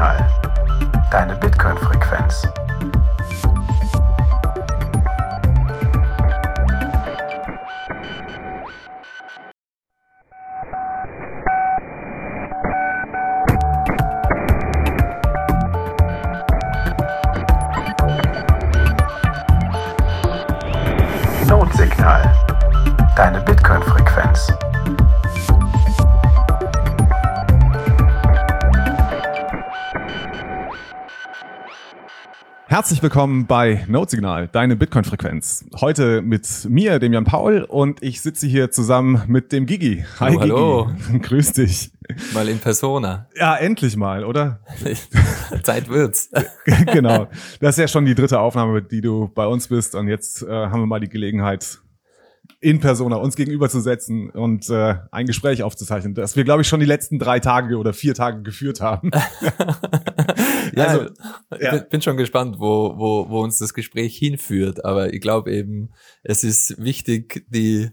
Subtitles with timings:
[0.00, 0.26] Notsignal.
[1.10, 2.59] Deine Bitcoin-Frequenz.
[32.90, 35.64] Herzlich willkommen bei Notsignal, deine Bitcoin-Frequenz.
[35.80, 40.04] Heute mit mir, dem Jan Paul, und ich sitze hier zusammen mit dem Gigi.
[40.18, 40.90] Hi, hallo.
[41.06, 41.18] Gigi.
[41.22, 41.92] Grüß dich.
[42.34, 43.28] Mal in Persona.
[43.36, 44.58] Ja, endlich mal, oder?
[45.62, 46.30] Zeit wird's.
[46.92, 47.28] genau.
[47.60, 50.48] Das ist ja schon die dritte Aufnahme, die du bei uns bist, und jetzt äh,
[50.50, 51.78] haben wir mal die Gelegenheit,
[52.60, 56.86] in Persona uns gegenüberzusetzen und äh, ein Gespräch aufzuzeichnen, das wir, glaube ich, schon die
[56.86, 59.10] letzten drei Tage oder vier Tage geführt haben.
[60.74, 61.06] ja, also,
[61.58, 61.78] ja.
[61.78, 64.84] bin schon gespannt, wo, wo, wo uns das Gespräch hinführt.
[64.84, 65.90] Aber ich glaube eben,
[66.22, 67.90] es ist wichtig, die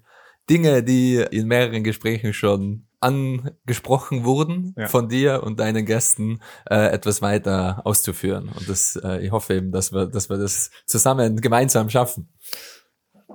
[0.49, 4.87] Dinge, die in mehreren Gesprächen schon angesprochen wurden ja.
[4.87, 8.49] von dir und deinen Gästen äh, etwas weiter auszuführen.
[8.49, 12.29] Und das, äh, ich hoffe eben, dass wir, dass wir das zusammen gemeinsam schaffen.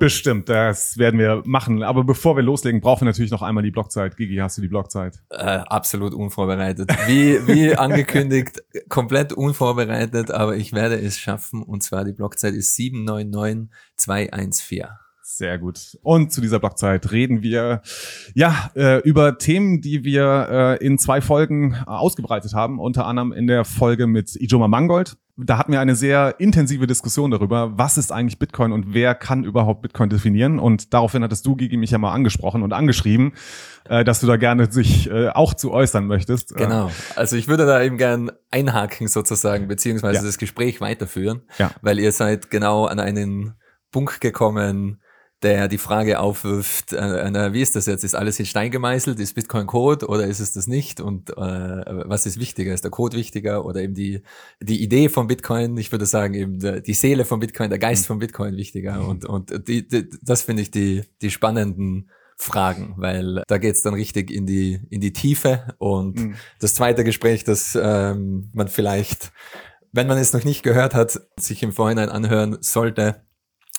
[0.02, 1.84] Bestimmt, das werden wir machen.
[1.84, 4.16] Aber bevor wir loslegen, brauchen wir natürlich noch einmal die Blockzeit.
[4.16, 5.22] Gigi, hast du die Blockzeit?
[5.30, 6.90] Äh, absolut unvorbereitet.
[7.06, 11.62] Wie, wie angekündigt, komplett unvorbereitet, aber ich werde es schaffen.
[11.62, 14.86] Und zwar die Blockzeit ist 799214.
[15.22, 15.96] Sehr gut.
[16.02, 17.82] Und zu dieser Blockzeit reden wir
[18.34, 23.30] ja äh, über Themen, die wir äh, in zwei Folgen äh, ausgebreitet haben, unter anderem
[23.30, 25.16] in der Folge mit Ijoma Mangold.
[25.36, 29.44] Da hatten wir eine sehr intensive Diskussion darüber, was ist eigentlich Bitcoin und wer kann
[29.44, 30.58] überhaupt Bitcoin definieren.
[30.58, 33.32] Und daraufhin hattest du, Gigi, mich ja mal angesprochen und angeschrieben,
[33.88, 36.54] äh, dass du da gerne sich äh, auch zu äußern möchtest.
[36.54, 36.90] Genau.
[37.16, 40.22] Also ich würde da eben gern einhaken sozusagen, beziehungsweise ja.
[40.22, 41.70] das Gespräch weiterführen, ja.
[41.80, 43.54] weil ihr seid genau an einen
[43.90, 45.01] Punkt gekommen,
[45.42, 48.04] der die Frage aufwirft, äh, äh, wie ist das jetzt?
[48.04, 49.18] Ist alles in Stein gemeißelt?
[49.18, 51.00] Ist Bitcoin Code oder ist es das nicht?
[51.00, 52.72] Und äh, was ist wichtiger?
[52.72, 54.22] Ist der Code wichtiger oder eben die,
[54.60, 55.76] die Idee von Bitcoin?
[55.76, 59.00] Ich würde sagen, eben die Seele von Bitcoin, der Geist von Bitcoin wichtiger.
[59.00, 59.08] Mhm.
[59.08, 63.94] Und, und die, die, das finde ich die, die spannenden Fragen, weil da geht's dann
[63.94, 65.74] richtig in die, in die Tiefe.
[65.78, 66.34] Und mhm.
[66.60, 69.32] das zweite Gespräch, das ähm, man vielleicht,
[69.92, 73.22] wenn man es noch nicht gehört hat, sich im Vorhinein anhören sollte,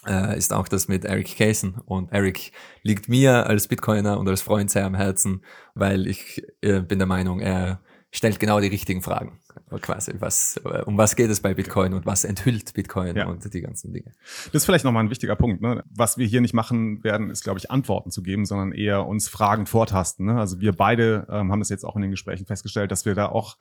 [0.08, 1.76] äh, ist auch das mit Eric Kaysen.
[1.86, 5.44] Und Eric liegt mir als Bitcoiner und als Freund sehr am Herzen,
[5.76, 7.80] weil ich äh, bin der Meinung, er
[8.12, 9.40] stellt genau die richtigen Fragen.
[9.82, 13.28] Quasi, was, äh, um was geht es bei Bitcoin und was enthüllt Bitcoin ja.
[13.28, 14.12] und die ganzen Dinge.
[14.46, 15.62] Das ist vielleicht nochmal ein wichtiger Punkt.
[15.62, 15.84] Ne?
[15.90, 19.30] Was wir hier nicht machen werden, ist, glaube ich, Antworten zu geben, sondern eher uns
[19.30, 20.28] Fragen vortasten.
[20.28, 20.40] Ne?
[20.40, 23.30] Also wir beide ähm, haben das jetzt auch in den Gesprächen festgestellt, dass wir da
[23.30, 23.58] auch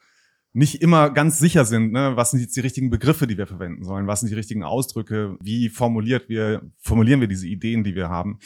[0.54, 2.12] nicht immer ganz sicher sind, ne?
[2.14, 5.36] was sind jetzt die richtigen Begriffe, die wir verwenden sollen, was sind die richtigen Ausdrücke,
[5.40, 8.38] wie formuliert wir, formulieren wir diese Ideen, die wir haben.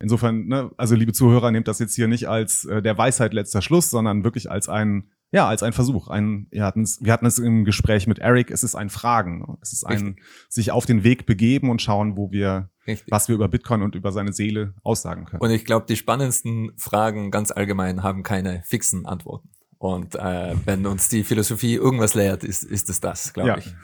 [0.00, 3.62] Insofern, ne, also liebe Zuhörer, nehmt das jetzt hier nicht als äh, der Weisheit letzter
[3.62, 6.08] Schluss, sondern wirklich als ein, ja, als ein Versuch.
[6.08, 9.38] Ein, wir hatten es, wir hatten es im Gespräch mit Eric, es ist ein Fragen.
[9.38, 9.58] Ne?
[9.62, 10.24] Es ist ein Richtig.
[10.48, 13.12] sich auf den Weg begeben und schauen, wo wir, Richtig.
[13.12, 15.40] was wir über Bitcoin und über seine Seele aussagen können.
[15.40, 19.50] Und ich glaube, die spannendsten Fragen ganz allgemein haben keine fixen Antworten.
[19.82, 23.58] Und äh, wenn uns die Philosophie irgendwas lehrt, ist, ist es das, glaube ja.
[23.58, 23.74] ich.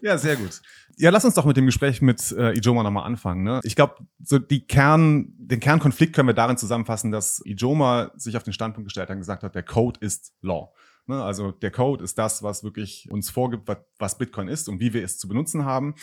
[0.02, 0.62] ja, sehr gut.
[0.96, 3.42] Ja, lass uns doch mit dem Gespräch mit äh, Ijoma nochmal anfangen.
[3.42, 3.60] Ne?
[3.64, 8.44] Ich glaube, so die Kern, den Kernkonflikt können wir darin zusammenfassen, dass Ijoma sich auf
[8.44, 10.72] den Standpunkt gestellt hat und gesagt hat, der Code ist Law.
[11.06, 11.22] Ne?
[11.22, 15.04] Also der Code ist das, was wirklich uns vorgibt, was Bitcoin ist und wie wir
[15.04, 15.96] es zu benutzen haben.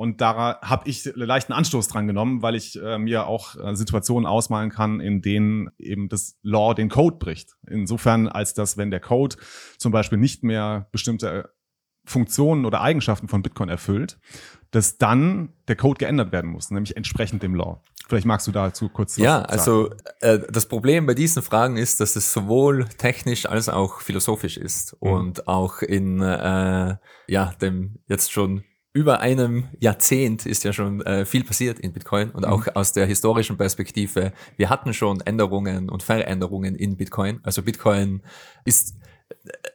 [0.00, 4.24] Und da habe ich leichten Anstoß dran genommen, weil ich äh, mir auch äh, Situationen
[4.24, 7.58] ausmalen kann, in denen eben das Law den Code bricht.
[7.68, 9.36] Insofern, als dass, wenn der Code
[9.76, 11.50] zum Beispiel nicht mehr bestimmte
[12.06, 14.18] Funktionen oder Eigenschaften von Bitcoin erfüllt,
[14.70, 17.82] dass dann der Code geändert werden muss, nämlich entsprechend dem Law.
[18.08, 22.00] Vielleicht magst du dazu kurz was Ja, also äh, das Problem bei diesen Fragen ist,
[22.00, 25.10] dass es sowohl technisch als auch philosophisch ist mhm.
[25.12, 26.96] und auch in äh,
[27.28, 32.30] ja dem jetzt schon über einem Jahrzehnt ist ja schon äh, viel passiert in Bitcoin
[32.30, 32.72] und auch mhm.
[32.74, 34.32] aus der historischen Perspektive.
[34.56, 37.40] Wir hatten schon Änderungen und Veränderungen in Bitcoin.
[37.44, 38.22] Also Bitcoin
[38.64, 38.96] ist,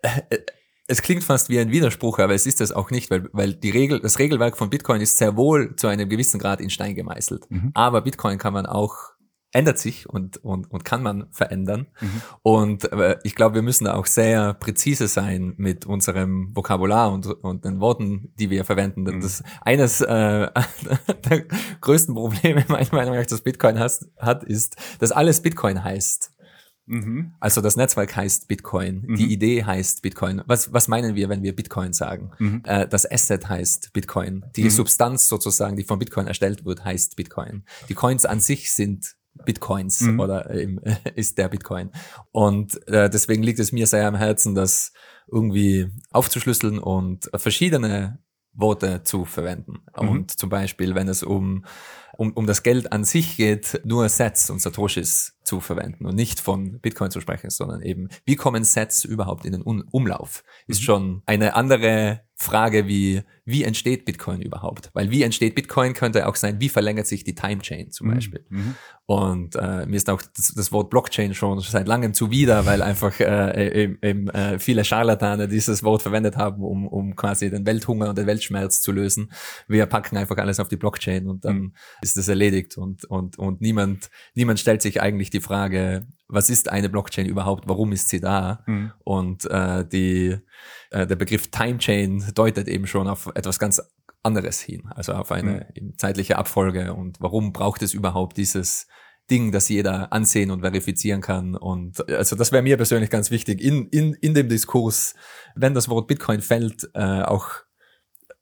[0.02, 0.40] äh, äh,
[0.88, 3.72] es klingt fast wie ein Widerspruch, aber es ist es auch nicht, weil, weil die
[3.72, 7.50] Regel, das Regelwerk von Bitcoin ist sehr wohl zu einem gewissen Grad in Stein gemeißelt.
[7.50, 7.72] Mhm.
[7.74, 9.15] Aber Bitcoin kann man auch
[9.56, 11.88] ändert sich und, und, und kann man verändern.
[12.02, 12.22] Mhm.
[12.44, 17.26] Und äh, ich glaube, wir müssen da auch sehr präzise sein mit unserem Vokabular und,
[17.26, 19.04] und den Worten, die wir verwenden.
[19.04, 19.22] Mhm.
[19.22, 20.06] Das eines äh,
[21.30, 21.46] der
[21.82, 26.32] größten Probleme, meiner Meinung nach, das Bitcoin has, hat, ist, dass alles Bitcoin heißt.
[26.88, 27.34] Mhm.
[27.40, 29.16] Also das Netzwerk heißt Bitcoin, mhm.
[29.16, 30.44] die Idee heißt Bitcoin.
[30.46, 32.32] Was, was meinen wir, wenn wir Bitcoin sagen?
[32.38, 32.62] Mhm.
[32.66, 34.46] Äh, das Asset heißt Bitcoin.
[34.56, 34.70] Die mhm.
[34.70, 37.64] Substanz sozusagen, die von Bitcoin erstellt wird, heißt Bitcoin.
[37.90, 40.20] Die Coins an sich sind Bitcoins mhm.
[40.20, 40.68] oder äh,
[41.16, 41.92] ist der Bitcoin.
[42.32, 44.92] Und äh, deswegen liegt es mir sehr am Herzen, das
[45.32, 48.20] irgendwie aufzuschlüsseln und verschiedene
[48.54, 49.84] Worte zu verwenden.
[50.00, 50.10] Mhm.
[50.10, 51.64] Und zum Beispiel, wenn es um
[52.18, 56.40] um, um das Geld an sich geht, nur Sets und Satoshis zu verwenden und nicht
[56.40, 60.44] von Bitcoin zu sprechen, sondern eben, wie kommen Sets überhaupt in den Umlauf?
[60.68, 60.86] Ist mhm.
[60.86, 64.90] schon eine andere Frage wie, wie entsteht Bitcoin überhaupt?
[64.94, 68.14] Weil wie entsteht Bitcoin könnte auch sein, wie verlängert sich die Time Chain zum mhm.
[68.14, 68.46] Beispiel.
[68.50, 68.76] Mhm.
[69.06, 73.18] Und äh, mir ist auch das, das, Wort Blockchain schon seit langem zuwider, weil einfach
[73.20, 78.10] äh, eben, eben, äh, viele Scharlatane dieses Wort verwendet haben, um, um quasi den Welthunger
[78.10, 79.32] und den Weltschmerz zu lösen.
[79.68, 81.74] Wir packen einfach alles auf die Blockchain und dann mhm.
[82.02, 86.70] ist das erledigt und, und, und niemand, niemand stellt sich eigentlich die Frage, was ist
[86.70, 88.64] eine Blockchain überhaupt, warum ist sie da?
[88.66, 88.92] Mhm.
[89.04, 90.38] Und äh, die,
[90.92, 93.82] äh, der Begriff Time Chain deutet eben schon auf etwas ganz
[94.24, 95.98] anderes hin, also auf eine mhm.
[95.98, 98.88] zeitliche Abfolge und warum braucht es überhaupt dieses
[99.30, 101.56] Ding, das jeder ansehen und verifizieren kann.
[101.56, 105.16] Und also das wäre mir persönlich ganz wichtig, in, in, in dem Diskurs,
[105.56, 107.50] wenn das Wort Bitcoin fällt, äh, auch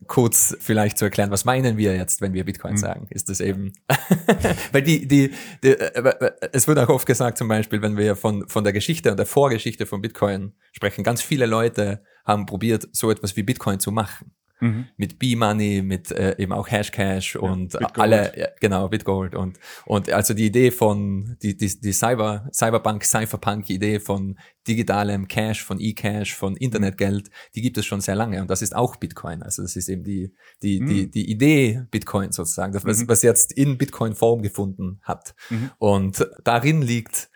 [0.07, 2.77] kurz vielleicht zu erklären, was meinen wir jetzt, wenn wir Bitcoin mhm.
[2.77, 3.07] sagen?
[3.09, 3.73] Ist das eben,
[4.71, 5.31] weil die, die,
[5.63, 9.11] die, äh, es wird auch oft gesagt, zum Beispiel, wenn wir von, von der Geschichte
[9.11, 13.79] und der Vorgeschichte von Bitcoin sprechen, ganz viele Leute haben probiert, so etwas wie Bitcoin
[13.79, 14.87] zu machen mhm.
[14.97, 20.11] mit B-Money, mit äh, eben auch Hashcash und ja, alle, ja, genau, Bitgold und, und
[20.11, 26.35] also die Idee von, die, die, die Cyber, Cyberpunk, Cypherpunk-Idee von digitalem Cash, von E-Cash,
[26.35, 29.43] von Internetgeld, die gibt es schon sehr lange und das ist auch Bitcoin.
[29.43, 30.87] Also das ist eben die, die, mhm.
[30.87, 33.07] die, die Idee Bitcoin sozusagen, das, was, mhm.
[33.09, 35.35] was jetzt in Bitcoin Form gefunden hat.
[35.49, 35.71] Mhm.
[35.77, 37.29] Und darin liegt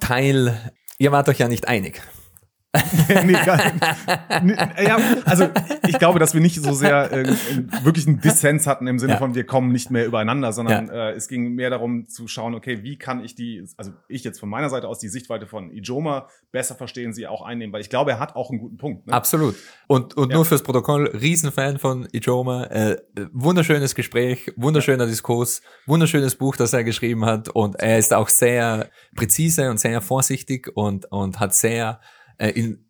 [0.00, 2.02] Teil, ihr wart euch ja nicht einig.
[3.24, 5.48] nee, ja, also
[5.86, 7.26] ich glaube, dass wir nicht so sehr äh,
[7.82, 9.18] wirklich einen Dissens hatten im Sinne ja.
[9.18, 11.10] von wir kommen nicht mehr übereinander, sondern ja.
[11.10, 14.40] äh, es ging mehr darum zu schauen, okay, wie kann ich die, also ich jetzt
[14.40, 17.90] von meiner Seite aus die Sichtweite von Ijoma besser verstehen, sie auch einnehmen, weil ich
[17.90, 19.06] glaube, er hat auch einen guten Punkt.
[19.06, 19.12] Ne?
[19.12, 19.54] Absolut.
[19.86, 20.36] Und, und ja.
[20.36, 22.96] nur fürs Protokoll, Riesenfan von Ijoma, äh,
[23.32, 28.90] wunderschönes Gespräch, wunderschöner Diskurs, wunderschönes Buch, das er geschrieben hat und er ist auch sehr
[29.14, 32.00] präzise und sehr vorsichtig und, und hat sehr
[32.38, 32.84] äh, in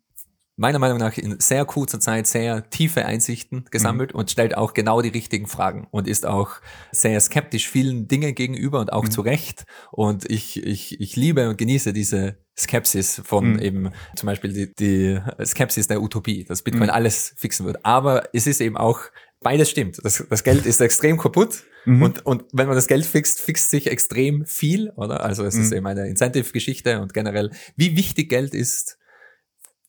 [0.57, 4.19] meiner Meinung nach in sehr kurzer Zeit sehr tiefe Einsichten gesammelt mhm.
[4.19, 6.51] und stellt auch genau die richtigen Fragen und ist auch
[6.91, 9.11] sehr skeptisch vielen Dingen gegenüber und auch mhm.
[9.11, 9.65] zu Recht.
[9.91, 13.59] Und ich, ich, ich liebe und genieße diese Skepsis von mhm.
[13.59, 16.91] eben zum Beispiel die, die Skepsis der Utopie, dass Bitcoin mhm.
[16.91, 17.85] alles fixen wird.
[17.85, 19.01] Aber es ist eben auch
[19.41, 19.99] beides stimmt.
[20.03, 22.01] Das, das Geld ist extrem kaputt mhm.
[22.01, 25.25] und, und wenn man das Geld fixt, fixt sich extrem viel, oder?
[25.25, 25.77] Also es ist mhm.
[25.77, 28.97] eben eine Incentive-Geschichte und generell, wie wichtig Geld ist,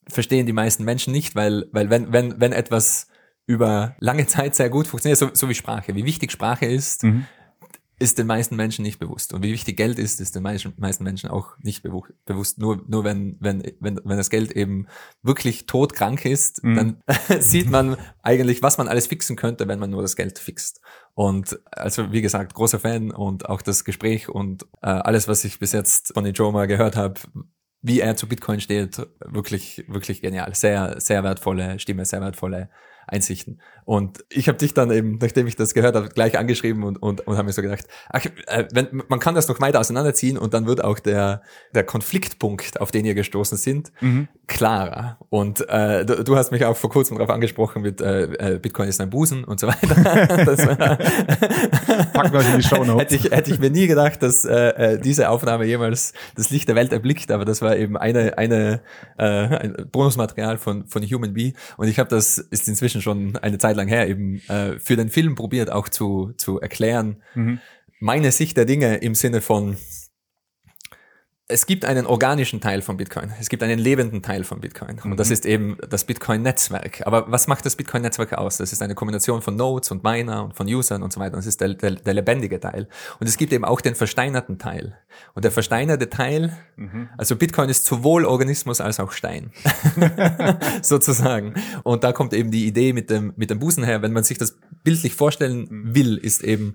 [0.09, 3.09] verstehen die meisten Menschen nicht, weil, weil wenn, wenn, wenn etwas
[3.47, 7.27] über lange Zeit sehr gut funktioniert, so, so wie Sprache, wie wichtig Sprache ist, mhm.
[7.99, 9.33] ist den meisten Menschen nicht bewusst.
[9.33, 12.59] Und wie wichtig Geld ist, ist den meisten Menschen auch nicht bewusst.
[12.59, 14.89] Nur, nur wenn, wenn, wenn, wenn das Geld eben
[15.23, 16.75] wirklich todkrank ist, mhm.
[16.75, 17.03] dann
[17.41, 20.81] sieht man eigentlich, was man alles fixen könnte, wenn man nur das Geld fixt.
[21.15, 25.61] Und also, wie gesagt, großer Fan und auch das Gespräch und äh, alles, was ich
[25.61, 27.21] bis jetzt von Ijoma gehört habe,
[27.83, 30.55] wie er zu Bitcoin steht, wirklich, wirklich genial.
[30.55, 32.71] Sehr, sehr wertvolle Stimme, sehr wertvolle
[33.07, 33.61] Einsichten.
[33.87, 37.25] Und ich habe dich dann eben, nachdem ich das gehört habe, gleich angeschrieben und, und,
[37.25, 40.55] und habe mir so gedacht, ach, äh, wenn, man kann das noch weiter auseinanderziehen und
[40.55, 41.41] dann wird auch der,
[41.73, 44.27] der Konfliktpunkt, auf den ihr gestoßen sind, mhm.
[44.49, 45.19] klarer.
[45.31, 48.89] Und äh, du, du, hast mich auch vor kurzem darauf angesprochen mit äh, äh Bitcoin
[48.89, 49.95] ist ein Busen und so weiter.
[50.45, 50.67] das,
[52.13, 53.03] Packen wir in die Show Notes.
[53.03, 56.69] Hätte ich, hätte ich mir nie gedacht, dass äh, äh, diese Aufnahme jemals das Licht
[56.69, 58.81] der Welt erblickt, aber das war eben eine, eine
[59.17, 63.59] äh, ein Bonusmaterial von, von Human Bee und ich habe das, ist inzwischen schon eine
[63.59, 67.23] Zeit lang her, eben äh, für den Film probiert auch zu, zu erklären.
[67.35, 67.61] Mhm.
[68.01, 69.77] Meine Sicht der Dinge im Sinne von,
[71.49, 73.33] es gibt einen organischen Teil von Bitcoin.
[73.41, 74.99] Es gibt einen lebenden Teil von Bitcoin.
[75.05, 75.33] Und das mhm.
[75.33, 77.07] ist eben das Bitcoin-Netzwerk.
[77.07, 78.57] Aber was macht das Bitcoin-Netzwerk aus?
[78.57, 81.37] Das ist eine Kombination von Nodes und Miner und von Usern und so weiter.
[81.37, 82.89] Das ist der, der, der lebendige Teil.
[83.21, 84.99] Und es gibt eben auch den versteinerten Teil.
[85.35, 87.11] Und der versteinerte Teil, mhm.
[87.17, 89.53] also Bitcoin ist sowohl Organismus als auch Stein.
[90.83, 91.55] Sozusagen.
[91.85, 94.03] Und da kommt eben die Idee mit dem, mit dem Busen her.
[94.03, 95.95] Wenn man sich das bildlich vorstellen mhm.
[95.95, 96.75] will, ist eben,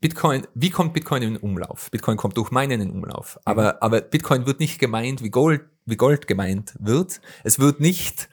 [0.00, 1.90] Bitcoin, wie kommt Bitcoin in den Umlauf?
[1.90, 3.38] Bitcoin kommt durch Meinen in den Umlauf.
[3.44, 3.78] Aber, mhm.
[3.80, 7.20] aber Bitcoin wird nicht gemeint, wie Gold, wie Gold gemeint wird.
[7.44, 8.28] Es wird nicht,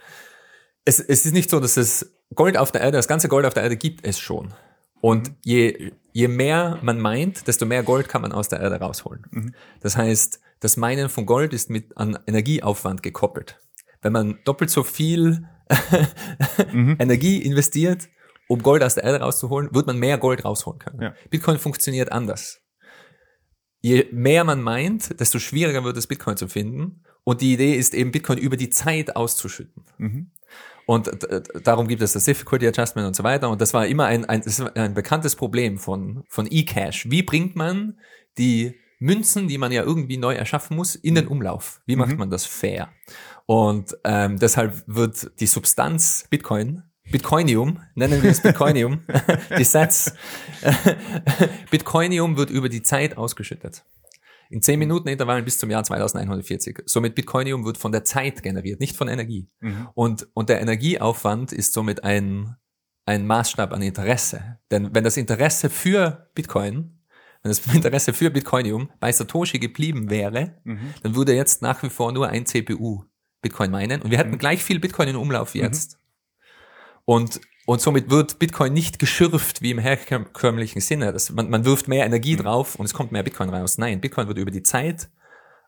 [0.86, 3.54] es, es ist nicht so, dass es Gold auf der Erde, das ganze Gold auf
[3.54, 4.54] der Erde gibt es schon.
[5.02, 5.36] Und mhm.
[5.44, 9.26] je, je mehr man meint, desto mehr Gold kann man aus der Erde rausholen.
[9.32, 9.56] Mhm.
[9.82, 13.60] Das heißt, das Meinen von Gold ist mit an Energieaufwand gekoppelt.
[14.02, 15.48] Wenn man doppelt so viel
[16.72, 16.96] mhm.
[17.00, 18.10] Energie investiert,
[18.48, 21.02] um Gold aus der Erde rauszuholen, wird man mehr Gold rausholen können.
[21.02, 21.16] Ja.
[21.30, 22.62] Bitcoin funktioniert anders.
[23.82, 27.04] Je mehr man meint, desto schwieriger wird es, Bitcoin zu finden.
[27.24, 29.84] Und die Idee ist eben, Bitcoin über die Zeit auszuschütten.
[29.98, 30.32] Mhm.
[30.86, 31.10] Und
[31.64, 33.50] darum gibt es das Difficulty Adjustment und so weiter.
[33.50, 34.44] Und das war immer ein, ein,
[34.76, 37.10] ein bekanntes Problem von, von eCash.
[37.10, 38.00] Wie bringt man
[38.38, 41.82] die Münzen, die man ja irgendwie neu erschaffen muss, in den Umlauf?
[41.86, 42.20] Wie macht mhm.
[42.20, 42.90] man das fair?
[43.46, 49.02] Und ähm, deshalb wird die Substanz Bitcoin Bitcoinium, nennen wir es Bitcoinium,
[49.58, 50.14] die Sets.
[51.72, 53.86] Bitcoinium wird über die Zeit ausgeschüttet.
[54.50, 56.84] In 10 Minuten Intervallen bis zum Jahr 2140.
[56.86, 59.50] Somit Bitcoinium wird von der Zeit generiert, nicht von Energie.
[59.60, 59.90] Mhm.
[59.96, 62.56] Und, und der Energieaufwand ist somit ein,
[63.06, 64.60] ein Maßstab an Interesse.
[64.72, 67.00] Denn wenn das Interesse für Bitcoin,
[67.42, 70.94] wenn das Interesse für Bitcoinium bei Satoshi geblieben wäre, mhm.
[71.02, 73.04] dann würde jetzt nach wie vor nur ein CPU
[73.42, 74.38] Bitcoin meinen und wir hätten mhm.
[74.38, 75.66] gleich viel Bitcoin in Umlauf wie mhm.
[75.66, 75.98] jetzt.
[77.06, 81.12] Und, und somit wird Bitcoin nicht geschürft wie im herkömmlichen Sinne.
[81.14, 83.78] Das, man, man wirft mehr Energie drauf und es kommt mehr Bitcoin raus.
[83.78, 85.10] Nein, Bitcoin wird über die Zeit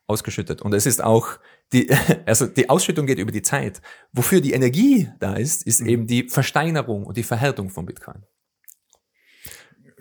[0.07, 0.61] ausgeschüttet.
[0.61, 1.39] Und es ist auch
[1.73, 1.89] die,
[2.25, 3.81] also die Ausschüttung geht über die Zeit.
[4.13, 5.87] Wofür die Energie da ist, ist mhm.
[5.87, 8.23] eben die Versteinerung und die Verhärtung von Bitcoin.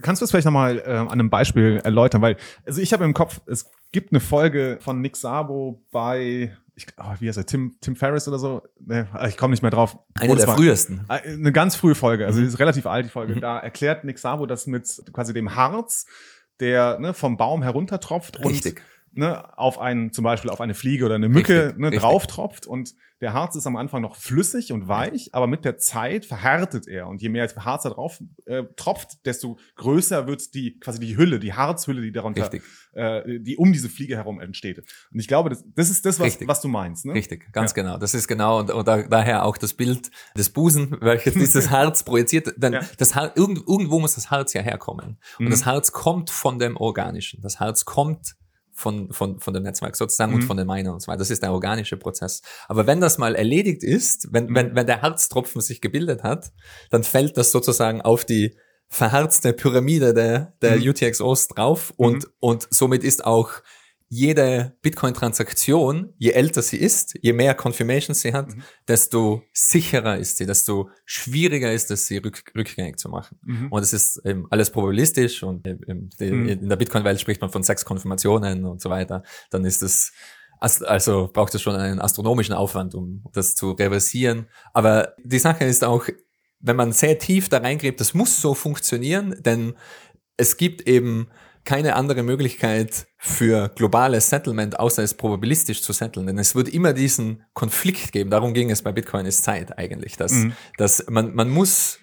[0.03, 2.21] Kannst du es vielleicht nochmal äh, an einem Beispiel erläutern?
[2.21, 2.37] Weil,
[2.67, 7.15] also ich habe im Kopf, es gibt eine Folge von Nick Sabo bei ich, oh,
[7.21, 8.63] wie heißt er, Tim, Tim Ferriss oder so?
[8.81, 9.99] Nee, ich komme nicht mehr drauf.
[10.15, 11.05] Eine oh, der frühesten.
[11.09, 13.37] Eine ganz frühe Folge, also die ist relativ alt, die Folge.
[13.37, 13.41] Mhm.
[13.41, 16.07] Da erklärt Nick Sabo das mit quasi dem Harz,
[16.61, 18.79] der ne, vom Baum heruntertropft Richtig.
[18.79, 18.83] und
[19.17, 21.79] ne, auf einen, zum Beispiel auf eine Fliege oder eine Mücke Richtig.
[21.79, 22.95] ne, drauf tropft und
[23.25, 27.07] der Harz ist am Anfang noch flüssig und weich, aber mit der Zeit verhärtet er.
[27.07, 31.39] Und je mehr Harz da drauf äh, tropft, desto größer wird die quasi die Hülle,
[31.39, 32.51] die Harzhülle, die darunter,
[32.93, 34.81] äh, die um diese Fliege herum entsteht.
[35.11, 37.07] Und ich glaube, das, das ist das, was, was du meinst.
[37.07, 37.15] Ne?
[37.15, 37.83] Richtig, ganz ja.
[37.83, 37.99] genau.
[37.99, 42.53] Das ist genau und, und daher auch das Bild des Busen, welches dieses Harz projiziert.
[42.57, 42.81] Denn ja.
[42.99, 45.19] das Harz, irgend, irgendwo muss das Harz ja herkommen.
[45.39, 45.51] Und mhm.
[45.51, 47.41] das Harz kommt von dem Organischen.
[47.41, 48.35] Das Harz kommt
[48.75, 50.37] von, von, von dem Netzwerk sozusagen mhm.
[50.39, 51.19] und von den Minern und so weiter.
[51.19, 52.43] Das ist der organische Prozess.
[52.69, 54.55] Aber wenn das mal erledigt ist, wenn, mhm.
[54.55, 56.53] wenn, wenn der Harztropfen sich gebildet hat,
[56.91, 58.57] dann fällt das sozusagen auf die
[58.89, 60.89] verharzte Pyramide der, der mhm.
[60.89, 62.31] UTXOs drauf und, mhm.
[62.41, 63.51] und somit ist auch
[64.09, 68.63] jede Bitcoin-Transaktion, je älter sie ist, je mehr Confirmations sie hat, mhm.
[68.87, 73.39] desto sicherer ist sie, desto schwieriger ist es, sie rück, rückgängig zu machen.
[73.43, 73.69] Mhm.
[73.73, 76.49] Und es ist eben alles probabilistisch und die, mhm.
[76.49, 79.23] in der Bitcoin-Welt spricht man von sechs Konfirmationen und so weiter.
[79.51, 80.13] Dann ist es
[80.61, 84.47] also braucht es schon einen astronomischen Aufwand, um das zu reversieren.
[84.73, 86.09] Aber die Sache ist auch,
[86.61, 89.75] wenn man sehr tief da reingräbt, das muss so funktionieren, denn
[90.37, 91.29] es gibt eben
[91.65, 96.27] keine andere Möglichkeit für globales Settlement, außer es probabilistisch zu setteln.
[96.27, 98.31] Denn es wird immer diesen Konflikt geben.
[98.31, 100.53] Darum ging es bei Bitcoin ist Zeit eigentlich, dass, mhm.
[100.77, 101.99] dass man, man muss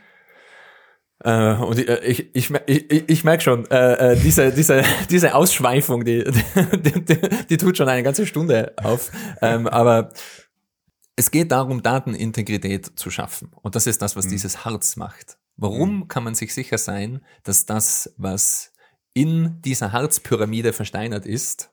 [1.24, 6.24] äh, und ich, ich, ich, ich merke schon, äh, äh, diese, diese, diese Ausschweifung, die,
[6.74, 9.12] die, die, die tut schon eine ganze Stunde auf.
[9.42, 10.12] Ähm, aber
[11.16, 13.52] es geht darum, Datenintegrität zu schaffen.
[13.62, 14.32] Und das ist das, was mhm.
[14.32, 15.38] dieses Harz macht.
[15.58, 16.08] Warum mhm.
[16.08, 18.71] kann man sich sicher sein, dass das, was
[19.14, 21.72] in dieser Harzpyramide versteinert ist,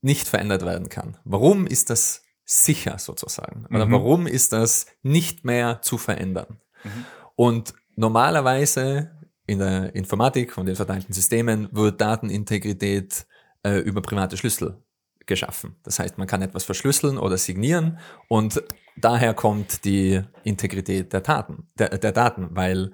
[0.00, 1.16] nicht verändert werden kann.
[1.24, 3.66] Warum ist das sicher sozusagen?
[3.70, 3.92] Oder mhm.
[3.92, 6.60] warum ist das nicht mehr zu verändern?
[6.82, 7.04] Mhm.
[7.36, 9.12] Und normalerweise
[9.46, 13.26] in der Informatik und den verteilten Systemen wird Datenintegrität
[13.62, 14.82] äh, über private Schlüssel
[15.26, 15.76] geschaffen.
[15.84, 18.62] Das heißt, man kann etwas verschlüsseln oder signieren und
[18.96, 22.92] daher kommt die Integrität der Daten, der, der Daten, weil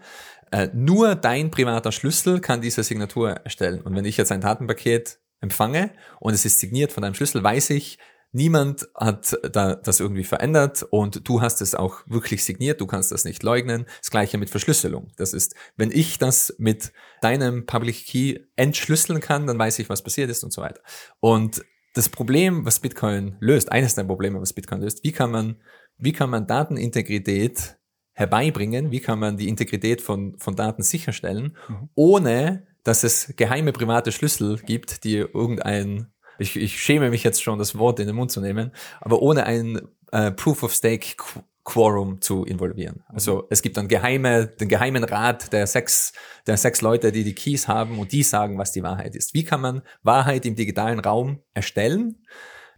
[0.50, 3.80] äh, nur dein privater Schlüssel kann diese Signatur erstellen.
[3.82, 7.70] Und wenn ich jetzt ein Datenpaket empfange und es ist signiert von deinem Schlüssel, weiß
[7.70, 7.98] ich,
[8.32, 13.12] niemand hat da das irgendwie verändert und du hast es auch wirklich signiert, du kannst
[13.12, 13.86] das nicht leugnen.
[14.00, 15.12] Das gleiche mit Verschlüsselung.
[15.16, 16.92] Das ist, wenn ich das mit
[17.22, 20.80] deinem Public Key entschlüsseln kann, dann weiß ich, was passiert ist und so weiter.
[21.20, 21.64] Und
[21.94, 25.60] das Problem, was Bitcoin löst, eines der Probleme, was Bitcoin löst, wie kann man,
[25.98, 27.79] wie kann man Datenintegrität
[28.12, 31.88] herbeibringen, wie kann man die Integrität von, von Daten sicherstellen, mhm.
[31.94, 36.06] ohne dass es geheime private Schlüssel gibt, die irgendein,
[36.38, 39.44] ich, ich schäme mich jetzt schon, das Wort in den Mund zu nehmen, aber ohne
[39.44, 39.80] ein
[40.12, 41.16] äh, Proof of Stake
[41.62, 43.04] Quorum zu involvieren.
[43.08, 43.14] Mhm.
[43.14, 46.12] Also es gibt dann geheime, den geheimen Rat der sechs,
[46.46, 49.34] der sechs Leute, die die Keys haben und die sagen, was die Wahrheit ist.
[49.34, 52.24] Wie kann man Wahrheit im digitalen Raum erstellen,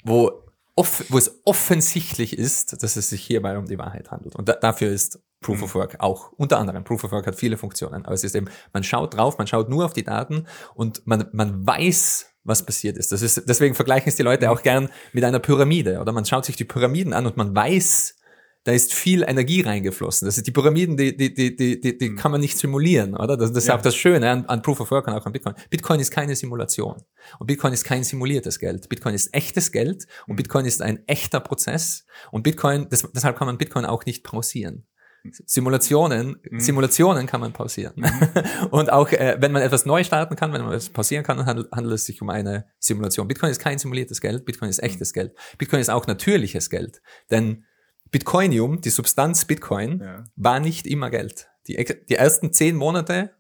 [0.05, 4.35] wo off, wo es offensichtlich ist, dass es sich hierbei um die Wahrheit handelt.
[4.37, 5.65] Und da, dafür ist Proof mhm.
[5.65, 6.85] of Work auch unter anderem.
[6.85, 9.69] Proof of Work hat viele Funktionen, aber es ist eben, man schaut drauf, man schaut
[9.69, 13.13] nur auf die Daten und man, man weiß was passiert ist.
[13.13, 16.45] Das ist, deswegen vergleichen es die Leute auch gern mit einer Pyramide, oder man schaut
[16.45, 18.17] sich die Pyramiden an und man weiß,
[18.65, 20.27] da ist viel Energie reingeflossen.
[20.27, 22.17] Das ist die Pyramiden, die, die, die, die, die, die mhm.
[22.17, 23.37] kann man nicht simulieren, oder?
[23.37, 23.77] Das, das ist ja.
[23.77, 25.55] auch das Schöne an, an Proof of Work und auch an Bitcoin.
[25.69, 27.03] Bitcoin ist keine Simulation.
[27.39, 28.89] Und Bitcoin ist kein simuliertes Geld.
[28.89, 30.37] Bitcoin ist echtes Geld und mhm.
[30.37, 32.07] Bitcoin ist ein echter Prozess.
[32.31, 34.87] Und Bitcoin, das, deshalb kann man Bitcoin auch nicht pausieren.
[35.31, 36.61] Simulationen, mhm.
[36.61, 37.95] Simulationen kann man pausieren.
[37.97, 38.11] Mhm.
[38.71, 41.47] und auch äh, wenn man etwas neu starten kann, wenn man etwas pausieren kann, dann
[41.47, 43.27] handelt, handelt es sich um eine Simulation.
[43.29, 45.15] Bitcoin ist kein simuliertes Geld, Bitcoin ist echtes mhm.
[45.15, 45.37] Geld.
[45.59, 47.03] Bitcoin ist auch natürliches Geld.
[47.31, 47.65] Denn
[48.13, 50.25] Bitcoinium, die Substanz Bitcoin, ja.
[50.37, 51.49] war nicht immer Geld.
[51.67, 53.33] Die, die ersten zehn Monate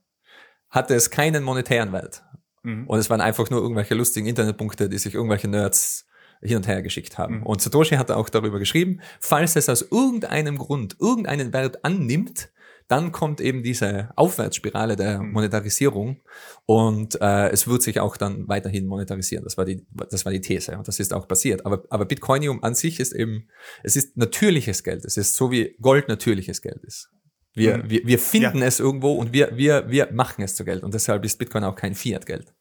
[0.69, 2.25] hatte es keinen monetären Wert.
[2.63, 2.87] Mhm.
[2.89, 6.07] Und es waren einfach nur irgendwelche lustigen Internetpunkte, die sich irgendwelche Nerds
[6.41, 7.39] hin und her geschickt haben.
[7.39, 7.43] Mhm.
[7.45, 12.51] Und Satoshi hat auch darüber geschrieben, falls es aus irgendeinem Grund irgendeinen Wert annimmt,
[12.93, 15.33] dann kommt eben diese Aufwärtsspirale der mhm.
[15.33, 16.21] Monetarisierung
[16.67, 19.45] und äh, es wird sich auch dann weiterhin monetarisieren.
[19.45, 21.65] Das war die, das war die These und das ist auch passiert.
[21.65, 23.49] Aber, aber Bitcoinium an sich ist eben,
[23.83, 25.07] es ist natürliches Geld.
[25.07, 27.11] Es ist so wie Gold natürliches Geld ist.
[27.55, 27.89] Wir, mhm.
[27.89, 28.67] wir, wir finden ja.
[28.67, 31.77] es irgendwo und wir, wir, wir machen es zu Geld und deshalb ist Bitcoin auch
[31.77, 32.53] kein Fiat-Geld.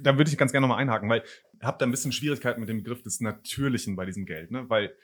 [0.00, 2.68] Da würde ich ganz gerne nochmal einhaken, weil ich habe da ein bisschen Schwierigkeiten mit
[2.68, 4.66] dem Begriff des Natürlichen bei diesem Geld, ne?
[4.68, 4.94] weil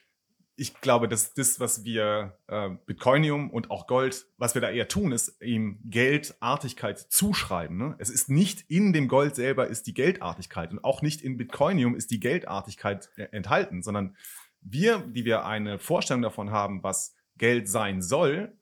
[0.61, 4.89] ich glaube, dass das, was wir äh, Bitcoinium und auch Gold, was wir da eher
[4.89, 7.79] tun, ist ihm Geldartigkeit zuschreiben.
[7.79, 7.95] Ne?
[7.97, 11.97] Es ist nicht in dem Gold selber ist die Geldartigkeit und auch nicht in Bitcoinium
[11.97, 14.17] ist die Geldartigkeit äh, enthalten, sondern
[14.61, 18.53] wir, die wir eine Vorstellung davon haben, was Geld sein soll,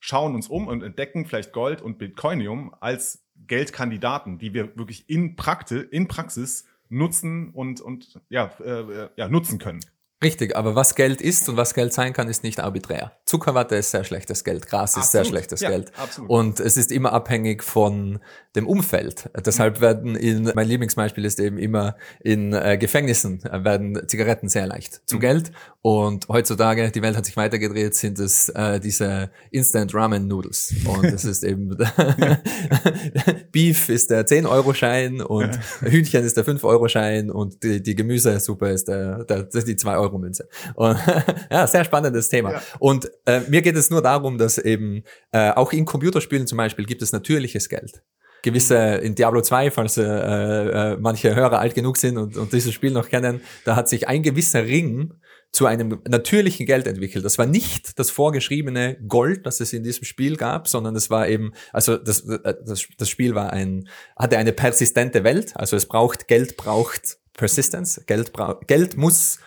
[0.00, 5.36] schauen uns um und entdecken vielleicht Gold und Bitcoinium als Geldkandidaten, die wir wirklich in,
[5.36, 9.78] Prakti in Praxis nutzen und, und ja, äh, ja, nutzen können.
[10.22, 13.12] Richtig, aber was Geld ist und was Geld sein kann, ist nicht arbiträr.
[13.24, 15.10] Zuckerwatte ist sehr schlechtes Geld, Gras ist absolut.
[15.10, 15.92] sehr schlechtes ja, Geld.
[15.96, 16.30] Absolut.
[16.30, 18.20] Und es ist immer abhängig von
[18.54, 19.30] dem Umfeld.
[19.46, 19.80] Deshalb mhm.
[19.80, 25.00] werden in, mein Lieblingsbeispiel ist eben immer, in äh, Gefängnissen äh, werden Zigaretten sehr leicht
[25.08, 25.20] zu mhm.
[25.20, 25.52] Geld.
[25.80, 30.74] Und heutzutage, die Welt hat sich weitergedreht, sind es äh, diese Instant Ramen Noodles.
[30.84, 31.70] Und es ist eben,
[33.52, 39.24] Beef ist der 10-Euro-Schein und Hühnchen ist der 5-Euro-Schein und die, die Gemüsesuppe ist der,
[39.24, 40.48] der, die 2 Euro Euro-Münze.
[41.50, 42.52] ja, sehr spannendes Thema.
[42.52, 42.62] Ja.
[42.78, 46.84] Und äh, mir geht es nur darum, dass eben äh, auch in Computerspielen zum Beispiel
[46.84, 48.02] gibt es natürliches Geld
[48.42, 52.72] gewisse in Diablo 2, falls äh, äh, manche Hörer alt genug sind und, und dieses
[52.72, 55.12] Spiel noch kennen, da hat sich ein gewisser Ring
[55.52, 57.24] zu einem natürlichen Geld entwickelt.
[57.24, 61.28] Das war nicht das vorgeschriebene Gold, das es in diesem Spiel gab, sondern es war
[61.28, 65.86] eben, also das, äh, das, das Spiel war ein, hatte eine persistente Welt, also es
[65.86, 69.38] braucht, Geld braucht Persistence, Geld, braucht, Geld muss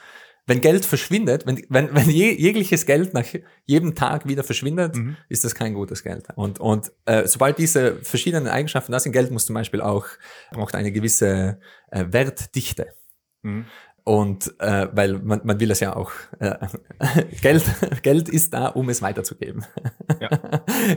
[0.45, 3.25] wenn Geld verschwindet, wenn, wenn, wenn je, jegliches Geld nach
[3.65, 5.15] jedem Tag wieder verschwindet, mhm.
[5.29, 6.27] ist das kein gutes Geld.
[6.35, 10.05] Und, und äh, sobald diese verschiedenen Eigenschaften da sind, Geld muss zum Beispiel auch,
[10.51, 11.59] braucht eine gewisse
[11.91, 12.93] äh, Wertdichte.
[13.41, 13.65] Mhm.
[14.05, 16.55] Und äh, weil man, man will es ja auch, äh,
[17.41, 17.63] Geld,
[18.01, 19.65] Geld ist da, um es weiterzugeben.
[20.19, 20.29] Ja.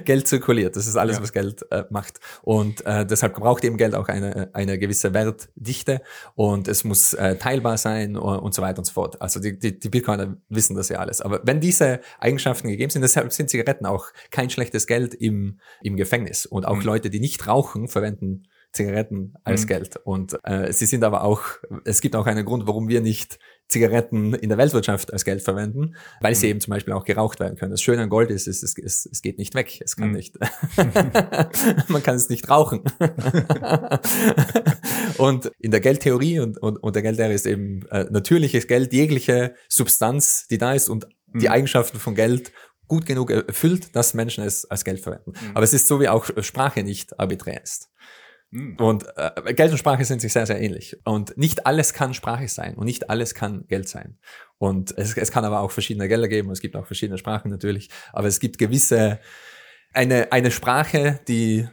[0.04, 1.22] Geld zirkuliert, das ist alles, ja.
[1.22, 2.18] was Geld äh, macht.
[2.42, 6.02] Und äh, deshalb braucht eben Geld auch eine, eine gewisse Wertdichte
[6.34, 9.22] und es muss äh, teilbar sein und, und so weiter und so fort.
[9.22, 11.20] Also die, die, die Bitcoiner wissen das ja alles.
[11.20, 15.96] Aber wenn diese Eigenschaften gegeben sind, deshalb sind Zigaretten auch kein schlechtes Geld im, im
[15.96, 16.44] Gefängnis.
[16.44, 16.82] Und auch mhm.
[16.82, 19.68] Leute, die nicht rauchen, verwenden Zigaretten als mhm.
[19.68, 19.96] Geld.
[20.04, 21.42] Und äh, sie sind aber auch,
[21.84, 25.96] es gibt auch einen Grund, warum wir nicht Zigaretten in der Weltwirtschaft als Geld verwenden,
[26.20, 26.36] weil mhm.
[26.36, 27.72] sie eben zum Beispiel auch geraucht werden können.
[27.72, 29.80] Das Schöne an Gold ist, es, es, es, es geht nicht weg.
[29.82, 30.14] Es kann mhm.
[30.14, 30.38] nicht,
[31.88, 32.82] man kann es nicht rauchen.
[35.18, 39.54] und in der Geldtheorie und, und, und der Geldlehre ist eben äh, natürliches Geld, jegliche
[39.68, 41.52] Substanz, die da ist und die mhm.
[41.52, 42.52] Eigenschaften von Geld
[42.88, 45.32] gut genug erfüllt, dass Menschen es als Geld verwenden.
[45.32, 45.50] Mhm.
[45.54, 47.90] Aber es ist so, wie auch Sprache nicht arbiträr ist.
[48.50, 48.76] Mhm.
[48.76, 50.96] Und äh, Geld und Sprache sind sich sehr, sehr ähnlich.
[51.04, 54.18] Und nicht alles kann Sprache sein und nicht alles kann Geld sein.
[54.58, 57.50] Und es, es kann aber auch verschiedene Gelder geben und es gibt auch verschiedene Sprachen
[57.50, 57.90] natürlich.
[58.12, 59.20] Aber es gibt gewisse,
[59.92, 61.68] eine, eine Sprache, die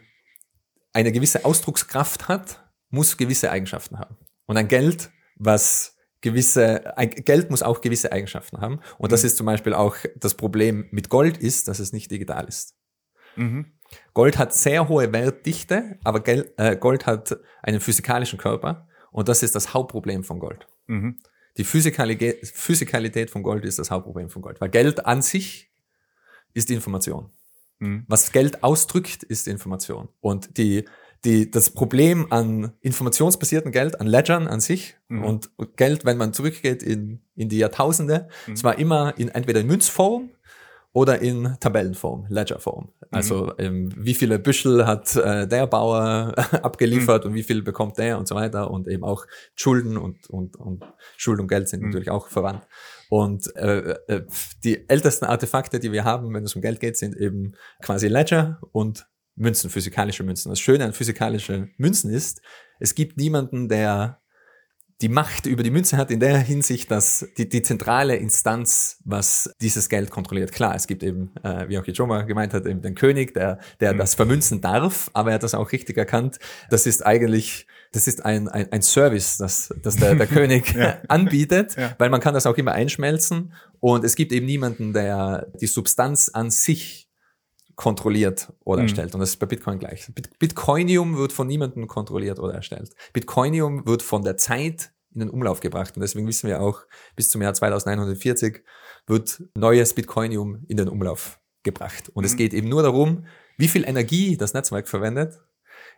[0.94, 4.18] eine gewisse Ausdruckskraft hat, muss gewisse Eigenschaften haben.
[4.46, 8.80] Und ein Geld, was gewisse, ein Geld muss auch gewisse Eigenschaften haben.
[8.98, 9.28] Und das mhm.
[9.28, 12.76] ist zum Beispiel auch das Problem mit Gold ist, dass es nicht digital ist.
[13.36, 13.74] Mhm.
[14.14, 19.56] Gold hat sehr hohe Wertdichte, aber äh, Gold hat einen physikalischen Körper und das ist
[19.56, 20.68] das Hauptproblem von Gold.
[20.88, 21.18] Mhm.
[21.58, 25.72] Die Physikalität, Physikalität von Gold ist das Hauptproblem von Gold, weil Geld an sich
[26.54, 27.32] ist Information.
[27.80, 28.06] Mhm.
[28.08, 30.10] Was Geld ausdrückt, ist Information.
[30.20, 30.86] Und die,
[31.26, 35.24] die, das Problem an informationsbasierten Geld, an Ledgern an sich mhm.
[35.24, 38.54] und Geld, wenn man zurückgeht in, in die Jahrtausende, mhm.
[38.54, 40.32] es war immer in entweder in Münzform
[40.94, 42.90] oder in Tabellenform, Ledgerform.
[43.10, 43.54] Also mhm.
[43.58, 47.32] ähm, wie viele Büschel hat äh, der Bauer abgeliefert mhm.
[47.32, 49.26] und wie viel bekommt der und so weiter und eben auch
[49.56, 50.84] Schulden und, und, und
[51.18, 51.88] Schuld und Geld sind mhm.
[51.88, 52.68] natürlich auch verwandt.
[53.10, 54.26] Und äh, äh,
[54.64, 58.60] die ältesten Artefakte, die wir haben, wenn es um Geld geht, sind eben quasi Ledger
[58.72, 60.50] und Münzen, physikalische Münzen.
[60.50, 62.42] Das Schöne an physikalischen Münzen ist,
[62.80, 64.23] es gibt niemanden, der
[65.02, 69.54] die Macht über die Münze hat in der Hinsicht, dass die, die zentrale Instanz, was
[69.62, 70.52] dieses Geld kontrolliert.
[70.52, 73.94] Klar, es gibt eben, äh, wie auch Ijoma gemeint hat, eben den König, der, der
[73.94, 73.98] mhm.
[73.98, 76.40] das vermünzen darf, aber er hat das auch richtig erkannt.
[76.70, 80.98] Das ist eigentlich das ist ein, ein, ein Service, das, das der, der König ja.
[81.08, 81.96] anbietet, ja.
[82.00, 86.30] weil man kann das auch immer einschmelzen und es gibt eben niemanden, der die Substanz
[86.34, 87.08] an sich
[87.76, 88.86] kontrolliert oder mhm.
[88.86, 89.14] erstellt.
[89.14, 90.12] Und das ist bei Bitcoin gleich.
[90.40, 92.92] Bitcoinium wird von niemandem kontrolliert oder erstellt.
[93.14, 95.96] Bitcoinium wird von der Zeit in den Umlauf gebracht.
[95.96, 96.82] Und deswegen wissen wir auch,
[97.16, 98.64] bis zum Jahr 2140
[99.08, 102.10] wird neues Bitcoinium in den Umlauf gebracht.
[102.10, 102.28] Und mhm.
[102.28, 103.26] es geht eben nur darum,
[103.58, 105.40] wie viel Energie das Netzwerk verwendet,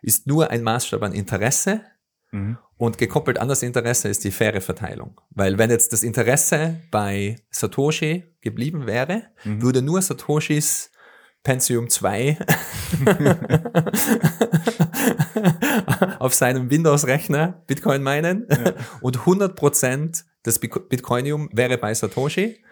[0.02, 1.82] ist nur ein Maßstab an Interesse.
[2.30, 2.58] Mhm.
[2.76, 5.20] Und gekoppelt an das Interesse ist die faire Verteilung.
[5.30, 9.62] Weil wenn jetzt das Interesse bei Satoshi geblieben wäre, mhm.
[9.62, 10.90] würde nur Satoshis
[11.46, 12.38] Pentium 2
[16.18, 18.74] auf seinem Windows-Rechner Bitcoin meinen ja.
[19.00, 22.64] und 100% des Bitcoinium wäre bei Satoshi.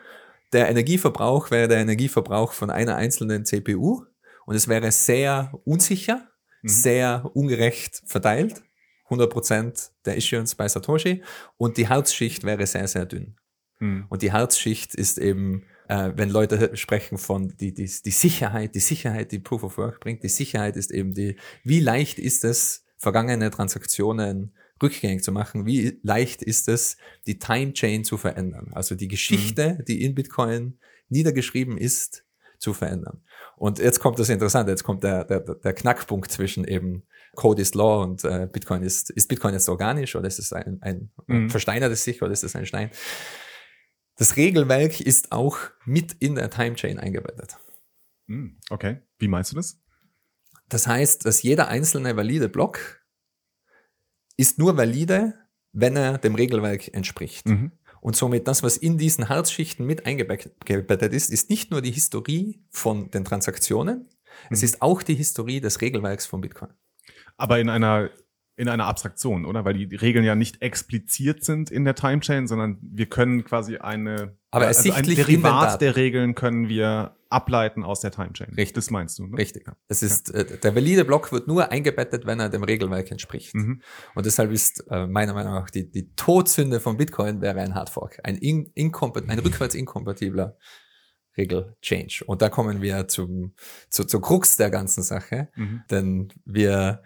[0.53, 4.07] Der Energieverbrauch wäre der Energieverbrauch von einer einzelnen CPU
[4.45, 6.27] und es wäre sehr unsicher,
[6.63, 6.69] mhm.
[6.69, 8.61] sehr ungerecht verteilt.
[9.09, 11.23] 100% der Issuance bei Satoshi
[11.59, 13.37] und die Hautsschicht wäre sehr, sehr dünn.
[13.79, 14.07] Mhm.
[14.09, 18.81] Und die Hautsschicht ist eben äh, wenn Leute sprechen von die, die, die Sicherheit, die
[18.81, 22.85] Sicherheit, die Proof of Work bringt, die Sicherheit ist eben die, wie leicht ist es,
[22.97, 28.95] vergangene Transaktionen rückgängig zu machen, wie leicht ist es, die Time Chain zu verändern, also
[28.95, 29.85] die Geschichte, mhm.
[29.85, 32.25] die in Bitcoin niedergeschrieben ist,
[32.59, 33.23] zu verändern.
[33.57, 37.75] Und jetzt kommt das Interessante, jetzt kommt der, der, der Knackpunkt zwischen eben Code is
[37.75, 41.51] Law und äh, Bitcoin ist, ist Bitcoin jetzt organisch oder ist es ein, ein mhm.
[41.51, 42.91] versteinertes sich oder ist es ein Stein?
[44.17, 47.59] Das Regelwerk ist auch mit in der Timechain eingebettet.
[48.29, 49.81] Hm, okay, wie meinst du das?
[50.69, 53.05] Das heißt, dass jeder einzelne valide Block
[54.37, 55.35] ist nur valide,
[55.73, 57.47] wenn er dem Regelwerk entspricht.
[57.47, 57.73] Mhm.
[58.01, 62.63] Und somit das, was in diesen Herzschichten mit eingebettet ist, ist nicht nur die Historie
[62.71, 64.09] von den Transaktionen, mhm.
[64.51, 66.73] es ist auch die Historie des Regelwerks von Bitcoin.
[67.37, 68.11] Aber in einer
[68.57, 69.65] in einer Abstraktion, oder?
[69.65, 74.37] Weil die Regeln ja nicht expliziert sind in der Timechain, sondern wir können quasi eine,
[74.51, 78.55] aber also ein Derivat der Regeln können wir ableiten aus der Timechain.
[78.55, 78.75] Richtig.
[78.75, 79.37] Das meinst du, ne?
[79.37, 79.67] Richtig.
[79.89, 83.55] Es ist, äh, der valide Block wird nur eingebettet, wenn er dem Regelwerk entspricht.
[83.57, 83.83] Mhm.
[84.15, 88.21] Und deshalb ist äh, meiner Meinung nach die, die Todsünde von Bitcoin wäre ein Hardfork.
[88.23, 90.57] Ein, in, ein rückwärts inkompatibler
[91.37, 92.23] Regel-Change.
[92.27, 93.55] Und da kommen wir zum,
[93.89, 95.49] zu, zur Krux der ganzen Sache.
[95.57, 95.83] Mhm.
[95.91, 97.03] Denn wir,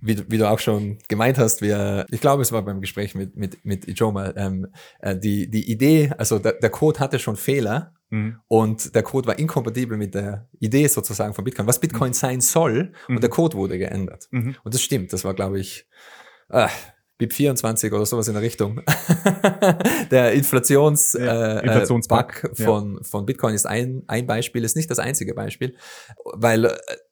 [0.00, 3.36] wie, wie du auch schon gemeint hast, wir, ich glaube, es war beim Gespräch mit,
[3.36, 4.66] mit, mit Ijoma, ähm,
[5.00, 8.38] äh, die, die Idee, also der, der Code hatte schon Fehler mhm.
[8.48, 12.14] und der Code war inkompatibel mit der Idee sozusagen von Bitcoin, was Bitcoin mhm.
[12.14, 13.34] sein soll und der mhm.
[13.34, 14.28] Code wurde geändert.
[14.30, 14.56] Mhm.
[14.64, 15.88] Und das stimmt, das war, glaube ich,
[16.48, 16.68] äh,
[17.18, 18.82] BIP 24 oder sowas in der Richtung.
[20.10, 23.02] der Inflations, ja, äh, Inflationsbug von, ja.
[23.04, 25.76] von Bitcoin ist ein, ein Beispiel, ist nicht das einzige Beispiel,
[26.34, 26.70] weil äh,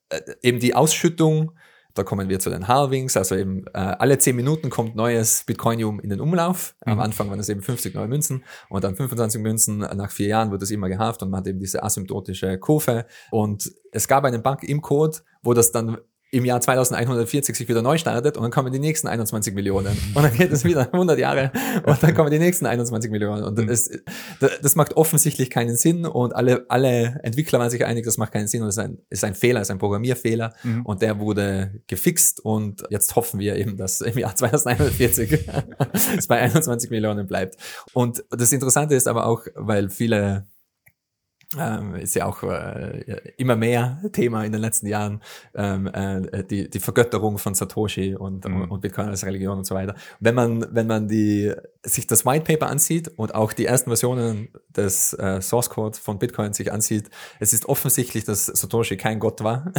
[0.09, 1.53] äh eben die Ausschüttung
[1.93, 5.99] da kommen wir zu den Halvings, also eben äh, alle zehn Minuten kommt neues Bitcoinium
[5.99, 6.75] in den Umlauf.
[6.85, 6.93] Mhm.
[6.93, 9.79] Am Anfang waren es eben 50 neue Münzen und dann 25 Münzen.
[9.79, 13.05] Nach vier Jahren wird es immer gehaft und man hat eben diese asymptotische Kurve.
[13.29, 15.97] Und es gab einen Bug im Code, wo das dann
[16.31, 20.23] im Jahr 2140 sich wieder neu startet und dann kommen die nächsten 21 Millionen und
[20.23, 21.51] dann geht es wieder 100 Jahre
[21.85, 23.89] und dann kommen die nächsten 21 Millionen und das,
[24.39, 28.47] das macht offensichtlich keinen Sinn und alle, alle Entwickler waren sich einig, das macht keinen
[28.47, 30.85] Sinn und es ist ein, ist ein Fehler, ist ein Programmierfehler mhm.
[30.85, 35.49] und der wurde gefixt und jetzt hoffen wir eben, dass im Jahr 2140
[36.17, 37.57] es bei 21 Millionen bleibt.
[37.93, 40.47] Und das Interessante ist aber auch, weil viele
[41.57, 43.03] ähm, ist ja auch äh,
[43.37, 45.21] immer mehr Thema in den letzten Jahren,
[45.53, 48.71] ähm, äh, die, die Vergötterung von Satoshi und, mhm.
[48.71, 49.95] und Bitcoin als Religion und so weiter.
[50.19, 54.49] Wenn man, wenn man die, sich das White Paper ansieht und auch die ersten Versionen
[54.69, 57.09] des äh, Source Code von Bitcoin sich ansieht,
[57.39, 59.73] es ist offensichtlich, dass Satoshi kein Gott war.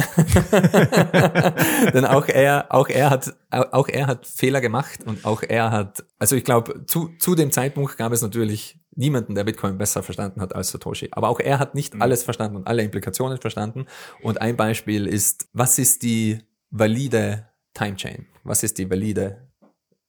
[1.93, 6.03] Denn auch er, auch er hat, auch er hat Fehler gemacht und auch er hat,
[6.19, 10.41] also ich glaube, zu, zu dem Zeitpunkt gab es natürlich niemanden, der Bitcoin besser verstanden
[10.41, 11.09] hat als Satoshi.
[11.11, 12.01] Aber auch er hat nicht mhm.
[12.01, 13.85] alles verstanden und alle Implikationen verstanden.
[14.21, 18.27] Und ein Beispiel ist, was ist die valide Time Chain?
[18.43, 19.47] Was ist die valide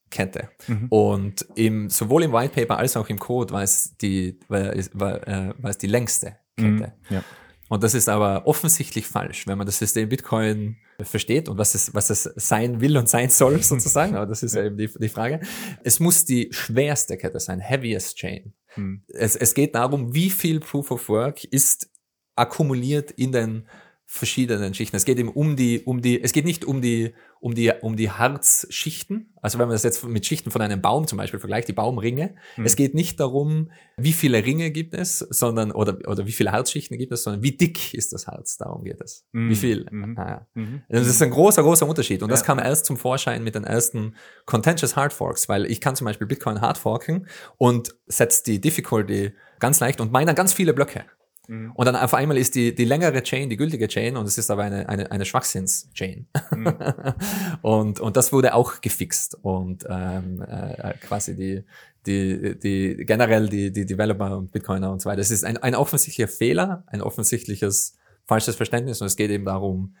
[0.09, 0.49] Kette?
[0.67, 0.87] Mhm.
[0.89, 5.27] Und im, sowohl im White Paper als auch im Code war es die, war, war,
[5.27, 6.93] äh, war es die längste Kette.
[7.09, 7.15] Mhm.
[7.15, 7.23] Ja.
[7.67, 11.93] Und das ist aber offensichtlich falsch, wenn man das System Bitcoin versteht und was es,
[11.93, 14.15] was es sein will und sein soll sozusagen.
[14.15, 15.41] Aber das ist ja eben die, die Frage.
[15.83, 18.53] Es muss die schwerste Kette sein, heaviest chain.
[18.75, 19.03] Hm.
[19.07, 21.89] Es, es geht darum, wie viel Proof of Work ist
[22.35, 23.67] akkumuliert in den
[24.05, 24.95] verschiedenen Schichten.
[24.95, 27.13] Es geht eben um die, um die, es geht nicht um die,
[27.45, 29.31] um die, um die Harzschichten.
[29.39, 32.33] Also wenn man das jetzt mit Schichten von einem Baum zum Beispiel vergleicht, die Baumringe.
[32.57, 32.65] Mhm.
[32.65, 36.97] Es geht nicht darum, wie viele Ringe gibt es, sondern, oder, oder wie viele Harzschichten
[36.97, 38.57] gibt es, sondern wie dick ist das Harz.
[38.57, 39.27] Darum geht es.
[39.31, 39.49] Mhm.
[39.51, 39.85] Wie viel.
[39.91, 40.17] Mhm.
[40.17, 40.63] Ah, ja.
[40.89, 42.23] Das ist ein großer, großer Unterschied.
[42.23, 42.33] Und ja.
[42.33, 44.15] das kam erst zum Vorschein mit den ersten
[44.47, 47.27] contentious Hard Forks, weil ich kann zum Beispiel Bitcoin hard forken
[47.57, 51.05] und setzt die Difficulty ganz leicht und meiner ganz viele Blöcke.
[51.47, 51.71] Mhm.
[51.73, 54.49] Und dann auf einmal ist die, die längere Chain die gültige Chain und es ist
[54.49, 56.27] aber eine, eine, eine Schwachsinns-Chain.
[56.51, 56.73] Mhm.
[57.61, 61.63] und, und das wurde auch gefixt und ähm, äh, quasi die,
[62.05, 65.21] die, die generell die, die Developer und Bitcoiner und so weiter.
[65.21, 69.95] Es ist ein, ein offensichtlicher Fehler, ein offensichtliches falsches Verständnis und es geht eben darum,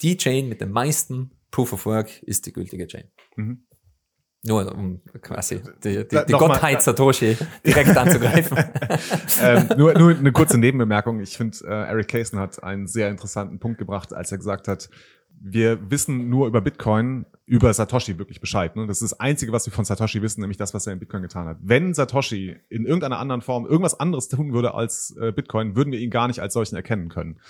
[0.00, 3.04] die Chain mit den meisten Proof of Work ist die gültige Chain.
[3.36, 3.64] Mhm.
[4.44, 8.56] Nur um quasi die, die, die Gottheit mal, Satoshi direkt anzugreifen.
[9.42, 11.20] ähm, nur, nur eine kurze Nebenbemerkung.
[11.20, 14.88] Ich finde, äh, Eric Kaysen hat einen sehr interessanten Punkt gebracht, als er gesagt hat,
[15.40, 18.76] wir wissen nur über Bitcoin, über Satoshi wirklich Bescheid.
[18.76, 18.86] Ne?
[18.86, 21.22] Das ist das Einzige, was wir von Satoshi wissen, nämlich das, was er in Bitcoin
[21.22, 21.58] getan hat.
[21.60, 25.98] Wenn Satoshi in irgendeiner anderen Form irgendwas anderes tun würde als äh, Bitcoin, würden wir
[25.98, 27.40] ihn gar nicht als solchen erkennen können.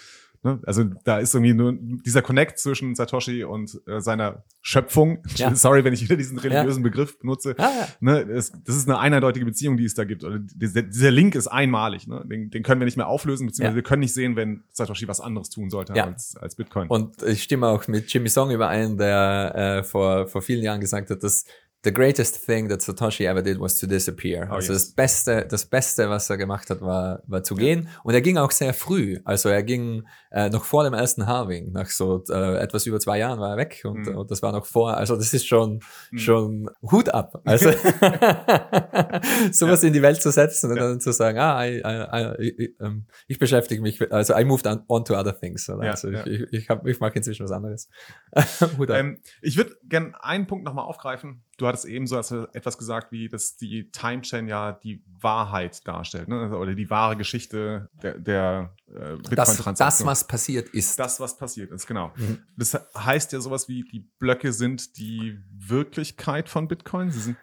[0.42, 0.61] Ne?
[0.64, 5.22] Also da ist irgendwie nur dieser Connect zwischen Satoshi und äh, seiner Schöpfung.
[5.37, 5.55] Ja.
[5.57, 6.90] Sorry, wenn ich wieder diesen religiösen ja.
[6.90, 7.57] Begriff benutze.
[7.59, 7.88] Ja.
[8.01, 8.20] ne?
[8.20, 10.24] es, das ist eine eindeutige Beziehung, die es da gibt.
[10.24, 12.07] Oder dieser, dieser Link ist einmalig.
[12.07, 12.24] Ne?
[12.27, 15.20] Den, den können wir nicht mehr auflösen, beziehungsweise wir können nicht sehen, wenn Satoshi was
[15.20, 16.88] anderes tun sollte als, als Bitcoin.
[16.88, 21.11] Und ich stimme auch mit Jimmy Song überein, der äh, vor, vor vielen Jahren gesagt
[21.11, 21.44] hat, dass
[21.85, 24.49] the greatest thing that Satoshi ever did was to disappear.
[24.51, 24.87] Oh, also yes.
[24.87, 27.88] das Beste, das Beste, was er gemacht hat, war, war zu gehen.
[28.03, 29.21] Und er ging auch sehr früh.
[29.25, 31.71] Also er ging äh, noch vor dem ersten Halving.
[31.73, 34.17] Nach so äh, etwas über zwei Jahren war er weg und, mm.
[34.17, 34.97] und das war noch vor.
[34.97, 36.19] Also das ist schon, mm.
[36.19, 37.41] schon Hut ab.
[37.45, 37.71] Also
[39.53, 39.87] sowas ja.
[39.87, 40.88] in die Welt zu setzen und ja.
[40.88, 44.67] dann zu sagen, ah, I, I, I, ich, ähm, ich beschäftige mich, also I moved
[44.67, 45.69] on, on to other things.
[45.69, 45.85] Oder?
[45.85, 47.88] Ja, also ich, ich, ich, hab, ich mag inzwischen was anderes.
[48.79, 48.97] Hut ab.
[48.97, 53.29] Ähm, ich würde gerne einen Punkt nochmal aufgreifen du hattest eben so etwas gesagt, wie
[53.29, 56.57] dass die Time Chain ja die Wahrheit darstellt, ne?
[56.57, 59.77] oder die wahre Geschichte der, der äh, Bitcoin-Transaktion.
[59.77, 60.99] Das, das, was passiert ist.
[60.99, 62.12] Das, was passiert ist, genau.
[62.16, 62.38] Mhm.
[62.57, 67.11] Das heißt ja sowas wie, die Blöcke sind die Wirklichkeit von Bitcoin.
[67.11, 67.37] Sie sind,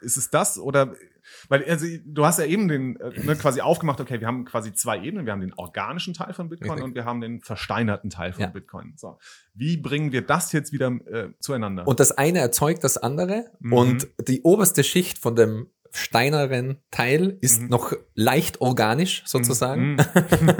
[0.00, 0.94] ist es das oder
[1.48, 4.72] weil also, du hast ja eben den äh, ne, quasi aufgemacht, okay, wir haben quasi
[4.72, 5.26] zwei Ebenen.
[5.26, 6.84] Wir haben den organischen Teil von Bitcoin Richtig.
[6.84, 8.48] und wir haben den versteinerten Teil von ja.
[8.48, 8.94] Bitcoin.
[8.96, 9.18] So.
[9.54, 11.86] Wie bringen wir das jetzt wieder äh, zueinander?
[11.86, 13.72] Und das eine erzeugt das andere mhm.
[13.72, 17.68] und die oberste Schicht von dem steineren Teil ist mhm.
[17.68, 19.94] noch leicht organisch sozusagen.
[19.94, 19.98] Mhm.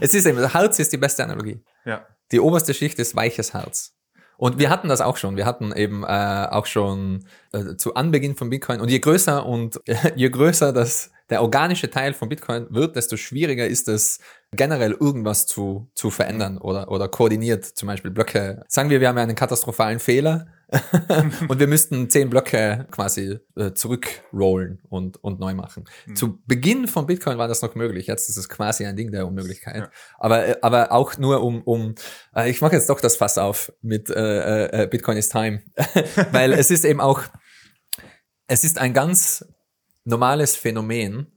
[0.00, 1.62] es ist eben, Harz ist die beste Analogie.
[1.84, 2.06] Ja.
[2.32, 3.94] Die oberste Schicht ist weiches Harz.
[4.36, 5.36] Und wir hatten das auch schon.
[5.36, 8.80] Wir hatten eben äh, auch schon äh, zu Anbeginn von Bitcoin.
[8.80, 9.80] Und je größer und
[10.16, 14.20] je größer das der organische Teil von Bitcoin wird, desto schwieriger ist es,
[14.52, 18.62] generell irgendwas zu, zu verändern oder, oder koordiniert zum Beispiel Blöcke.
[18.68, 20.46] Sagen wir, wir haben einen katastrophalen Fehler
[21.48, 25.84] und wir müssten zehn Blöcke quasi äh, zurückrollen und, und neu machen.
[26.06, 26.16] Mhm.
[26.16, 28.08] Zu Beginn von Bitcoin war das noch möglich.
[28.08, 29.76] Jetzt ist es quasi ein Ding der Unmöglichkeit.
[29.76, 29.90] Ja.
[30.18, 31.94] Aber, äh, aber auch nur um, um
[32.34, 35.62] äh, ich mache jetzt doch das Fass auf mit äh, äh, Bitcoin is time.
[36.32, 37.22] Weil es ist eben auch,
[38.48, 39.44] es ist ein ganz
[40.04, 41.28] normales Phänomen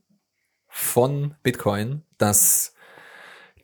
[0.66, 2.74] von Bitcoin, dass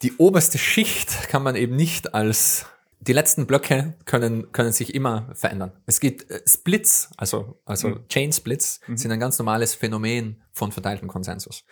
[0.02, 2.66] die oberste Schicht kann man eben nicht als
[3.00, 5.72] die letzten Blöcke können, können sich immer verändern.
[5.86, 8.08] Es gibt äh, Splits, also, also mhm.
[8.08, 8.96] Chain Splits mhm.
[8.96, 11.64] sind ein ganz normales Phänomen von verteiltem Konsensus.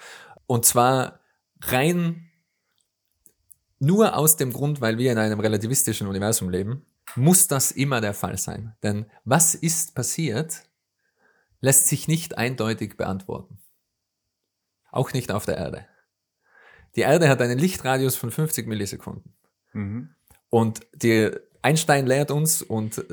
[0.46, 1.20] Und zwar
[1.62, 2.30] rein
[3.78, 8.14] nur aus dem Grund, weil wir in einem relativistischen Universum leben, muss das immer der
[8.14, 8.74] Fall sein.
[8.82, 10.62] Denn was ist passiert,
[11.60, 13.58] lässt sich nicht eindeutig beantworten.
[14.90, 15.86] Auch nicht auf der Erde.
[16.96, 19.34] Die Erde hat einen Lichtradius von 50 Millisekunden.
[19.72, 20.14] Mhm.
[20.54, 23.04] Und die Einstein lehrt uns und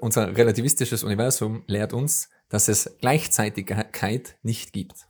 [0.00, 5.06] unser relativistisches Universum lehrt uns, dass es Gleichzeitigkeit nicht gibt.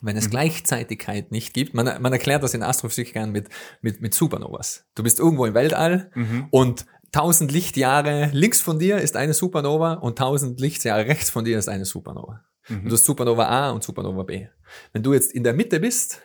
[0.00, 0.30] Wenn es mhm.
[0.30, 3.48] Gleichzeitigkeit nicht gibt, man, man erklärt das in Astrophysik gern mit,
[3.82, 4.84] mit, mit Supernovas.
[4.94, 6.46] Du bist irgendwo im Weltall mhm.
[6.52, 11.58] und 1000 Lichtjahre links von dir ist eine Supernova und 1000 Lichtjahre rechts von dir
[11.58, 12.44] ist eine Supernova.
[12.68, 12.88] Mhm.
[12.88, 14.46] Du hast Supernova A und Supernova B.
[14.92, 16.22] Wenn du jetzt in der Mitte bist,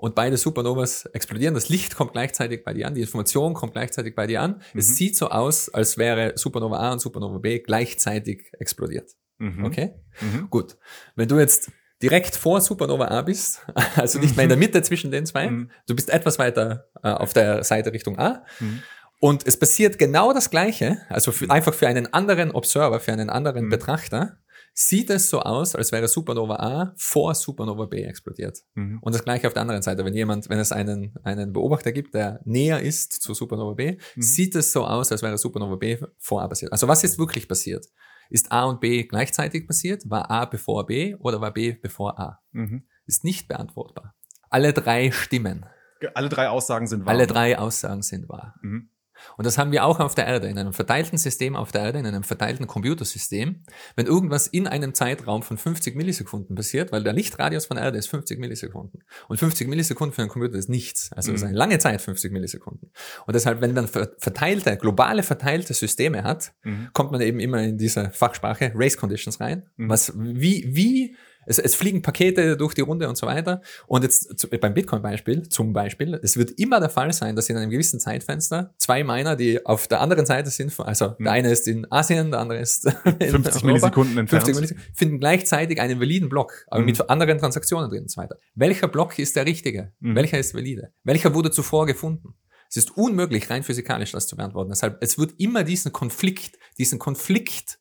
[0.00, 1.52] und beide Supernovas explodieren.
[1.52, 4.62] Das Licht kommt gleichzeitig bei dir an, die Information kommt gleichzeitig bei dir an.
[4.72, 4.80] Mhm.
[4.80, 9.10] Es sieht so aus, als wäre Supernova A und Supernova B gleichzeitig explodiert.
[9.36, 9.62] Mhm.
[9.62, 9.92] Okay?
[10.22, 10.48] Mhm.
[10.48, 10.78] Gut.
[11.16, 11.70] Wenn du jetzt
[12.02, 13.60] direkt vor Supernova A bist,
[13.94, 15.70] also nicht mehr in der Mitte zwischen den zwei, mhm.
[15.86, 18.42] du bist etwas weiter äh, auf der Seite Richtung A.
[18.58, 18.82] Mhm.
[19.20, 23.28] Und es passiert genau das Gleiche, also für, einfach für einen anderen Observer, für einen
[23.28, 23.70] anderen mhm.
[23.70, 24.38] Betrachter,
[24.72, 28.58] sieht es so aus, als wäre Supernova A vor Supernova B explodiert.
[28.74, 28.98] Mhm.
[29.00, 30.04] Und das gleiche auf der anderen Seite.
[30.04, 34.22] Wenn jemand, wenn es einen, einen Beobachter gibt, der näher ist zu Supernova B, mhm.
[34.22, 36.72] sieht es so aus, als wäre Supernova B vor A passiert.
[36.72, 37.86] Also was ist wirklich passiert?
[38.30, 40.08] Ist A und B gleichzeitig passiert?
[40.08, 42.40] War A bevor B oder war B bevor A?
[42.52, 42.84] Mhm.
[43.06, 44.14] Ist nicht beantwortbar.
[44.48, 45.66] Alle drei stimmen.
[46.14, 47.14] Alle drei Aussagen sind wahr.
[47.14, 48.54] Alle drei Aussagen sind wahr.
[48.62, 48.88] Mhm.
[49.36, 51.98] Und das haben wir auch auf der Erde, in einem verteilten System auf der Erde,
[51.98, 53.62] in einem verteilten Computersystem.
[53.96, 57.98] Wenn irgendwas in einem Zeitraum von 50 Millisekunden passiert, weil der Lichtradius von der Erde
[57.98, 59.02] ist 50 Millisekunden.
[59.28, 61.10] Und 50 Millisekunden für einen Computer ist nichts.
[61.12, 61.50] Also das ist mhm.
[61.50, 62.90] eine lange Zeit, 50 Millisekunden.
[63.26, 66.90] Und deshalb, wenn man verteilte, globale verteilte Systeme hat, mhm.
[66.92, 69.68] kommt man eben immer in diese Fachsprache Race Conditions rein.
[69.76, 69.88] Mhm.
[69.88, 71.16] Was, wie, wie
[71.50, 73.60] es, es fliegen Pakete durch die Runde und so weiter.
[73.88, 77.56] Und jetzt zu, beim Bitcoin-Beispiel, zum Beispiel, es wird immer der Fall sein, dass in
[77.56, 81.24] einem gewissen Zeitfenster zwei Miner, die auf der anderen Seite sind, also mhm.
[81.24, 82.86] der eine ist in Asien, der andere ist
[83.18, 86.86] in 50 Millisekunden entfernt, 50 Millisekunden, finden gleichzeitig einen validen Block, aber mhm.
[86.86, 88.36] mit anderen Transaktionen drin und so weiter.
[88.54, 89.92] Welcher Block ist der richtige?
[89.98, 90.14] Mhm.
[90.14, 90.92] Welcher ist valide?
[91.02, 92.34] Welcher wurde zuvor gefunden?
[92.68, 94.70] Es ist unmöglich, rein physikalisch das zu beantworten.
[94.70, 97.80] Deshalb, es wird immer diesen Konflikt, diesen Konflikt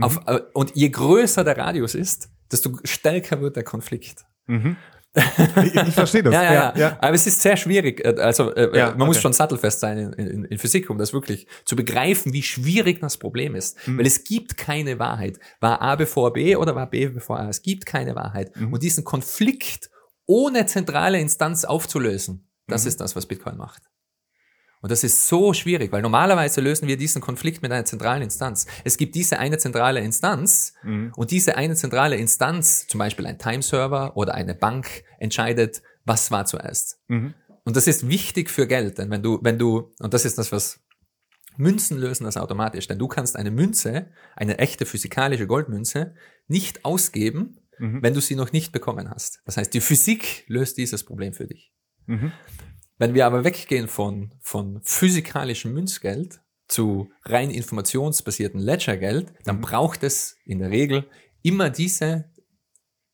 [0.00, 0.28] auf, mhm.
[0.28, 4.24] äh, und je größer der Radius ist, desto stärker wird der Konflikt.
[4.46, 4.76] Mhm.
[5.14, 6.32] Ich, ich verstehe das.
[6.32, 8.02] ja, ja, ja, ja, Aber es ist sehr schwierig.
[8.04, 9.06] Äh, also äh, ja, man okay.
[9.06, 13.00] muss schon sattelfest sein in, in, in, Physik, um das wirklich zu begreifen, wie schwierig
[13.00, 13.76] das Problem ist.
[13.86, 13.98] Mhm.
[13.98, 15.38] Weil es gibt keine Wahrheit.
[15.60, 17.48] War A bevor B oder war B bevor A?
[17.48, 18.56] Es gibt keine Wahrheit.
[18.56, 18.72] Mhm.
[18.72, 19.90] Und diesen Konflikt
[20.26, 22.88] ohne zentrale Instanz aufzulösen, das mhm.
[22.88, 23.82] ist das, was Bitcoin macht.
[24.82, 28.66] Und das ist so schwierig, weil normalerweise lösen wir diesen Konflikt mit einer zentralen Instanz.
[28.84, 31.12] Es gibt diese eine zentrale Instanz mhm.
[31.16, 36.46] und diese eine zentrale Instanz, zum Beispiel ein Timeserver oder eine Bank, entscheidet, was war
[36.46, 36.98] zuerst.
[37.06, 37.34] Mhm.
[37.64, 40.50] Und das ist wichtig für Geld, denn wenn du, wenn du, und das ist das,
[40.50, 40.80] was
[41.56, 46.14] Münzen lösen das automatisch, denn du kannst eine Münze, eine echte physikalische Goldmünze,
[46.48, 48.02] nicht ausgeben, mhm.
[48.02, 49.42] wenn du sie noch nicht bekommen hast.
[49.44, 51.72] Das heißt, die Physik löst dieses Problem für dich.
[52.06, 52.32] Mhm.
[52.98, 59.62] Wenn wir aber weggehen von, von physikalischem Münzgeld zu rein informationsbasierten Ledgergeld, dann mhm.
[59.62, 61.06] braucht es in der Regel
[61.42, 62.30] immer diese,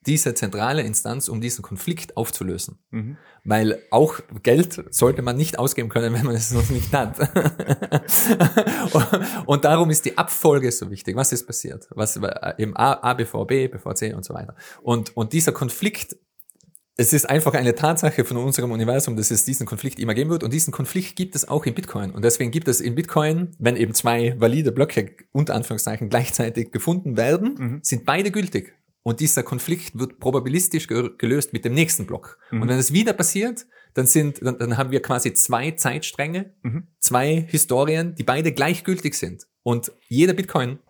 [0.06, 2.78] diese zentrale Instanz, um diesen Konflikt aufzulösen.
[2.90, 3.16] Mhm.
[3.44, 7.18] Weil auch Geld sollte man nicht ausgeben können, wenn man es noch nicht hat.
[9.46, 11.16] und darum ist die Abfolge so wichtig.
[11.16, 11.88] Was ist passiert?
[11.90, 12.18] Was
[12.58, 14.54] im A, A bevor B, bevor C und so weiter.
[14.82, 16.16] Und, und dieser Konflikt
[17.00, 20.42] es ist einfach eine Tatsache von unserem Universum, dass es diesen Konflikt immer geben wird.
[20.42, 22.10] Und diesen Konflikt gibt es auch in Bitcoin.
[22.10, 27.16] Und deswegen gibt es in Bitcoin, wenn eben zwei valide Blöcke unter Anführungszeichen gleichzeitig gefunden
[27.16, 27.78] werden, mhm.
[27.82, 28.74] sind beide gültig.
[29.04, 32.36] Und dieser Konflikt wird probabilistisch gelöst mit dem nächsten Block.
[32.50, 32.62] Mhm.
[32.62, 36.88] Und wenn es wieder passiert, dann sind, dann, dann haben wir quasi zwei Zeitstränge, mhm.
[36.98, 39.46] zwei Historien, die beide gleichgültig sind.
[39.62, 40.80] Und jeder Bitcoin,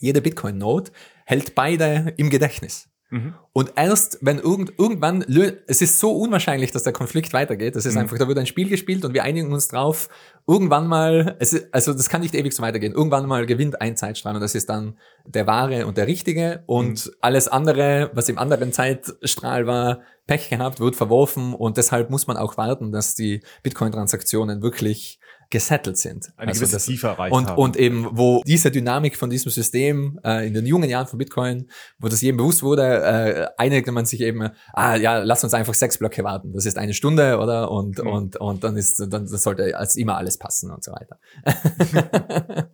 [0.00, 0.90] jeder Bitcoin-Node
[1.24, 2.88] hält beide im Gedächtnis.
[3.10, 3.34] Mhm.
[3.52, 5.22] Und erst wenn irgend, irgendwann,
[5.66, 8.00] es ist so unwahrscheinlich, dass der Konflikt weitergeht, das ist mhm.
[8.00, 10.08] einfach, da wird ein Spiel gespielt und wir einigen uns drauf,
[10.46, 13.96] irgendwann mal, es ist, also das kann nicht ewig so weitergehen, irgendwann mal gewinnt ein
[13.96, 17.12] Zeitstrahl und das ist dann der wahre und der richtige und mhm.
[17.20, 22.36] alles andere, was im anderen Zeitstrahl war, Pech gehabt, wird verworfen und deshalb muss man
[22.36, 26.32] auch warten, dass die Bitcoin-Transaktionen wirklich gesettelt sind.
[26.36, 27.58] Eine also gewisse das, Tiefe erreicht und, haben.
[27.58, 31.70] Und eben, wo diese Dynamik von diesem System äh, in den jungen Jahren von Bitcoin,
[31.98, 35.74] wo das jedem bewusst wurde, äh, einigte man sich eben, ah ja, lass uns einfach
[35.74, 36.52] sechs Blöcke warten.
[36.52, 37.70] Das ist eine Stunde, oder?
[37.70, 38.10] Und, mhm.
[38.10, 41.18] und, und dann ist, dann das sollte als immer alles passen und so weiter.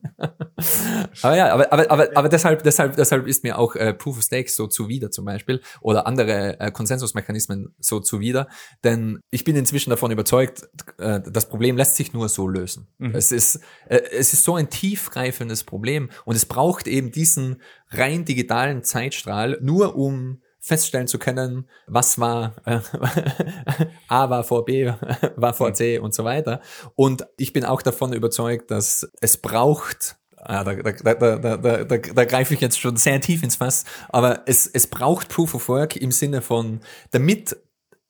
[1.23, 4.23] aber ja, aber, aber, aber, aber deshalb, deshalb, deshalb ist mir auch äh, Proof of
[4.23, 8.49] Stake so zuwider zum Beispiel oder andere äh, Konsensusmechanismen so zuwider,
[8.85, 12.62] denn ich bin inzwischen davon überzeugt, äh, das Problem lässt sich nur so lösen.
[12.98, 13.14] Mhm.
[13.14, 18.25] Es ist, äh, es ist so ein tiefgreifendes Problem und es braucht eben diesen rein
[18.25, 22.78] digitalen Zeitstrahl nur um feststellen zu können, was war äh,
[24.09, 24.87] A war vor B,
[25.37, 26.61] war vor C und so weiter.
[26.95, 31.84] Und ich bin auch davon überzeugt, dass es braucht Ah, da, da, da, da, da,
[31.84, 35.55] da, da greife ich jetzt schon sehr tief ins Fass, aber es, es braucht Proof
[35.55, 36.80] of Work im Sinne von,
[37.12, 37.57] damit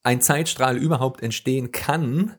[0.03, 2.35] ein Zeitstrahl überhaupt entstehen kann,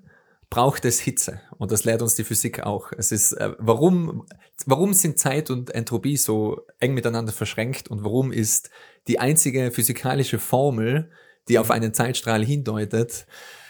[0.54, 1.42] braucht es Hitze.
[1.58, 2.92] Und das lehrt uns die Physik auch.
[2.96, 4.24] Es ist, äh, warum,
[4.68, 8.70] warum sind Zeit und Entropie so eng miteinander verschränkt und warum ist
[9.08, 11.10] die einzige physikalische Formel,
[11.48, 13.26] die auf einen Zeitstrahl hindeutet,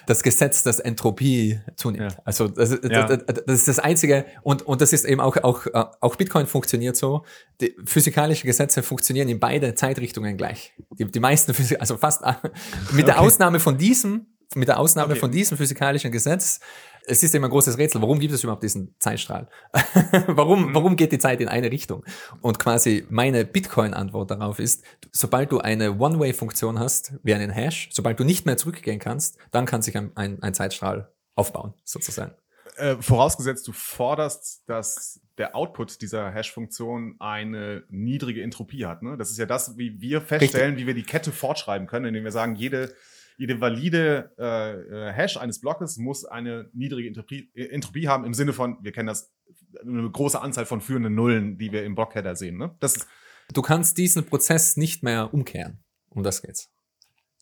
[0.07, 2.11] das Gesetz, das Entropie zunimmt.
[2.11, 2.17] Ja.
[2.25, 3.07] Also das, ja.
[3.07, 5.67] das, das, ist das Einzige und, und das ist eben auch, auch,
[6.01, 7.23] auch Bitcoin funktioniert so.
[7.61, 10.73] Die physikalische Gesetze funktionieren in beide Zeitrichtungen gleich.
[10.99, 12.23] Die, die meisten Physik, also fast
[12.91, 13.25] mit der okay.
[13.25, 15.19] Ausnahme von diesem, mit der Ausnahme okay.
[15.19, 16.59] von diesem physikalischen Gesetz
[17.05, 19.49] es ist immer ein großes Rätsel, warum gibt es überhaupt diesen Zeitstrahl?
[20.27, 20.75] warum, mhm.
[20.75, 22.05] warum geht die Zeit in eine Richtung?
[22.41, 28.19] Und quasi meine Bitcoin-Antwort darauf ist, sobald du eine One-Way-Funktion hast, wie einen Hash, sobald
[28.19, 32.35] du nicht mehr zurückgehen kannst, dann kann sich ein, ein, ein Zeitstrahl aufbauen, sozusagen.
[32.77, 39.03] Äh, vorausgesetzt, du forderst, dass der Output dieser Hash-Funktion eine niedrige Entropie hat.
[39.03, 39.17] Ne?
[39.17, 40.83] Das ist ja das, wie wir feststellen, Richtig.
[40.83, 42.95] wie wir die Kette fortschreiben können, indem wir sagen, jede
[43.37, 48.33] jede valide äh, äh, Hash eines Blockes muss eine niedrige Entropie, äh, Entropie, haben im
[48.33, 49.33] Sinne von, wir kennen das,
[49.81, 52.57] eine große Anzahl von führenden Nullen, die wir im Blockheader sehen.
[52.57, 52.75] Ne?
[52.79, 53.07] Das ist
[53.51, 55.83] du kannst diesen Prozess nicht mehr umkehren.
[56.09, 56.69] Um das geht's.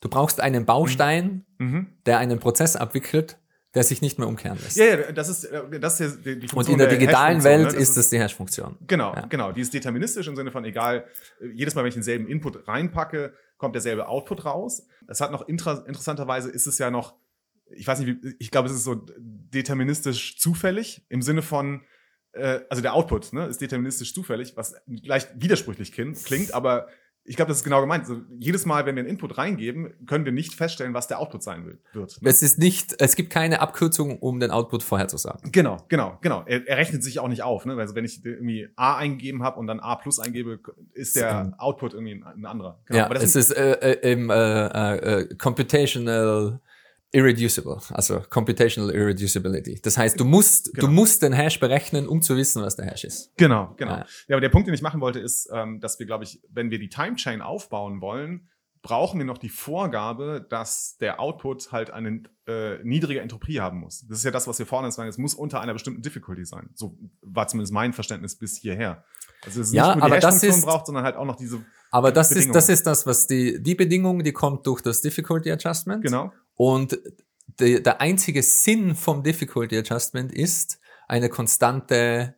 [0.02, 1.68] Du brauchst einen Baustein, mhm.
[1.68, 1.88] mhm.
[2.06, 3.38] der einen Prozess abwickelt,
[3.74, 4.76] der sich nicht mehr umkehren lässt.
[4.76, 7.72] Ja, ja, das ist, äh, das ist die, Funktion Und in der, der digitalen Welt
[7.72, 7.78] ne?
[7.78, 8.78] ist das die Hash-Funktion.
[8.88, 9.28] Genau, ja.
[9.28, 9.52] genau.
[9.52, 11.06] Die ist deterministisch im Sinne von, egal,
[11.54, 14.88] jedes Mal, wenn ich denselben Input reinpacke, kommt derselbe Output raus.
[15.08, 17.14] Es hat noch inter interessanterweise ist es ja noch,
[17.70, 21.84] ich weiß nicht, wie, ich glaube, es ist so deterministisch zufällig im Sinne von,
[22.32, 26.88] äh, also der Output ne, ist deterministisch zufällig, was leicht widersprüchlich klingt, aber
[27.24, 28.02] ich glaube, das ist genau gemeint.
[28.02, 31.44] Also, jedes Mal, wenn wir einen Input reingeben, können wir nicht feststellen, was der Output
[31.44, 31.80] sein wird.
[32.24, 35.52] Es ist nicht, es gibt keine Abkürzung, um den Output vorherzusagen.
[35.52, 36.44] Genau, genau, genau.
[36.48, 37.66] Er, er rechnet sich auch nicht auf.
[37.66, 37.76] Ne?
[37.76, 40.60] Also wenn ich irgendwie A eingegeben habe und dann A plus eingebe,
[40.94, 42.80] ist der Output irgendwie ein, ein anderer.
[42.86, 43.00] Genau.
[43.00, 46.60] Ja, es ist äh, äh, im äh, äh, Computational
[47.12, 49.80] irreducible, also computational irreducibility.
[49.82, 50.88] Das heißt, du musst, genau.
[50.88, 53.36] du musst den Hash berechnen, um zu wissen, was der Hash ist.
[53.38, 53.92] Genau, genau.
[53.92, 56.42] Ja, ja aber der Punkt, den ich machen wollte, ist, ähm, dass wir, glaube ich,
[56.50, 58.48] wenn wir die Time Chain aufbauen wollen,
[58.82, 64.08] brauchen wir noch die Vorgabe, dass der Output halt eine äh, niedrige Entropie haben muss.
[64.08, 65.10] Das ist ja das, was wir vorne sagen.
[65.10, 66.70] Es muss unter einer bestimmten Difficulty sein.
[66.74, 69.04] So war zumindest mein Verständnis bis hierher.
[69.46, 71.36] Also es ist ja, nicht nur die aber das ist, braucht, sondern halt auch noch
[71.36, 75.02] diese aber das ist, das ist das, was die, die Bedingung, die kommt durch das
[75.02, 76.02] Difficulty Adjustment.
[76.02, 76.32] Genau.
[76.56, 77.00] Und
[77.60, 82.36] die, der einzige Sinn vom Difficulty Adjustment ist, eine konstante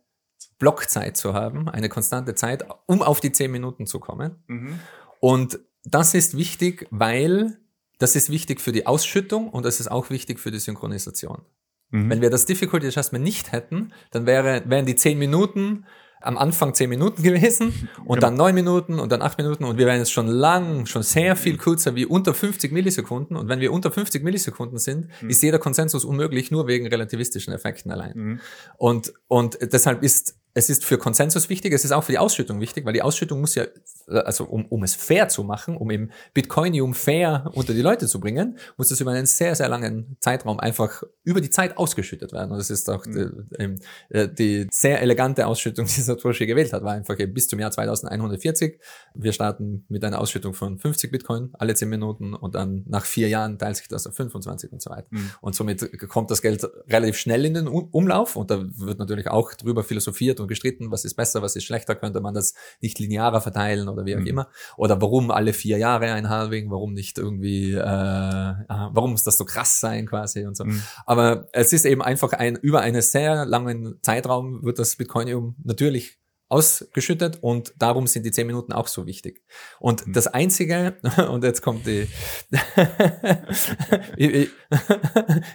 [0.58, 4.42] Blockzeit zu haben, eine konstante Zeit, um auf die 10 Minuten zu kommen.
[4.46, 4.80] Mhm.
[5.20, 7.58] Und das ist wichtig, weil
[7.98, 11.42] das ist wichtig für die Ausschüttung und das ist auch wichtig für die Synchronisation.
[11.90, 12.10] Mhm.
[12.10, 15.86] Wenn wir das Difficulty Adjustment nicht hätten, dann wäre, wären die 10 Minuten
[16.24, 18.20] am Anfang zehn Minuten gewesen und genau.
[18.20, 21.36] dann neun Minuten und dann acht Minuten und wir werden jetzt schon lang, schon sehr
[21.36, 25.30] viel kürzer wie unter 50 Millisekunden und wenn wir unter 50 Millisekunden sind, mhm.
[25.30, 28.12] ist jeder Konsensus unmöglich, nur wegen relativistischen Effekten allein.
[28.14, 28.40] Mhm.
[28.76, 32.60] Und, und deshalb ist es ist für Konsensus wichtig, es ist auch für die Ausschüttung
[32.60, 33.64] wichtig, weil die Ausschüttung muss ja,
[34.06, 38.20] also um, um es fair zu machen, um im Bitcoinium fair unter die Leute zu
[38.20, 42.52] bringen, muss das über einen sehr, sehr langen Zeitraum einfach über die Zeit ausgeschüttet werden.
[42.52, 43.48] Und das ist auch mhm.
[43.58, 47.72] die, äh, die, sehr elegante Ausschüttung, die Satoshi gewählt hat, war einfach bis zum Jahr
[47.72, 48.80] 2140.
[49.14, 53.28] Wir starten mit einer Ausschüttung von 50 Bitcoin alle 10 Minuten und dann nach vier
[53.28, 55.08] Jahren teilt sich das auf 25 und so weiter.
[55.10, 55.30] Mhm.
[55.40, 59.52] Und somit kommt das Geld relativ schnell in den Umlauf und da wird natürlich auch
[59.54, 63.40] drüber philosophiert und gestritten, was ist besser, was ist schlechter, könnte man das nicht linearer
[63.40, 64.26] verteilen oder wie auch mhm.
[64.26, 64.48] immer.
[64.76, 69.44] Oder warum alle vier Jahre ein Halving, warum nicht irgendwie, äh, warum muss das so
[69.44, 70.64] krass sein quasi und so.
[70.64, 70.82] Mhm.
[71.06, 76.18] Aber es ist eben einfach ein, über einen sehr langen Zeitraum wird das Bitcoinium natürlich
[76.48, 79.42] ausgeschüttet und darum sind die zehn Minuten auch so wichtig.
[79.80, 80.12] Und mhm.
[80.12, 80.96] das Einzige,
[81.30, 82.06] und jetzt kommt die,
[84.16, 84.50] ich, ich,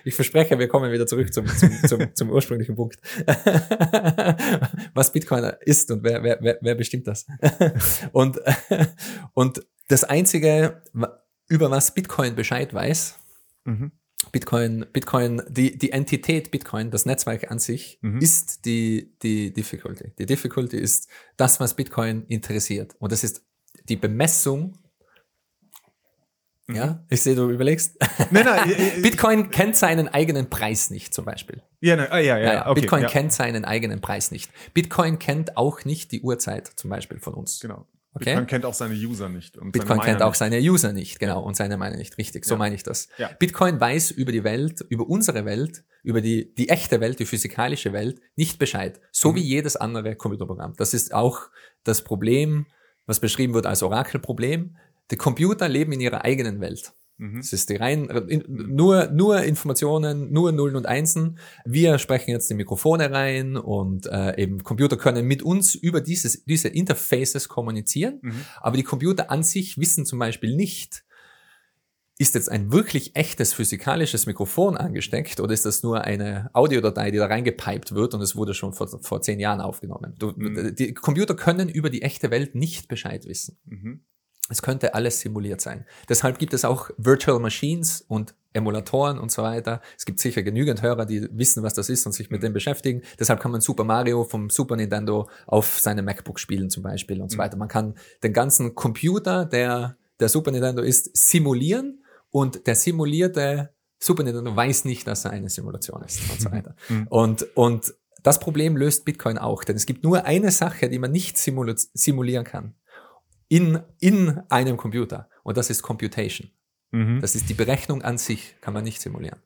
[0.03, 2.97] ich, verspreche, wir kommen wieder zurück zum, zum, zum, zum ursprünglichen Punkt.
[4.93, 7.25] Was Bitcoin ist und wer, wer, wer bestimmt das?
[8.11, 8.39] Und,
[9.33, 10.81] und das Einzige,
[11.47, 13.17] über was Bitcoin Bescheid weiß,
[13.65, 13.91] mhm.
[14.31, 18.19] Bitcoin, Bitcoin, die, die Entität Bitcoin, das Netzwerk an sich, mhm.
[18.19, 20.11] ist die, die Difficulty.
[20.19, 21.07] Die Difficulty ist
[21.37, 22.95] das, was Bitcoin interessiert.
[22.99, 23.43] Und das ist
[23.87, 24.77] die Bemessung.
[26.67, 26.75] Mhm.
[26.75, 27.97] Ja, ich sehe, du überlegst.
[28.31, 31.63] Nein, nein, Bitcoin kennt seinen eigenen Preis nicht, zum Beispiel.
[31.81, 32.67] Ja, nein, ah, ja, ja, ja.
[32.69, 33.09] Okay, Bitcoin ja.
[33.09, 34.51] kennt seinen eigenen Preis nicht.
[34.73, 37.59] Bitcoin kennt auch nicht die Uhrzeit, zum Beispiel von uns.
[37.59, 37.87] Genau.
[38.13, 38.25] Okay?
[38.25, 39.57] Bitcoin kennt auch seine User nicht.
[39.57, 40.37] Und Bitcoin kennt auch nicht.
[40.37, 42.17] seine User nicht, genau, und seine Meinung nicht.
[42.17, 42.57] Richtig, so ja.
[42.57, 43.07] meine ich das.
[43.17, 43.29] Ja.
[43.37, 47.93] Bitcoin weiß über die Welt, über unsere Welt, über die, die echte Welt, die physikalische
[47.93, 48.99] Welt nicht Bescheid.
[49.11, 49.35] So mhm.
[49.35, 50.73] wie jedes andere Computerprogramm.
[50.77, 51.49] Das ist auch
[51.83, 52.65] das Problem,
[53.05, 54.75] was beschrieben wird als Orakelproblem.
[55.11, 56.93] Die Computer leben in ihrer eigenen Welt.
[57.19, 57.39] Mhm.
[57.39, 61.37] Es ist die rein, in, nur, nur Informationen, nur Nullen und Einsen.
[61.65, 66.45] Wir sprechen jetzt die Mikrofone rein und äh, eben Computer können mit uns über dieses,
[66.45, 68.45] diese Interfaces kommunizieren, mhm.
[68.61, 71.03] aber die Computer an sich wissen zum Beispiel nicht,
[72.17, 77.17] ist jetzt ein wirklich echtes physikalisches Mikrofon angesteckt oder ist das nur eine Audiodatei, die
[77.17, 80.15] da reingepiped wird und es wurde schon vor, vor zehn Jahren aufgenommen?
[80.19, 80.73] Du, mhm.
[80.75, 83.57] Die Computer können über die echte Welt nicht Bescheid wissen.
[83.65, 84.05] Mhm.
[84.49, 85.85] Es könnte alles simuliert sein.
[86.07, 89.81] Deshalb gibt es auch Virtual Machines und Emulatoren und so weiter.
[89.97, 93.03] Es gibt sicher genügend Hörer, die wissen, was das ist und sich mit dem beschäftigen.
[93.19, 97.29] Deshalb kann man Super Mario vom Super Nintendo auf seinem MacBook spielen zum Beispiel und
[97.29, 97.41] so mhm.
[97.41, 97.57] weiter.
[97.57, 104.23] Man kann den ganzen Computer, der der Super Nintendo ist, simulieren und der simulierte Super
[104.23, 106.75] Nintendo weiß nicht, dass er eine Simulation ist und so weiter.
[106.87, 107.07] Mhm.
[107.07, 107.93] Und, und
[108.23, 112.43] das Problem löst Bitcoin auch, denn es gibt nur eine Sache, die man nicht simulieren
[112.45, 112.75] kann.
[113.49, 115.29] In, in einem Computer.
[115.43, 116.51] Und das ist Computation.
[116.91, 117.19] Mhm.
[117.19, 119.39] Das ist die Berechnung an sich, kann man nicht simulieren.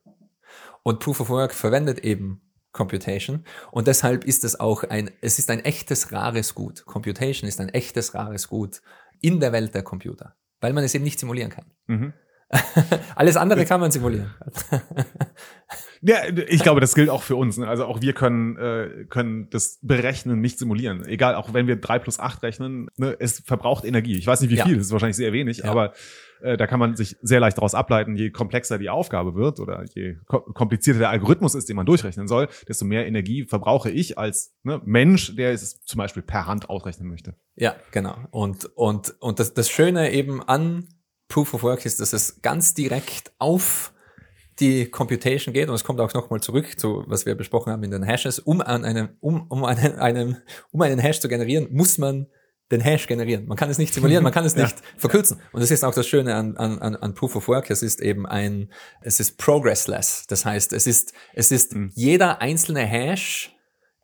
[0.84, 2.42] Und Proof of Work verwendet eben
[2.74, 3.46] Computation.
[3.72, 6.86] Und deshalb ist es auch ein, es ist ein echtes rares Gut.
[6.86, 8.82] Computation ist ein echtes rares Gut
[9.22, 11.66] in der Welt der Computer, weil man es eben nicht simulieren kann.
[11.88, 12.14] Mhm.
[13.16, 14.34] Alles andere kann man simulieren.
[16.02, 17.58] ja, ich glaube, das gilt auch für uns.
[17.58, 17.68] Ne?
[17.68, 21.06] Also auch wir können, äh, können das Berechnen nicht simulieren.
[21.06, 24.18] Egal, auch wenn wir drei plus acht rechnen, ne, es verbraucht Energie.
[24.18, 25.66] Ich weiß nicht, wie viel, das ist wahrscheinlich sehr wenig, ja.
[25.66, 25.94] aber
[26.42, 29.86] äh, da kann man sich sehr leicht daraus ableiten, je komplexer die Aufgabe wird oder
[29.94, 34.54] je komplizierter der Algorithmus ist, den man durchrechnen soll, desto mehr Energie verbrauche ich als
[34.64, 37.36] ne, Mensch, der es zum Beispiel per Hand ausrechnen möchte.
[37.56, 38.18] Ja, genau.
[38.32, 40.88] Und, und, und das, das Schöne eben an
[41.34, 43.92] Proof of Work ist, dass es ganz direkt auf
[44.60, 47.90] die Computation geht und es kommt auch nochmal zurück zu, was wir besprochen haben in
[47.90, 48.38] den Hashes.
[48.38, 50.38] Um an einem, um, um einen, einem,
[50.72, 52.28] um einen Hash zu generieren, muss man
[52.72, 53.48] den Hash generieren.
[53.48, 54.86] Man kann es nicht simulieren, man kann es nicht ja.
[54.96, 55.42] verkürzen.
[55.54, 57.72] Und das ist auch das Schöne an, an, an Proof of Work.
[57.72, 58.72] Es ist eben ein,
[59.02, 60.28] es ist progressless.
[60.28, 61.90] Das heißt, es ist, es ist mhm.
[61.96, 63.56] jeder einzelne Hash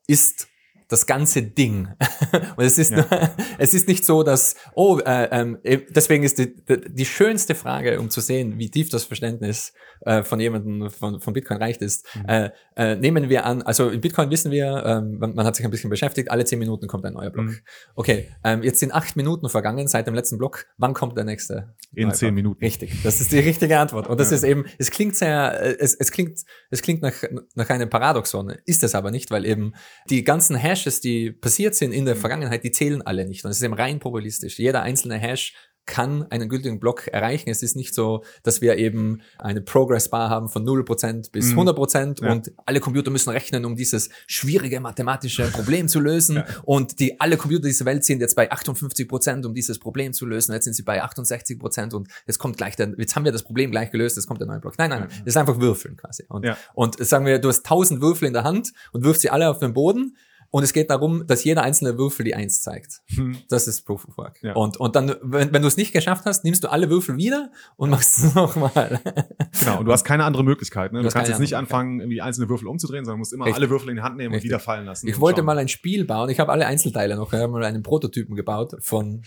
[0.07, 0.47] ist
[0.89, 1.87] das ganze Ding.
[2.57, 2.97] Und es ist, ja.
[2.97, 3.07] nur,
[3.57, 7.99] es ist nicht so, dass, oh, äh, ähm, äh, deswegen ist die, die schönste Frage,
[7.99, 12.07] um zu sehen, wie tief das Verständnis äh, von jemandem von, von Bitcoin reicht ist,
[12.15, 12.25] mhm.
[12.27, 15.65] äh, äh, nehmen wir an, also in Bitcoin wissen wir, ähm, man, man, hat sich
[15.65, 17.45] ein bisschen beschäftigt, alle zehn Minuten kommt ein neuer Block.
[17.45, 17.59] Mhm.
[17.95, 20.65] Okay, ähm, jetzt sind acht Minuten vergangen seit dem letzten Block.
[20.77, 21.75] Wann kommt der nächste?
[21.93, 22.33] In zehn?
[22.33, 22.63] Minuten.
[22.63, 24.07] Richtig, das ist die richtige Antwort.
[24.07, 24.37] Und das ja.
[24.37, 26.39] ist eben, es klingt sehr, äh, es, es klingt,
[26.71, 27.13] es klingt nach,
[27.55, 29.73] nach einem Paradoxon, ist es aber nicht, weil eben
[30.09, 32.19] die ganzen Hash Hashes, die passiert sind in der mhm.
[32.19, 33.45] Vergangenheit, die zählen alle nicht.
[33.45, 34.59] Und es ist eben rein probabilistisch.
[34.59, 35.53] Jeder einzelne Hash
[35.89, 37.49] kann einen gültigen Block erreichen.
[37.49, 42.05] Es ist nicht so, dass wir eben eine Progress Bar haben von 0% bis 100%
[42.05, 42.15] mhm.
[42.27, 42.31] ja.
[42.31, 46.45] und alle Computer müssen rechnen, um dieses schwierige mathematische Problem zu lösen ja.
[46.63, 50.53] und die alle Computer dieser Welt sind jetzt bei 58%, um dieses Problem zu lösen.
[50.53, 53.71] Jetzt sind sie bei 68% und jetzt kommt gleich der, jetzt haben wir das Problem
[53.71, 54.77] gleich gelöst, jetzt kommt der neue Block.
[54.77, 56.23] Nein, nein, nein, das ist einfach Würfeln quasi.
[56.29, 59.49] Und, und sagen wir, du hast 1000 Würfel in der Hand und wirfst sie alle
[59.49, 60.15] auf den Boden
[60.51, 63.01] und es geht darum, dass jeder einzelne Würfel die Eins zeigt.
[63.15, 63.37] Hm.
[63.49, 64.41] Das ist Proof of Work.
[64.41, 64.53] Ja.
[64.53, 67.51] Und, und dann, wenn, wenn du es nicht geschafft hast, nimmst du alle Würfel wieder
[67.75, 68.99] und machst es nochmal.
[69.59, 70.91] Genau, und du hast keine andere Möglichkeit.
[70.91, 70.99] Ne?
[70.99, 73.61] Du, du kannst jetzt nicht anfangen, irgendwie einzelne Würfel umzudrehen, sondern musst immer Richtig.
[73.61, 74.49] alle Würfel in die Hand nehmen Richtig.
[74.49, 75.07] und wieder fallen lassen.
[75.07, 75.45] Ich wollte schauen.
[75.45, 76.29] mal ein Spiel bauen.
[76.29, 77.31] Ich habe alle Einzelteile noch.
[77.31, 79.23] Ich habe mal einen Prototypen gebaut von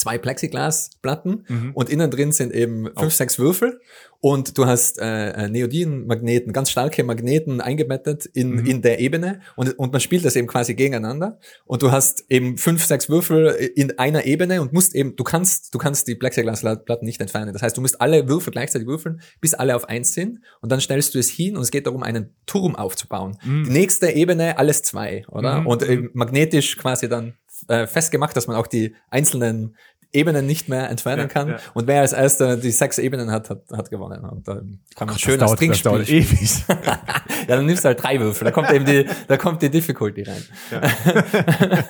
[0.00, 1.70] zwei Plexiglasplatten mhm.
[1.74, 3.10] und innen drin sind eben fünf, oh.
[3.10, 3.80] sechs Würfel
[4.20, 8.66] und du hast äh, äh, Neodin-Magneten, ganz starke Magneten eingebettet in, mhm.
[8.66, 12.58] in der Ebene und, und man spielt das eben quasi gegeneinander und du hast eben
[12.58, 17.06] fünf, sechs Würfel in einer Ebene und musst eben, du kannst, du kannst die Plexiglasplatten
[17.06, 17.52] nicht entfernen.
[17.52, 20.80] Das heißt, du musst alle Würfel gleichzeitig würfeln, bis alle auf eins sind und dann
[20.80, 23.38] stellst du es hin und es geht darum, einen Turm aufzubauen.
[23.42, 23.64] Mhm.
[23.64, 25.60] Die nächste Ebene, alles zwei, oder?
[25.60, 25.66] Mhm.
[25.66, 27.34] Und äh, magnetisch quasi dann
[27.68, 29.76] äh, festgemacht, dass man auch die einzelnen
[30.12, 31.48] Ebenen nicht mehr entfernen ja, kann.
[31.50, 31.58] Ja.
[31.72, 34.24] Und wer als erster die sechs Ebenen hat, hat, hat gewonnen.
[34.24, 34.60] Und da
[34.96, 35.98] kann man oh schön das Trinkspiel.
[35.98, 36.64] Das dauert ewig.
[36.68, 38.44] ja, dann nimmst du halt drei Würfel.
[38.44, 40.42] Da kommt eben die, da kommt die Difficulty rein.
[40.70, 40.80] Ja.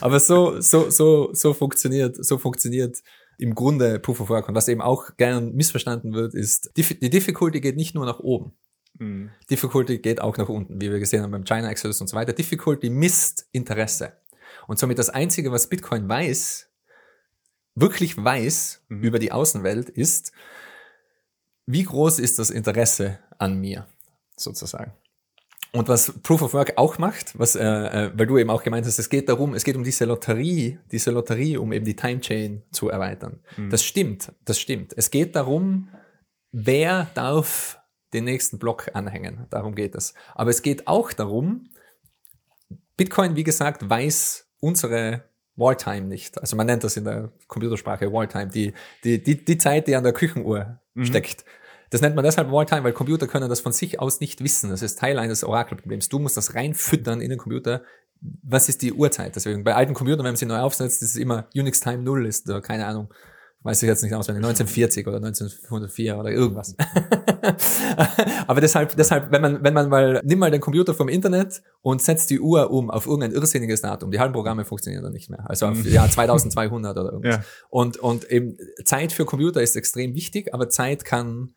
[0.00, 2.98] Aber so, so, so, so funktioniert, so funktioniert
[3.38, 4.48] im Grunde Proof of Work.
[4.48, 8.52] Und was eben auch gern missverstanden wird, ist, die Difficulty geht nicht nur nach oben.
[8.98, 9.30] Mhm.
[9.50, 12.32] Difficulty geht auch nach unten, wie wir gesehen haben beim China Exodus und so weiter.
[12.32, 14.12] Difficulty misst Interesse.
[14.66, 16.68] Und somit das Einzige, was Bitcoin weiß,
[17.74, 19.02] wirklich weiß mhm.
[19.02, 20.32] über die Außenwelt, ist,
[21.66, 23.86] wie groß ist das Interesse an mir,
[24.36, 24.92] sozusagen.
[25.72, 28.86] Und was Proof of Work auch macht, was, äh, äh, weil du eben auch gemeint
[28.86, 32.20] hast, es geht darum, es geht um diese Lotterie, diese Lotterie, um eben die Time
[32.20, 33.40] Chain zu erweitern.
[33.56, 33.68] Mhm.
[33.68, 34.94] Das stimmt, das stimmt.
[34.96, 35.88] Es geht darum,
[36.52, 37.77] wer darf
[38.12, 39.46] den nächsten Block anhängen.
[39.50, 40.14] Darum geht es.
[40.34, 41.70] Aber es geht auch darum,
[42.96, 45.24] Bitcoin, wie gesagt, weiß unsere
[45.56, 46.40] Walltime nicht.
[46.40, 48.72] Also man nennt das in der Computersprache Walltime, die,
[49.04, 51.04] die, die, die Zeit, die an der Küchenuhr mhm.
[51.04, 51.44] steckt.
[51.90, 54.70] Das nennt man deshalb Walltime, weil Computer können das von sich aus nicht wissen.
[54.70, 56.08] Das ist Teil eines Orakelproblems.
[56.08, 57.82] Du musst das reinfüttern in den Computer.
[58.20, 59.36] Was ist die Uhrzeit?
[59.36, 62.26] Deswegen bei alten Computern, wenn man sie neu aufsetzt, ist es immer Unix Time 0
[62.26, 63.12] ist, oder keine Ahnung,
[63.62, 66.76] weiß ich jetzt nicht auswendig, 1940 oder 1904 oder irgendwas.
[68.46, 72.00] Aber deshalb, deshalb, wenn man, wenn man mal, nimm mal den Computer vom Internet und
[72.00, 74.12] setzt die Uhr um auf irgendein irrsinniges Datum.
[74.12, 75.48] Die halben Programme funktionieren dann nicht mehr.
[75.50, 75.90] Also auf mhm.
[75.90, 77.36] Jahr 2200 oder irgendwas.
[77.36, 77.44] Ja.
[77.68, 81.54] Und, und eben Zeit für Computer ist extrem wichtig, aber Zeit kann,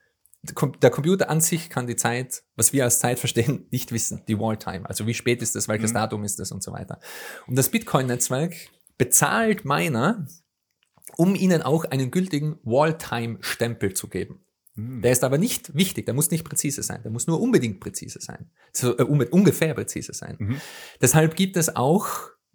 [0.81, 4.23] der Computer an sich kann die Zeit, was wir als Zeit verstehen, nicht wissen.
[4.27, 4.89] Die Wall-Time.
[4.89, 5.95] Also wie spät ist das, welches mhm.
[5.95, 6.99] Datum ist das und so weiter.
[7.45, 8.55] Und das Bitcoin-Netzwerk
[8.97, 10.25] bezahlt Miner,
[11.17, 14.43] um ihnen auch einen gültigen Wall-Time-Stempel zu geben.
[14.75, 15.01] Mhm.
[15.01, 18.19] Der ist aber nicht wichtig, der muss nicht präzise sein, der muss nur unbedingt präzise
[18.21, 18.49] sein.
[18.71, 20.35] So, äh, ungefähr präzise sein.
[20.39, 20.61] Mhm.
[21.01, 22.07] Deshalb gibt es auch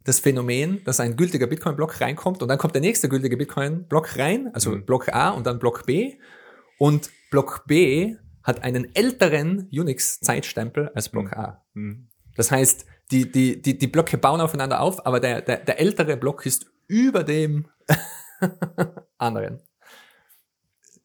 [0.05, 4.51] das Phänomen, dass ein gültiger Bitcoin-Block reinkommt und dann kommt der nächste gültige Bitcoin-Block rein,
[4.55, 4.87] also mhm.
[4.87, 6.15] Block A und dann Block B.
[6.79, 11.35] Und Block B hat einen älteren Unix-Zeitstempel als Block mhm.
[11.35, 11.65] A.
[11.75, 12.09] Mhm.
[12.37, 16.17] Das heißt, die, die, die, die Blöcke bauen aufeinander auf, aber der, der, der ältere
[16.17, 17.67] Block ist über dem
[19.19, 19.61] anderen.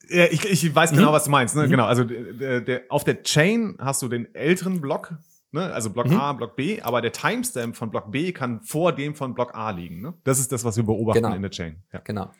[0.09, 1.13] Ja, ich, ich weiß genau, mhm.
[1.13, 1.55] was du meinst.
[1.55, 1.65] Ne?
[1.65, 1.71] Mhm.
[1.71, 5.13] Genau, also der, der, auf der Chain hast du den älteren Block,
[5.51, 5.71] ne?
[5.71, 6.17] also Block mhm.
[6.17, 9.71] A, Block B, aber der Timestamp von Block B kann vor dem von Block A
[9.71, 10.01] liegen.
[10.01, 10.13] Ne?
[10.23, 11.35] Das ist das, was wir beobachten genau.
[11.35, 11.77] in der Chain.
[11.93, 12.01] Ja.
[12.03, 12.31] Genau.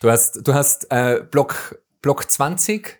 [0.00, 2.98] Du hast, du hast äh, Block, Block 20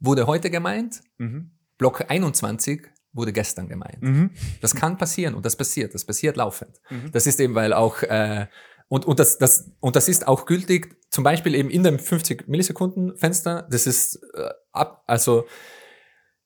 [0.00, 1.50] wurde heute gemeint, mhm.
[1.76, 4.02] Block 21 wurde gestern gemeint.
[4.02, 4.30] Mhm.
[4.60, 6.80] Das kann passieren und das passiert, das passiert laufend.
[6.90, 7.10] Mhm.
[7.12, 8.46] Das ist eben, weil auch äh,
[8.88, 12.46] und, und, das, das, und das ist auch gültig, zum Beispiel eben in dem 50
[12.48, 13.66] Millisekunden Fenster.
[13.70, 15.46] Das ist äh, ab, also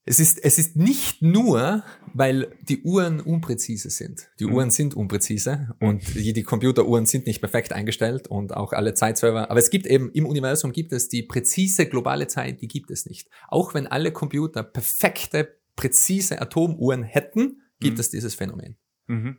[0.05, 1.85] es ist, es ist nicht nur,
[2.15, 4.31] weil die Uhren unpräzise sind.
[4.41, 4.55] Die mhm.
[4.55, 9.51] Uhren sind unpräzise und die, die Computeruhren sind nicht perfekt eingestellt und auch alle Zeitserver.
[9.51, 13.05] Aber es gibt eben im Universum gibt es die präzise globale Zeit, die gibt es
[13.05, 13.29] nicht.
[13.49, 18.01] Auch wenn alle Computer perfekte, präzise Atomuhren hätten, gibt mhm.
[18.01, 18.77] es dieses Phänomen.
[19.07, 19.37] Mhm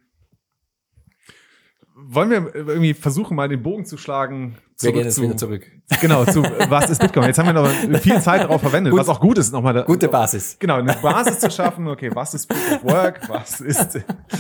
[1.96, 4.58] wollen wir irgendwie versuchen, mal den Bogen zu schlagen?
[4.80, 5.68] Wir gehen jetzt zu, wieder zurück.
[6.02, 7.28] Genau, zu was ist Bitcoin?
[7.28, 9.74] Jetzt haben wir noch viel Zeit darauf verwendet, gut, was auch gut ist, nochmal.
[9.74, 10.58] Da, Gute Basis.
[10.60, 11.88] Genau, eine Basis zu schaffen.
[11.88, 13.30] Okay, was ist Proof of Work?
[13.30, 14.00] Was ist,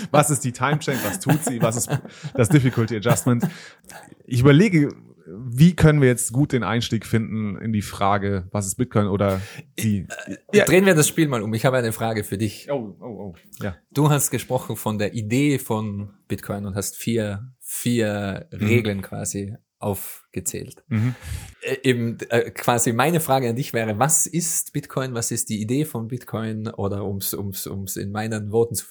[0.10, 0.97] was ist die Time Chain?
[1.04, 1.62] Was tut sie?
[1.62, 1.89] Was ist
[2.34, 3.47] das Difficulty Adjustment?
[4.26, 4.93] Ich überlege,
[5.28, 9.41] wie können wir jetzt gut den Einstieg finden in die Frage, was ist Bitcoin oder
[9.80, 10.07] die?
[10.53, 10.65] Ja.
[10.65, 11.53] Drehen wir das Spiel mal um.
[11.53, 12.69] Ich habe eine Frage für dich.
[12.72, 13.36] Oh, oh, oh.
[13.61, 13.76] Ja.
[13.91, 18.65] Du hast gesprochen von der Idee von Bitcoin und hast vier, vier mhm.
[18.65, 20.84] Regeln quasi aufgezählt.
[20.89, 21.15] Mhm.
[21.61, 25.59] Äh, eben äh, quasi meine Frage an dich wäre, was ist Bitcoin, was ist die
[25.59, 28.86] Idee von Bitcoin oder ums ums ums in meinen Worten zu,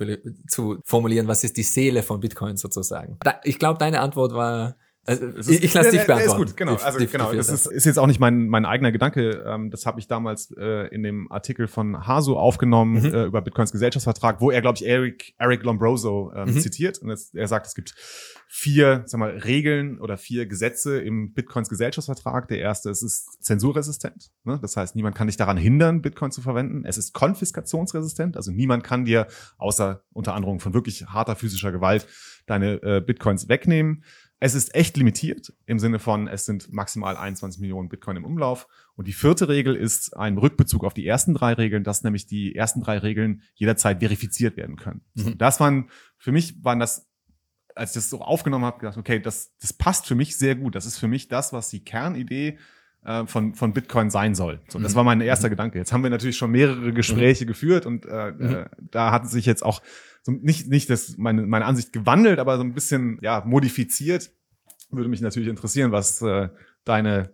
[0.49, 3.19] zu formulieren, was ist die Seele von Bitcoin sozusagen?
[3.21, 4.77] Da, ich glaube, deine Antwort war
[5.07, 6.43] also, ist, ich lasse dich beantworten.
[6.43, 6.75] Ist gut, genau.
[6.75, 9.43] Also genau, das ist, ist jetzt auch nicht mein, mein eigener Gedanke.
[9.47, 13.15] Ähm, das habe ich damals äh, in dem Artikel von Haso aufgenommen mhm.
[13.15, 16.61] äh, über Bitcoins Gesellschaftsvertrag, wo er, glaube ich, Eric, Eric Lombroso ähm, mhm.
[16.61, 16.99] zitiert.
[16.99, 17.95] Und es, er sagt, es gibt
[18.47, 22.49] vier, sag mal, Regeln oder vier Gesetze im Bitcoins Gesellschaftsvertrag.
[22.49, 24.31] Der erste es ist zensurresistent.
[24.45, 24.59] Ne?
[24.61, 26.85] Das heißt, niemand kann dich daran hindern, Bitcoin zu verwenden.
[26.85, 28.37] Es ist konfiskationsresistent.
[28.37, 32.07] Also niemand kann dir, außer unter anderem von wirklich harter physischer Gewalt,
[32.47, 34.05] deine äh, Bitcoins wegnehmen.
[34.43, 38.67] Es ist echt limitiert im Sinne von, es sind maximal 21 Millionen Bitcoin im Umlauf.
[38.97, 42.57] Und die vierte Regel ist ein Rückbezug auf die ersten drei Regeln, dass nämlich die
[42.57, 45.03] ersten drei Regeln jederzeit verifiziert werden können.
[45.15, 45.37] Mhm.
[45.37, 47.07] Das waren, für mich waren das,
[47.75, 50.75] als ich das so aufgenommen habe, gedacht, okay, das, das passt für mich sehr gut.
[50.75, 52.59] Das ist für mich das, was die Kernidee
[53.05, 54.61] äh, von, von Bitcoin sein soll.
[54.69, 54.97] So, das mhm.
[54.97, 55.53] war mein erster mhm.
[55.53, 55.79] Gedanke.
[55.79, 57.49] Jetzt haben wir natürlich schon mehrere Gespräche mhm.
[57.49, 58.55] geführt und äh, mhm.
[58.55, 59.83] äh, da hat sich jetzt auch
[60.23, 64.31] so nicht, nicht das, meine, meine Ansicht gewandelt, aber so ein bisschen ja, modifiziert.
[64.91, 66.49] Würde mich natürlich interessieren, was äh,
[66.85, 67.33] deine,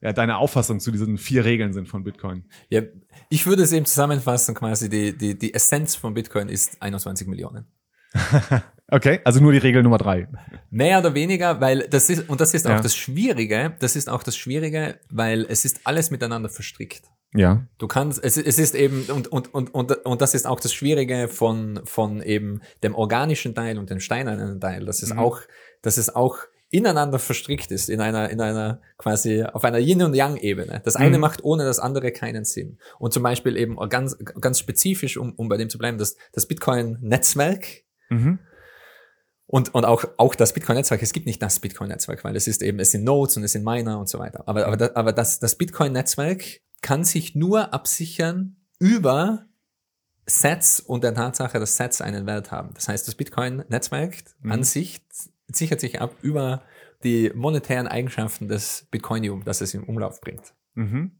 [0.00, 2.44] ja, deine Auffassung zu diesen vier Regeln sind von Bitcoin.
[2.70, 2.82] Ja,
[3.28, 7.66] ich würde es eben zusammenfassen, quasi die, die, die Essenz von Bitcoin ist 21 Millionen.
[8.88, 10.28] okay, also nur die Regel Nummer drei.
[10.70, 12.80] Mehr oder weniger, weil das ist, und das ist auch ja.
[12.80, 17.04] das Schwierige, das ist auch das Schwierige, weil es ist alles miteinander verstrickt.
[17.34, 17.66] Ja.
[17.78, 20.72] Du kannst, es, es ist eben, und, und, und, und, und das ist auch das
[20.72, 24.84] Schwierige von, von eben dem organischen Teil und dem steinernen Teil.
[24.84, 25.18] Das ist mhm.
[25.18, 25.40] auch,
[25.82, 26.38] das ist auch
[26.74, 30.82] ineinander verstrickt ist, in einer, in einer quasi auf einer Yin- und Yang-Ebene.
[30.84, 31.20] Das eine mhm.
[31.20, 32.78] macht ohne das andere keinen Sinn.
[32.98, 36.46] Und zum Beispiel eben ganz, ganz spezifisch, um, um bei dem zu bleiben, das, das
[36.46, 37.83] Bitcoin-Netzwerk.
[38.10, 38.38] Mhm.
[39.46, 42.78] Und, und auch, auch das Bitcoin-Netzwerk, es gibt nicht das Bitcoin-Netzwerk, weil es ist eben,
[42.78, 44.42] es sind Nodes und es sind Miner und so weiter.
[44.46, 49.46] Aber, aber, das, aber das, das Bitcoin-Netzwerk kann sich nur absichern über
[50.26, 52.72] Sets und der Tatsache, dass Sets einen Wert haben.
[52.74, 54.52] Das heißt, das Bitcoin-Netzwerk mhm.
[54.52, 55.02] an sich
[55.48, 56.62] sichert sich ab über
[57.04, 60.54] die monetären Eigenschaften des Bitcoinium, das es im Umlauf bringt.
[60.74, 61.12] Mhm.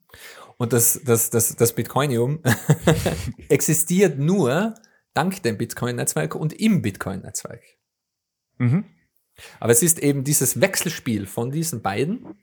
[0.56, 2.40] Und das, das, das, das Bitcoinium
[3.48, 4.74] existiert nur
[5.14, 7.62] dank dem Bitcoin-Netzwerk und im Bitcoin-Netzwerk.
[8.58, 8.84] Mhm.
[9.58, 12.36] Aber es ist eben dieses Wechselspiel von diesen beiden,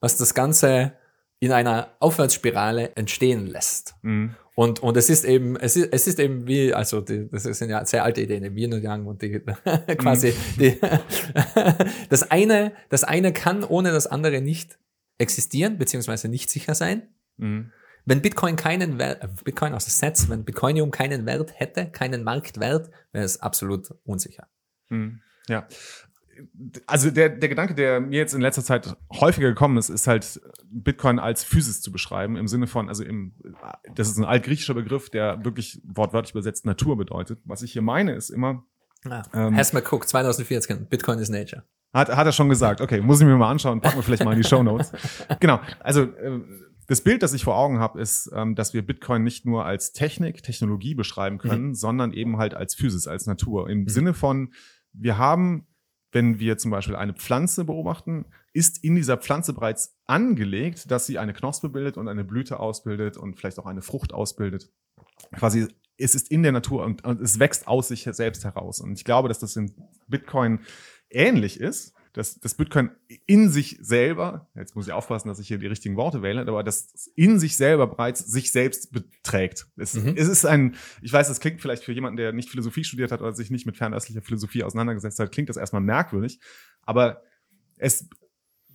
[0.00, 0.92] was das Ganze
[1.38, 3.94] in einer Aufwärtsspirale entstehen lässt.
[4.02, 4.34] Mhm.
[4.54, 7.68] Und, und es ist eben, es ist, es ist eben wie, also die, das sind
[7.68, 9.40] ja sehr alte Ideen, im Yin und Yang und die
[9.98, 10.58] quasi mhm.
[10.58, 10.80] die,
[12.08, 14.78] das eine, das eine kann ohne das andere nicht
[15.18, 17.02] existieren, beziehungsweise nicht sicher sein.
[17.36, 17.70] Mhm.
[18.06, 22.90] Wenn Bitcoin keinen Wert, äh, Bitcoin aus Sets, wenn Bitcoinium keinen Wert hätte, keinen Marktwert,
[23.12, 24.48] wäre es absolut unsicher.
[24.88, 25.20] Mhm.
[25.48, 25.68] Ja
[26.86, 30.40] also der, der Gedanke, der mir jetzt in letzter Zeit häufiger gekommen ist, ist halt
[30.70, 33.34] Bitcoin als Physis zu beschreiben, im Sinne von, also im,
[33.94, 37.40] das ist ein altgriechischer Begriff, der wirklich wortwörtlich übersetzt Natur bedeutet.
[37.44, 38.64] Was ich hier meine, ist immer.
[39.08, 41.62] Ah, ähm, Hasma Cook, 2014, Bitcoin is Nature.
[41.92, 44.32] Hat, hat er schon gesagt, okay, muss ich mir mal anschauen, packen wir vielleicht mal
[44.32, 44.92] in die Show Notes.
[45.40, 46.40] genau, also äh,
[46.86, 49.92] das Bild, das ich vor Augen habe, ist, ähm, dass wir Bitcoin nicht nur als
[49.92, 51.74] Technik, Technologie beschreiben können, mhm.
[51.74, 53.68] sondern eben halt als Physis, als Natur.
[53.68, 53.88] Im mhm.
[53.88, 54.52] Sinne von,
[54.92, 55.66] wir haben
[56.16, 58.24] wenn wir zum Beispiel eine Pflanze beobachten,
[58.54, 63.18] ist in dieser Pflanze bereits angelegt, dass sie eine Knospe bildet und eine Blüte ausbildet
[63.18, 64.70] und vielleicht auch eine Frucht ausbildet.
[65.34, 65.68] Quasi,
[65.98, 68.80] es ist in der Natur und, und es wächst aus sich selbst heraus.
[68.80, 69.74] Und ich glaube, dass das in
[70.08, 70.60] Bitcoin
[71.10, 72.90] ähnlich ist dass das Bitcoin
[73.26, 76.62] in sich selber, jetzt muss ich aufpassen, dass ich hier die richtigen Worte wähle, aber
[76.62, 79.66] das in sich selber bereits sich selbst beträgt.
[79.76, 80.14] Es, mhm.
[80.16, 83.20] es ist ein, ich weiß, das klingt vielleicht für jemanden, der nicht Philosophie studiert hat
[83.20, 86.40] oder sich nicht mit fernöstlicher Philosophie auseinandergesetzt hat, klingt das erstmal merkwürdig,
[86.82, 87.22] aber
[87.76, 88.08] es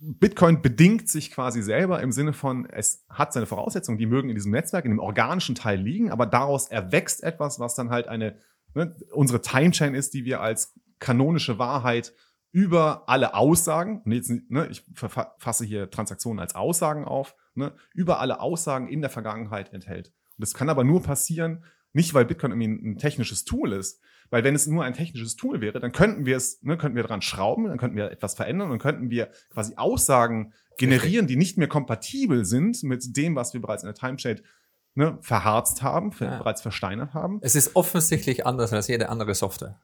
[0.04, 4.34] Bitcoin bedingt sich quasi selber im Sinne von, es hat seine Voraussetzungen, die mögen in
[4.36, 8.36] diesem Netzwerk, in dem organischen Teil liegen, aber daraus erwächst etwas, was dann halt eine,
[8.74, 12.12] ne, unsere Timechain ist, die wir als kanonische Wahrheit
[12.52, 18.20] über alle Aussagen, und jetzt, ne, ich fasse hier Transaktionen als Aussagen auf, ne, über
[18.20, 20.08] alle Aussagen in der Vergangenheit enthält.
[20.08, 24.00] Und das kann aber nur passieren, nicht weil Bitcoin irgendwie ein, technisches Tool ist,
[24.30, 27.02] weil wenn es nur ein technisches Tool wäre, dann könnten wir es, ne, könnten wir
[27.02, 31.58] dran schrauben, dann könnten wir etwas verändern und könnten wir quasi Aussagen generieren, die nicht
[31.58, 34.42] mehr kompatibel sind mit dem, was wir bereits in der Timeshade
[34.94, 36.38] ne, verharzt haben, ja.
[36.38, 37.38] bereits versteinert haben.
[37.42, 39.78] Es ist offensichtlich anders als jede andere Software.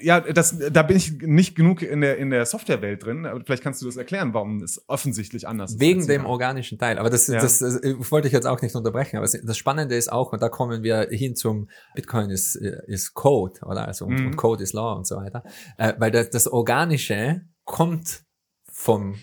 [0.00, 3.26] Ja, das, da bin ich nicht genug in der, in der Softwarewelt drin.
[3.26, 5.80] Aber vielleicht kannst du das erklären, warum es offensichtlich anders ist.
[5.80, 6.98] Wegen dem organischen Teil.
[6.98, 7.40] Aber das, ja.
[7.40, 9.16] das, das, das wollte ich jetzt auch nicht unterbrechen.
[9.16, 13.60] Aber das Spannende ist auch, und da kommen wir hin zum Bitcoin ist, ist Code,
[13.62, 13.88] oder?
[13.88, 14.26] Also, und, mhm.
[14.26, 15.42] und Code ist Law und so weiter.
[15.76, 18.22] Äh, weil das, das Organische kommt
[18.70, 19.16] vom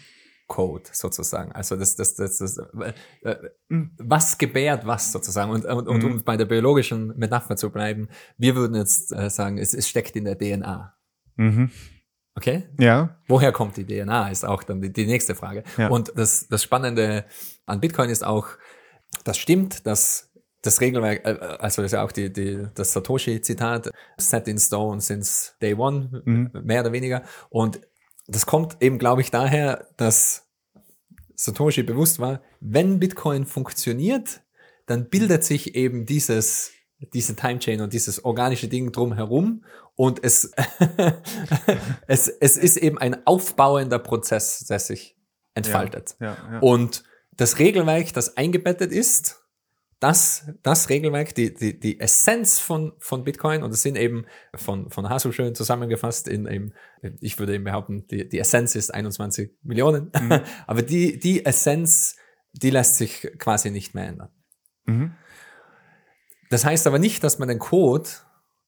[0.47, 1.51] Code sozusagen.
[1.53, 2.93] Also das, das, das, das äh,
[3.23, 3.49] äh,
[3.97, 5.51] was gebärt was sozusagen.
[5.51, 6.23] Und, und, und um mhm.
[6.23, 10.25] bei der biologischen Metapher zu bleiben, wir würden jetzt äh, sagen, es, es steckt in
[10.25, 10.95] der DNA.
[11.35, 11.71] Mhm.
[12.35, 12.67] Okay?
[12.79, 13.17] Ja.
[13.27, 15.63] Woher kommt die DNA, ist auch dann die, die nächste Frage.
[15.77, 15.87] Ja.
[15.87, 17.25] Und das, das Spannende
[17.65, 18.47] an Bitcoin ist auch,
[19.23, 20.31] das stimmt, dass
[20.61, 25.01] das Regelwerk, äh, also das ist ja auch die, die, das Satoshi-Zitat, set in stone
[25.01, 26.51] since day one, mhm.
[26.63, 27.23] mehr oder weniger.
[27.49, 27.81] Und
[28.27, 30.47] das kommt eben, glaube ich, daher, dass
[31.35, 34.41] Satoshi bewusst war, wenn Bitcoin funktioniert,
[34.85, 36.71] dann bildet sich eben dieses,
[37.13, 39.63] diese Timechain und dieses organische Ding drumherum
[39.95, 40.51] und es,
[42.07, 45.17] es, es ist eben ein aufbauender Prozess, der sich
[45.53, 46.15] entfaltet.
[46.19, 46.59] Ja, ja, ja.
[46.59, 47.03] Und
[47.37, 49.41] das Regelwerk, das eingebettet ist,
[49.99, 54.89] das, das Regelwerk, die, die, die Essenz von, von Bitcoin, und das sind eben von,
[54.91, 56.73] von Hasso schön zusammengefasst in eben,
[57.19, 60.41] ich würde eben behaupten, die, die Essenz ist 21 Millionen, mhm.
[60.67, 62.15] aber die, die Essenz,
[62.53, 64.29] die lässt sich quasi nicht mehr ändern.
[64.85, 65.13] Mhm.
[66.49, 68.09] Das heißt aber nicht, dass man den Code,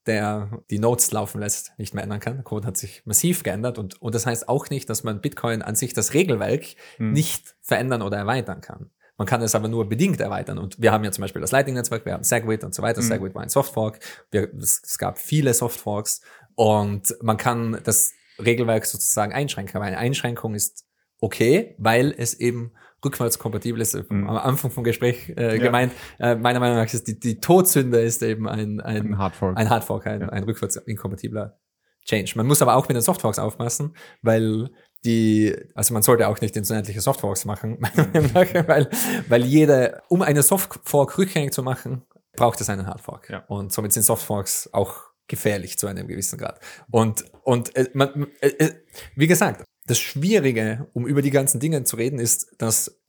[0.05, 2.35] der die Nodes laufen lässt, nicht mehr ändern kann.
[2.35, 5.61] Der Code hat sich massiv geändert und, und das heißt auch nicht, dass man Bitcoin
[5.61, 6.65] an sich das Regelwerk
[6.97, 7.13] mhm.
[7.13, 8.91] nicht verändern oder erweitern kann.
[9.17, 10.59] Man kann es aber nur bedingt erweitern.
[10.59, 13.01] Und wir haben ja zum Beispiel das Lightning-Netzwerk, wir haben Segwit und so weiter.
[13.01, 13.07] Mhm.
[13.07, 13.99] Segwit war ein Softfork.
[14.29, 16.21] Wir, es, es gab viele Softforks.
[16.55, 18.13] Und man kann das
[18.43, 19.75] Regelwerk sozusagen einschränken.
[19.75, 20.85] Aber eine Einschränkung ist
[21.19, 22.71] okay, weil es eben
[23.03, 23.95] rückwärtskompatibel ist.
[24.09, 24.27] Mhm.
[24.29, 25.63] Am Anfang vom Gespräch äh, ja.
[25.63, 29.57] gemeint, äh, meiner Meinung nach ist die, die Todsünde ist eben ein, ein, ein Hardfork,
[29.57, 30.29] ein, Hardfork, ein, ja.
[30.29, 31.57] ein rückwärtsinkompatibler
[32.05, 32.33] Change.
[32.35, 34.69] Man muss aber auch mit den Softforks aufpassen, weil
[35.05, 37.77] die, also man sollte auch nicht ins unendliche Softforks machen,
[38.33, 38.89] weil,
[39.27, 42.03] weil jede, um eine Softfork rückgängig zu machen,
[42.35, 43.29] braucht es einen Hardfork.
[43.29, 43.43] Ja.
[43.47, 46.59] Und somit sind Softforks auch gefährlich zu einem gewissen Grad.
[46.91, 48.73] Und, und äh, man, äh, äh,
[49.15, 52.99] wie gesagt, das Schwierige, um über die ganzen Dinge zu reden, ist, dass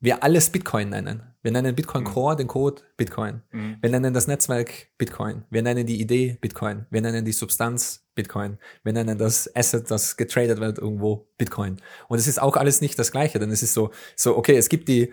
[0.00, 1.22] wir alles Bitcoin nennen.
[1.42, 2.08] Wir nennen Bitcoin mhm.
[2.08, 3.42] Core, den Code Bitcoin.
[3.52, 3.76] Mhm.
[3.80, 5.44] Wir nennen das Netzwerk Bitcoin.
[5.48, 6.86] Wir nennen die Idee Bitcoin.
[6.90, 8.58] Wir nennen die Substanz Bitcoin.
[8.82, 11.80] Wir nennen das Asset, das getradet wird irgendwo Bitcoin.
[12.08, 14.68] Und es ist auch alles nicht das Gleiche, denn es ist so, so, okay, es
[14.68, 15.12] gibt die,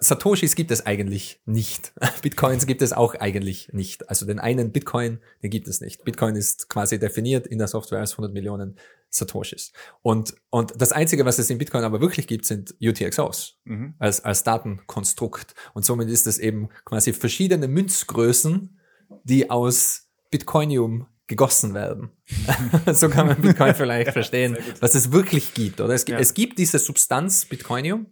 [0.00, 1.92] Satoshis gibt es eigentlich nicht.
[2.22, 4.08] Bitcoins gibt es auch eigentlich nicht.
[4.08, 6.04] Also den einen Bitcoin, den gibt es nicht.
[6.04, 8.76] Bitcoin ist quasi definiert in der Software als 100 Millionen
[9.10, 9.72] Satoshis.
[10.02, 13.94] Und, und das Einzige, was es in Bitcoin aber wirklich gibt, sind UTXOs mhm.
[13.98, 15.54] als, als Datenkonstrukt.
[15.72, 18.80] Und somit ist es eben quasi verschiedene Münzgrößen,
[19.22, 22.10] die aus Bitcoinium gegossen werden.
[22.92, 25.80] so kann man Bitcoin vielleicht verstehen, was es wirklich gibt.
[25.80, 26.18] Oder es, ja.
[26.18, 28.06] es gibt diese Substanz Bitcoinium,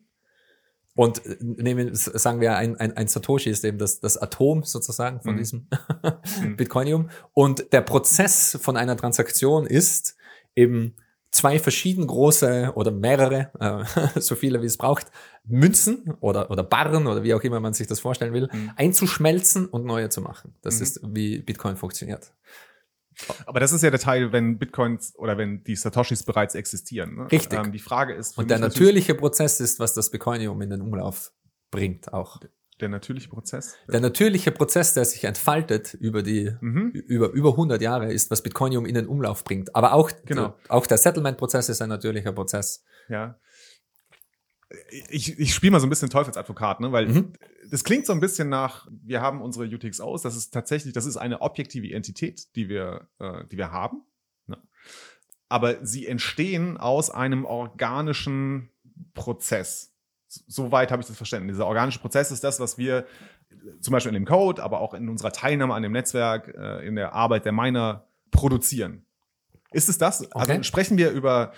[0.94, 5.20] und äh, nehmen, sagen wir, ein, ein, ein Satoshi ist eben das, das Atom sozusagen
[5.20, 5.38] von mhm.
[5.38, 5.68] diesem
[6.42, 6.56] mhm.
[6.56, 7.10] Bitcoinium.
[7.32, 10.16] Und der Prozess von einer Transaktion ist
[10.54, 10.94] eben
[11.30, 15.06] zwei verschieden große oder mehrere, äh, so viele wie es braucht,
[15.44, 18.72] Münzen oder, oder Barren oder wie auch immer man sich das vorstellen will, mhm.
[18.76, 20.54] einzuschmelzen und neue zu machen.
[20.60, 20.82] Das mhm.
[20.82, 22.32] ist, wie Bitcoin funktioniert.
[23.46, 27.16] Aber das ist ja der Teil, wenn Bitcoins oder wenn die Satoshis bereits existieren.
[27.16, 27.32] Ne?
[27.32, 27.58] Richtig.
[27.58, 28.38] Ähm, die Frage ist.
[28.38, 31.32] Und der natürliche Prozess ist, was das Bitcoinium in den Umlauf
[31.70, 32.40] bringt auch.
[32.80, 33.76] Der natürliche Prozess?
[33.86, 36.90] Der natürliche Prozess, der sich entfaltet über die, mhm.
[36.90, 39.76] über, über 100 Jahre, ist, was Bitcoinium in den Umlauf bringt.
[39.76, 40.54] Aber auch, genau.
[40.68, 42.84] auch der Settlement-Prozess ist ein natürlicher Prozess.
[43.08, 43.38] Ja
[44.90, 46.92] ich, ich spiele mal so ein bisschen Teufelsadvokat, ne?
[46.92, 47.32] weil mhm.
[47.70, 51.16] das klingt so ein bisschen nach, wir haben unsere UTXOs, das ist tatsächlich, das ist
[51.16, 54.02] eine objektive Entität, die wir, äh, die wir haben.
[54.46, 54.58] Ne?
[55.48, 58.70] Aber sie entstehen aus einem organischen
[59.14, 59.92] Prozess.
[60.28, 61.48] Soweit habe ich das verstanden.
[61.48, 63.06] Dieser organische Prozess ist das, was wir
[63.80, 66.96] zum Beispiel in dem Code, aber auch in unserer Teilnahme an dem Netzwerk, äh, in
[66.96, 69.04] der Arbeit der Miner produzieren.
[69.72, 70.20] Ist es das?
[70.20, 70.52] Also okay.
[70.52, 71.52] Also sprechen wir über,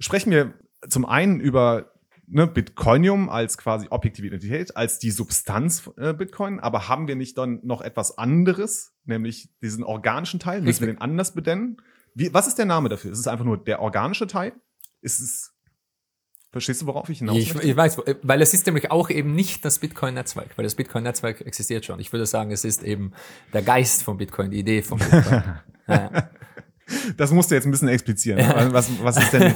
[0.00, 0.54] sprechen wir
[0.88, 1.92] zum einen über
[2.26, 7.38] ne, Bitcoinium als quasi objektive Identität, als die Substanz äh, Bitcoin, aber haben wir nicht
[7.38, 10.62] dann noch etwas anderes, nämlich diesen organischen Teil?
[10.62, 11.80] Müssen wir den anders benennen?
[12.14, 13.12] Wie, was ist der Name dafür?
[13.12, 14.52] Ist es einfach nur der organische Teil?
[15.00, 15.52] Ist es
[16.52, 19.64] Verstehst du, worauf ich hinaus ich, ich weiß, weil es ist nämlich auch eben nicht
[19.64, 21.98] das Bitcoin-Netzwerk, weil das Bitcoin-Netzwerk existiert schon.
[21.98, 23.12] Ich würde sagen, es ist eben
[23.54, 25.44] der Geist von Bitcoin, die Idee von Bitcoin.
[25.88, 26.30] ja.
[27.16, 28.38] Das musst du jetzt ein bisschen explizieren.
[28.72, 29.42] Was, was ist denn?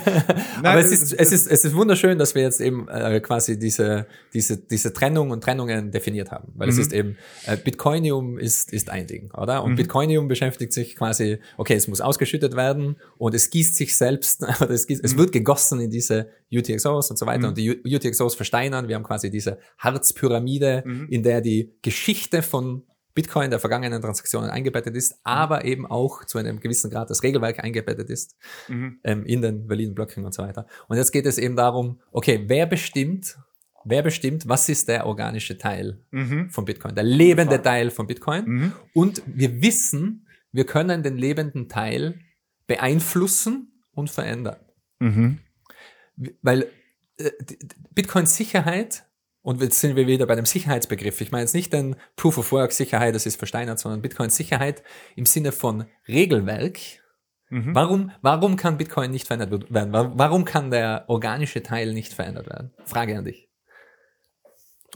[0.63, 3.59] Nein, Aber es ist, es ist, es ist wunderschön, dass wir jetzt eben äh, quasi
[3.59, 6.53] diese, diese, diese Trennung und Trennungen definiert haben.
[6.55, 6.73] Weil mhm.
[6.73, 9.63] es ist eben, äh, Bitcoinium ist, ist ein Ding, oder?
[9.65, 9.77] Und mhm.
[9.77, 14.71] Bitcoinium beschäftigt sich quasi, okay, es muss ausgeschüttet werden und es gießt sich selbst, oder
[14.71, 15.07] es, gießt, mhm.
[15.07, 17.41] es wird gegossen in diese UTXOs und so weiter.
[17.41, 17.49] Mhm.
[17.49, 18.89] Und die UTXOs versteinern.
[18.89, 21.09] Wir haben quasi diese Harzpyramide, mhm.
[21.09, 22.85] in der die Geschichte von
[23.17, 25.19] Bitcoin der vergangenen Transaktionen eingebettet ist, mhm.
[25.25, 28.37] aber eben auch zu einem gewissen Grad das Regelwerk eingebettet ist
[28.69, 29.01] mhm.
[29.03, 30.67] ähm, in den validen Blöcken und so weiter.
[30.87, 33.39] Und jetzt geht es eben darum, okay, wer bestimmt,
[33.85, 36.51] wer bestimmt, was ist der organische Teil mhm.
[36.51, 38.45] von Bitcoin, der lebende Teil von Bitcoin?
[38.45, 38.73] Mhm.
[38.93, 42.21] Und wir wissen, wir können den lebenden Teil
[42.67, 44.59] beeinflussen und verändern.
[44.99, 45.39] Mhm.
[46.43, 46.67] Weil
[47.17, 47.31] äh,
[47.95, 49.07] Bitcoins Sicherheit
[49.47, 51.21] und jetzt sind wir wieder bei dem Sicherheitsbegriff.
[51.21, 54.83] Ich meine jetzt nicht den Proof of Work Sicherheit, das ist versteinert, sondern Bitcoin Sicherheit
[55.15, 56.81] im Sinne von Regelwerk.
[57.51, 57.73] Mhm.
[57.73, 59.93] Warum, warum kann Bitcoin nicht verändert werden?
[59.93, 62.73] Warum kann der organische Teil nicht verändert werden?
[62.85, 63.49] Frage an dich.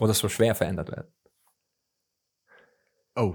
[0.00, 1.06] Oder so schwer verändert werden.
[3.16, 3.34] Oh,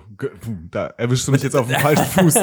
[0.71, 2.33] da erwischst du mich jetzt auf dem falschen Fuß.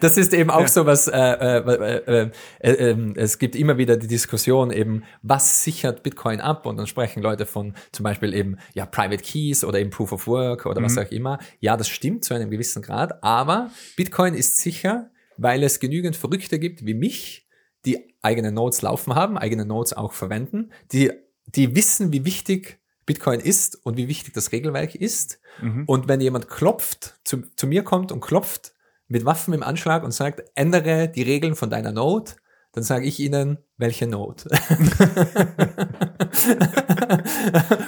[0.00, 0.68] das ist eben auch ja.
[0.68, 5.62] so was, äh äh, äh, äh, äh, es gibt immer wieder die Diskussion eben, was
[5.62, 6.66] sichert Bitcoin ab?
[6.66, 10.26] Und dann sprechen Leute von zum Beispiel eben, ja, Private Keys oder eben Proof of
[10.26, 10.86] Work oder mhm.
[10.86, 11.38] was auch immer.
[11.60, 16.58] Ja, das stimmt zu einem gewissen Grad, aber Bitcoin ist sicher, weil es genügend Verrückte
[16.58, 17.48] gibt wie mich,
[17.86, 21.12] die eigene Nodes laufen haben, eigene Nodes auch verwenden, die,
[21.46, 25.38] die wissen, wie wichtig Bitcoin ist und wie wichtig das Regelwerk ist.
[25.60, 25.84] Mhm.
[25.86, 28.74] Und wenn jemand klopft, zu, zu mir kommt und klopft
[29.08, 32.32] mit Waffen im Anschlag und sagt, ändere die Regeln von deiner Node,
[32.72, 34.44] dann sage ich ihnen, welche Node.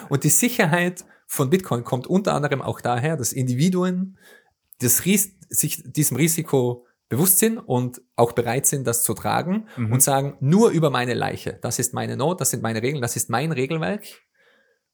[0.09, 4.19] und die Sicherheit von Bitcoin kommt unter anderem auch daher, dass Individuen
[4.81, 9.93] das Ries sich diesem Risiko bewusst sind und auch bereit sind, das zu tragen mhm.
[9.93, 13.17] und sagen, nur über meine Leiche, das ist meine Node, das sind meine Regeln, das
[13.17, 14.05] ist mein Regelwerk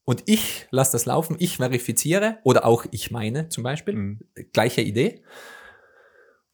[0.05, 4.21] und ich lasse das laufen, ich verifiziere oder auch ich meine zum Beispiel, mhm.
[4.53, 5.23] gleiche Idee.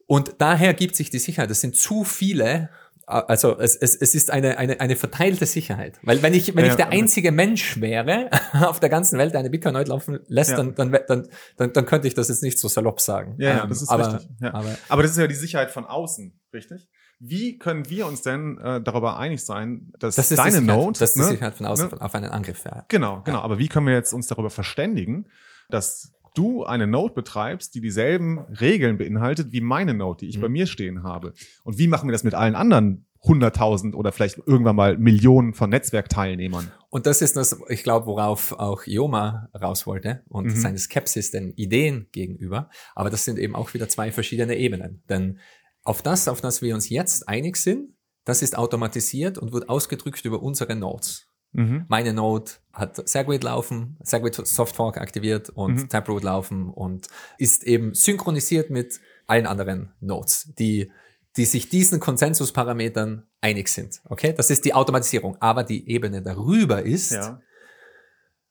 [0.06, 1.50] Und daher gibt sich die Sicherheit.
[1.50, 2.70] Das sind zu viele,
[3.06, 5.98] also es, es, es ist eine, eine, eine verteilte Sicherheit.
[6.02, 9.40] Weil wenn ich, wenn ja, ich der einzige Mensch wäre auf der ganzen Welt, der
[9.40, 10.56] eine Bitcoin heute laufen lässt, ja.
[10.58, 13.36] dann, dann, dann, dann, dann könnte ich das jetzt nicht so salopp sagen.
[13.38, 14.30] Ja, ja ähm, das ist aber, richtig.
[14.42, 16.88] Aber, aber das ist ja die Sicherheit von außen, richtig?
[17.20, 21.10] Wie können wir uns denn äh, darüber einig sein, dass das deine Sicherheit, Note, das
[21.10, 22.00] ist ne, Sicherheit von außen ne?
[22.00, 22.84] auf einen Angriff ja.
[22.88, 23.38] Genau, genau.
[23.38, 23.44] Ja.
[23.44, 25.26] Aber wie können wir jetzt uns darüber verständigen,
[25.68, 30.42] dass du eine Note betreibst, die dieselben Regeln beinhaltet wie meine Note, die ich mhm.
[30.42, 31.32] bei mir stehen habe?
[31.64, 35.70] Und wie machen wir das mit allen anderen 100.000 oder vielleicht irgendwann mal Millionen von
[35.70, 36.70] Netzwerkteilnehmern.
[36.88, 40.50] Und das ist das, ich glaube, worauf auch Ioma raus wollte und mhm.
[40.50, 42.70] seine Skepsis den Ideen gegenüber.
[42.94, 45.02] Aber das sind eben auch wieder zwei verschiedene Ebenen.
[45.08, 45.40] Denn
[45.88, 50.22] auf das, auf das wir uns jetzt einig sind, das ist automatisiert und wird ausgedrückt
[50.26, 51.26] über unsere Nodes.
[51.52, 51.86] Mhm.
[51.88, 55.88] Meine Node hat Segwit laufen, Segwit Softfork aktiviert und mhm.
[55.88, 57.08] Taproot laufen und
[57.38, 60.92] ist eben synchronisiert mit allen anderen Nodes, die,
[61.38, 64.02] die sich diesen Konsensusparametern einig sind.
[64.04, 65.38] Okay, das ist die Automatisierung.
[65.40, 67.40] Aber die Ebene darüber ist, ja.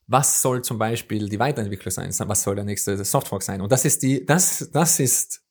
[0.07, 2.11] was soll zum Beispiel die Weiterentwicklung sein?
[2.17, 3.61] Was soll der nächste Softfork sein?
[3.61, 5.43] Und das ist die, das, das ist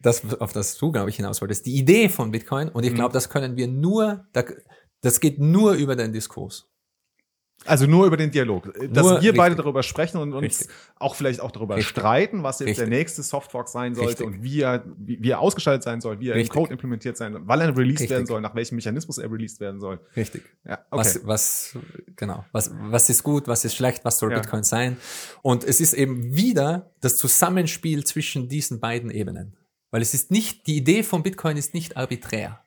[0.00, 2.68] das, auf das du, glaube ich, hinaus wolltest, die Idee von Bitcoin.
[2.68, 2.96] Und ich mhm.
[2.96, 4.26] glaube, das können wir nur,
[5.00, 6.68] das geht nur über den Diskurs.
[7.66, 8.74] Also nur über den Dialog.
[8.74, 9.36] Dass nur wir richtig.
[9.36, 10.68] beide darüber sprechen und uns richtig.
[10.96, 11.90] auch vielleicht auch darüber richtig.
[11.90, 15.82] streiten, was jetzt der nächste Softfork sein sollte und wie er, wie, wie er ausgestaltet
[15.82, 18.54] sein soll, wie er im Code implementiert sein soll, wann er released werden soll, nach
[18.54, 19.98] welchem Mechanismus er released werden soll.
[20.14, 20.42] Richtig.
[20.66, 20.98] Ja, okay.
[21.00, 21.78] Was, was,
[22.16, 22.44] genau.
[22.52, 24.40] Was, was ist gut, was ist schlecht, was soll ja.
[24.40, 24.98] Bitcoin sein?
[25.40, 29.56] Und es ist eben wieder das Zusammenspiel zwischen diesen beiden Ebenen.
[29.94, 32.64] Weil es ist nicht, die Idee von Bitcoin ist nicht arbiträr.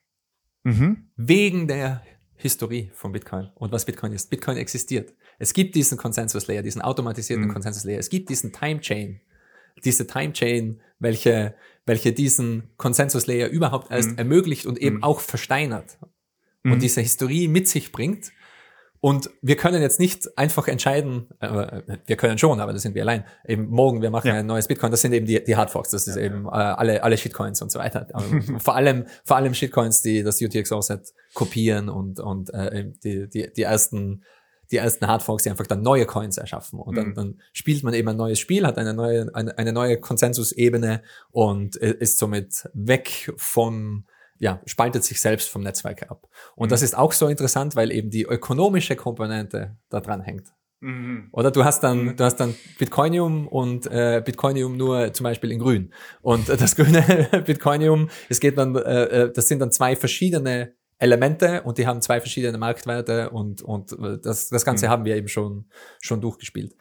[0.63, 1.09] Mhm.
[1.17, 2.01] Wegen der
[2.37, 4.29] Historie von Bitcoin und was Bitcoin ist.
[4.29, 5.13] Bitcoin existiert.
[5.37, 7.51] Es gibt diesen Consensus-Layer, diesen automatisierten mhm.
[7.51, 7.99] Consensus-Layer.
[7.99, 9.19] Es gibt diesen Time-Chain,
[9.83, 11.55] diese Time-Chain, welche,
[11.85, 14.19] welche diesen Consensus-Layer überhaupt erst mhm.
[14.19, 15.03] ermöglicht und eben mhm.
[15.03, 15.97] auch versteinert
[16.63, 16.79] und mhm.
[16.79, 18.31] diese Historie mit sich bringt
[18.99, 23.03] und wir können jetzt nicht einfach entscheiden, äh, wir können schon, aber das sind wir
[23.03, 23.25] allein.
[23.45, 24.35] Eben morgen, wir machen ja.
[24.35, 26.71] ein neues Bitcoin, das sind eben die, die Hardforks, das ist ja, eben ja.
[26.71, 28.07] Äh, alle, alle Shitcoins und so weiter.
[28.57, 33.63] vor allem, vor allem Shitcoins, die das UTXO-Set kopieren und, und äh, die, die, die
[33.63, 34.23] ersten
[34.69, 36.79] die ersten Hardforks, die einfach dann neue Coins erschaffen.
[36.79, 37.13] Und dann, mhm.
[37.13, 41.77] dann spielt man eben ein neues Spiel, hat eine neue, eine, eine neue Konsensusebene und
[41.77, 44.03] ist somit weg von
[44.39, 46.27] ja, spaltet sich selbst vom Netzwerk ab.
[46.55, 46.71] Und mhm.
[46.71, 50.53] das ist auch so interessant, weil eben die ökonomische Komponente da dran hängt.
[50.79, 51.29] Mhm.
[51.31, 52.15] Oder du hast dann, mhm.
[52.15, 55.93] du hast dann Bitcoinium und äh, Bitcoinium nur zum Beispiel in Grün.
[56.21, 61.61] Und das grüne Bitcoinium, es geht dann, äh, äh, das sind dann zwei verschiedene Elemente
[61.63, 64.91] und die haben zwei verschiedene Marktwerte und, und äh, das, das Ganze mhm.
[64.91, 65.69] haben wir eben schon,
[66.01, 66.75] schon durchgespielt.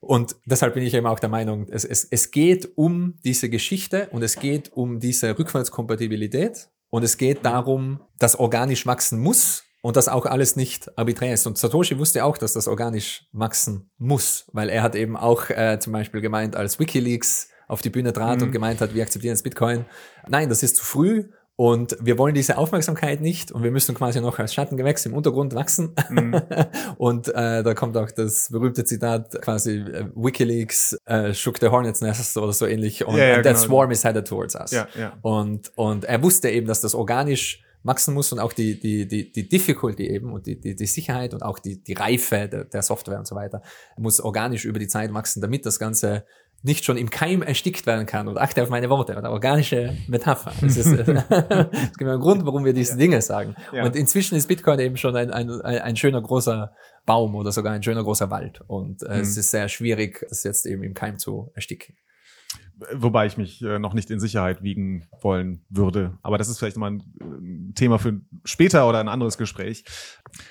[0.00, 4.08] Und deshalb bin ich eben auch der Meinung, es, es, es geht um diese Geschichte
[4.10, 9.96] und es geht um diese Rückwärtskompatibilität und es geht darum, dass organisch wachsen muss und
[9.96, 11.46] das auch alles nicht arbiträr ist.
[11.46, 15.78] Und Satoshi wusste auch, dass das organisch wachsen muss, weil er hat eben auch äh,
[15.80, 18.44] zum Beispiel gemeint, als Wikileaks auf die Bühne trat mhm.
[18.44, 19.86] und gemeint hat, wir akzeptieren jetzt Bitcoin.
[20.28, 24.20] Nein, das ist zu früh und wir wollen diese Aufmerksamkeit nicht und wir müssen quasi
[24.20, 25.94] noch als Schattengewächs im Untergrund wachsen.
[26.10, 26.40] Mhm.
[26.98, 32.02] und äh, da kommt auch das berühmte Zitat quasi äh, WikiLeaks äh, shook the hornet's
[32.02, 33.58] nest oder so ähnlich und ja, ja, that genau.
[33.58, 34.70] swarm is headed towards us.
[34.70, 35.14] Ja, ja.
[35.22, 39.32] Und, und er wusste eben, dass das organisch wachsen muss und auch die, die, die,
[39.32, 42.82] die Difficulty eben und die, die, die Sicherheit und auch die, die Reife der, der
[42.82, 43.62] Software und so weiter
[43.96, 46.24] muss organisch über die Zeit wachsen, damit das Ganze
[46.62, 48.28] nicht schon im Keim erstickt werden kann.
[48.28, 50.52] Und achte auf meine Worte, oder organische Metapher.
[50.60, 52.98] Das ist, es gibt einen Grund, warum wir diese ja.
[52.98, 53.54] Dinge sagen.
[53.72, 53.84] Ja.
[53.84, 56.72] Und inzwischen ist Bitcoin eben schon ein, ein, ein schöner großer
[57.04, 58.62] Baum oder sogar ein schöner großer Wald.
[58.66, 59.20] Und äh, mhm.
[59.20, 61.94] es ist sehr schwierig, das jetzt eben im Keim zu ersticken.
[62.92, 66.18] Wobei ich mich äh, noch nicht in Sicherheit wiegen wollen würde.
[66.22, 69.84] Aber das ist vielleicht mal ein äh, Thema für später oder ein anderes Gespräch.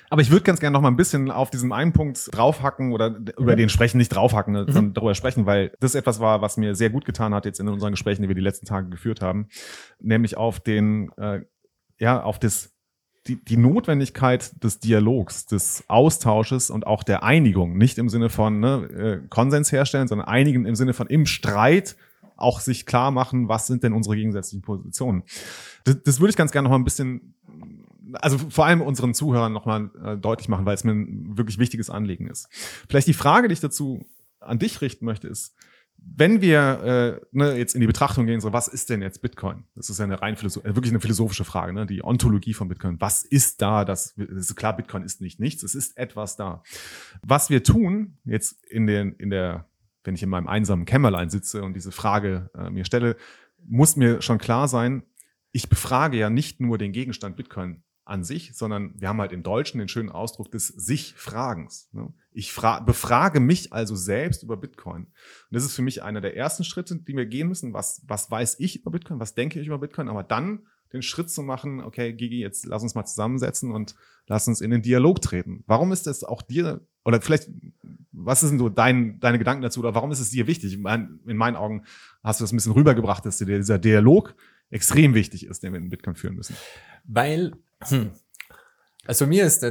[0.10, 3.12] Aber ich würde ganz gerne noch mal ein bisschen auf diesen einen Punkt draufhacken oder
[3.12, 3.28] mhm.
[3.38, 4.94] über den sprechen, nicht draufhacken, ne, sondern mhm.
[4.96, 7.92] darüber sprechen, weil das etwas war, was mir sehr gut getan hat jetzt in unseren
[7.92, 9.48] Gesprächen, die wir die letzten Tage geführt haben.
[10.00, 11.42] Nämlich auf den, äh,
[12.00, 12.76] ja, auf das
[13.28, 18.60] die, die Notwendigkeit des Dialogs, des Austausches und auch der Einigung, nicht im Sinne von
[18.60, 21.96] ne, äh, Konsens herstellen, sondern einigen im Sinne von im Streit
[22.38, 25.24] auch sich klar machen, was sind denn unsere gegensätzlichen Positionen.
[25.84, 27.36] Das, das würde ich ganz gerne noch mal ein bisschen,
[28.14, 31.60] also vor allem unseren Zuhörern noch mal äh, deutlich machen, weil es mir ein wirklich
[31.60, 32.48] wichtiges Anliegen ist.
[32.90, 34.06] Vielleicht die Frage, die ich dazu
[34.40, 35.56] an dich richten möchte, ist,
[35.98, 39.64] wenn wir äh, ne, jetzt in die Betrachtung gehen, so was ist denn jetzt Bitcoin?
[39.76, 41.86] Das ist ja eine rein philosoph äh, wirklich eine philosophische Frage, ne?
[41.86, 43.00] die Ontologie von Bitcoin.
[43.00, 43.86] Was ist da?
[43.86, 46.64] Das, das ist klar, Bitcoin ist nicht nichts, es ist etwas da.
[47.22, 49.68] Was wir tun jetzt in den in der
[50.06, 53.18] wenn ich in meinem einsamen Kämmerlein sitze und diese Frage äh, mir stelle,
[53.68, 55.04] muss mir schon klar sein,
[55.52, 59.42] ich befrage ja nicht nur den Gegenstand Bitcoin an sich, sondern wir haben halt im
[59.42, 61.90] Deutschen den schönen Ausdruck des Sich-Fragens.
[61.92, 62.14] Ne?
[62.32, 65.06] Ich befrage mich also selbst über Bitcoin.
[65.06, 65.14] Und
[65.50, 67.74] das ist für mich einer der ersten Schritte, die wir gehen müssen.
[67.74, 69.20] Was, was weiß ich über Bitcoin?
[69.20, 70.08] Was denke ich über Bitcoin?
[70.08, 73.96] Aber dann den Schritt zu machen, okay, Gigi, jetzt lass uns mal zusammensetzen und
[74.28, 75.64] lass uns in den Dialog treten.
[75.66, 77.50] Warum ist es auch dir, oder vielleicht
[78.18, 80.74] was ist denn so dein, deine Gedanken dazu oder warum ist es dir wichtig?
[80.74, 81.84] in meinen Augen
[82.24, 84.36] hast du das ein bisschen rübergebracht, dass dir dieser Dialog
[84.70, 86.56] extrem wichtig ist, den wir in Bitcoin führen müssen.
[87.04, 87.54] Weil,
[87.84, 88.12] hm,
[89.06, 89.64] also mir ist,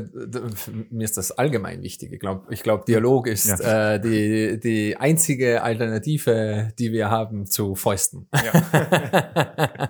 [0.91, 2.12] mir ist das allgemein wichtig.
[2.12, 3.95] Ich glaube, ich glaub, Dialog ist ja.
[3.95, 8.28] äh, die, die einzige Alternative, die wir haben zu Fäusten.
[8.32, 8.53] Ja.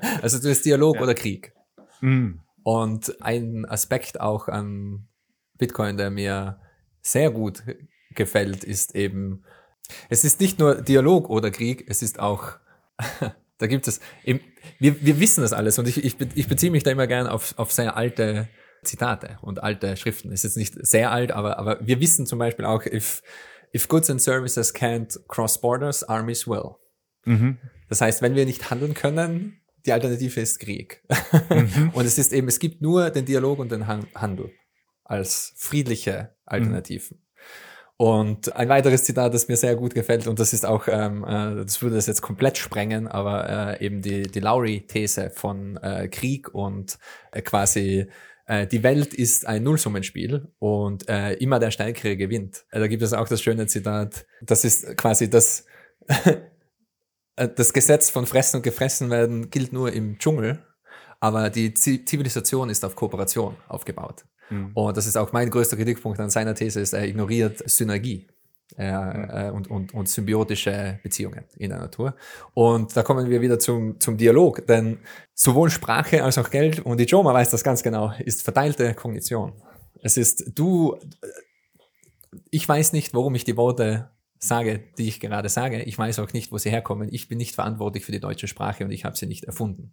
[0.22, 1.02] also du bist Dialog ja.
[1.02, 1.52] oder Krieg.
[2.00, 2.40] Mhm.
[2.62, 5.06] Und ein Aspekt auch an
[5.58, 6.58] Bitcoin, der mir
[7.04, 7.62] sehr gut
[8.14, 9.44] gefällt, ist eben,
[10.08, 12.52] es ist nicht nur Dialog oder Krieg, es ist auch,
[13.58, 14.40] da gibt es, eben,
[14.78, 17.56] wir, wir wissen das alles und ich, ich, ich beziehe mich da immer gern auf,
[17.58, 18.48] auf sehr alte
[18.82, 20.32] Zitate und alte Schriften.
[20.32, 23.22] Es ist nicht sehr alt, aber, aber wir wissen zum Beispiel auch, if,
[23.74, 26.76] if goods and services can't cross borders, armies will.
[27.24, 27.58] Mhm.
[27.88, 31.02] Das heißt, wenn wir nicht handeln können, die Alternative ist Krieg.
[31.50, 31.90] Mhm.
[31.94, 34.52] und es ist eben, es gibt nur den Dialog und den Handel
[35.04, 37.18] als friedliche Alternativen.
[37.18, 37.24] Mhm.
[37.96, 41.64] Und ein weiteres Zitat, das mir sehr gut gefällt, und das ist auch, ähm, äh,
[41.64, 46.52] das würde das jetzt komplett sprengen, aber äh, eben die, die Lowry-These von äh, Krieg
[46.52, 46.98] und
[47.30, 48.08] äh, quasi
[48.46, 52.64] äh, die Welt ist ein Nullsummenspiel und äh, immer der Stärkere gewinnt.
[52.70, 55.64] Äh, da gibt es auch das schöne Zitat, das ist quasi das,
[57.36, 60.64] äh, das Gesetz von Fressen und Gefressen werden gilt nur im Dschungel,
[61.20, 64.24] aber die Zivilisation ist auf Kooperation aufgebaut.
[64.50, 64.72] Mhm.
[64.74, 68.26] Und das ist auch mein größter Kritikpunkt an seiner These, ist, er ignoriert Synergie.
[68.76, 72.16] Äh, äh, und, und, und symbiotische Beziehungen in der Natur.
[72.54, 74.98] Und da kommen wir wieder zum, zum Dialog, denn
[75.32, 79.52] sowohl Sprache als auch Geld, und Ijoma weiß das ganz genau, ist verteilte Kognition.
[80.02, 80.98] Es ist du,
[82.50, 85.82] ich weiß nicht, warum ich die Worte sage, die ich gerade sage.
[85.82, 87.08] Ich weiß auch nicht, wo sie herkommen.
[87.12, 89.92] Ich bin nicht verantwortlich für die deutsche Sprache und ich habe sie nicht erfunden.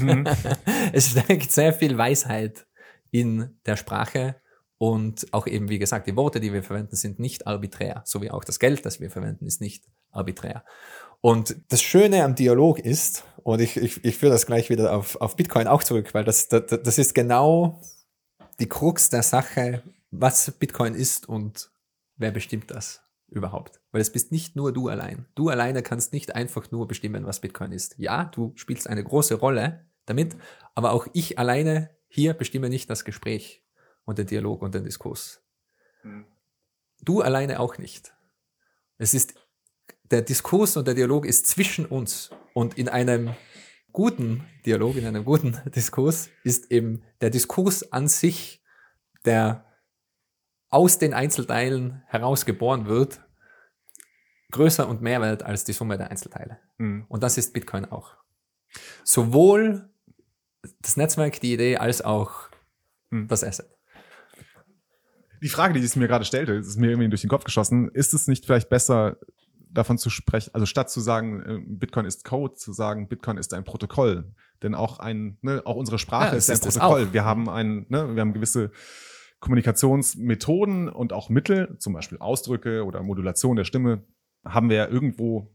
[0.00, 0.24] Mhm.
[0.92, 2.66] es steckt sehr viel Weisheit
[3.20, 4.36] in der Sprache
[4.78, 8.30] und auch eben, wie gesagt, die Worte, die wir verwenden, sind nicht arbiträr, so wie
[8.30, 10.64] auch das Geld, das wir verwenden, ist nicht arbiträr.
[11.22, 15.16] Und das Schöne am Dialog ist, und ich, ich, ich führe das gleich wieder auf,
[15.20, 17.80] auf Bitcoin auch zurück, weil das, das, das ist genau
[18.60, 21.70] die Krux der Sache, was Bitcoin ist und
[22.16, 23.80] wer bestimmt das überhaupt.
[23.92, 25.26] Weil es bist nicht nur du allein.
[25.34, 27.94] Du alleine kannst nicht einfach nur bestimmen, was Bitcoin ist.
[27.98, 30.36] Ja, du spielst eine große Rolle damit,
[30.74, 33.62] aber auch ich alleine hier bestimme nicht das Gespräch
[34.04, 35.42] und den Dialog und den Diskurs.
[36.02, 36.26] Mhm.
[37.02, 38.14] Du alleine auch nicht.
[38.98, 39.34] Es ist,
[40.04, 43.34] der Diskurs und der Dialog ist zwischen uns und in einem
[43.92, 48.62] guten Dialog, in einem guten Diskurs ist eben der Diskurs an sich,
[49.24, 49.64] der
[50.68, 53.20] aus den Einzelteilen herausgeboren wird,
[54.52, 56.58] größer und mehr wert als die Summe der Einzelteile.
[56.78, 57.04] Mhm.
[57.08, 58.16] Und das ist Bitcoin auch.
[59.04, 59.90] Sowohl
[60.80, 62.48] das Netzwerk, die Idee, als auch
[63.10, 63.28] mhm.
[63.28, 63.66] das Asset.
[65.42, 68.14] Die Frage, die sich mir gerade stellte, ist mir irgendwie durch den Kopf geschossen, ist
[68.14, 69.18] es nicht vielleicht besser,
[69.76, 73.52] davon zu sprechen, also statt zu sagen, äh, Bitcoin ist Code, zu sagen, Bitcoin ist
[73.54, 74.32] ein Protokoll.
[74.62, 77.12] Denn auch ein, ne, auch unsere Sprache ja, ist ein Protokoll.
[77.12, 78.70] Wir haben ein, ne, wir haben gewisse
[79.40, 84.04] Kommunikationsmethoden und auch Mittel, zum Beispiel Ausdrücke oder Modulation der Stimme,
[84.44, 85.54] haben wir ja irgendwo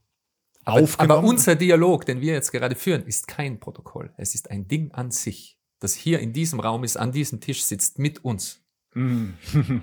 [0.66, 1.20] aber, aufgenommen.
[1.20, 4.12] Aber unser Dialog, den wir jetzt gerade führen, ist kein Protokoll.
[4.18, 7.64] Es ist ein Ding an sich, das hier in diesem Raum ist, an diesem Tisch
[7.64, 8.62] sitzt mit uns.
[8.94, 9.30] Mm.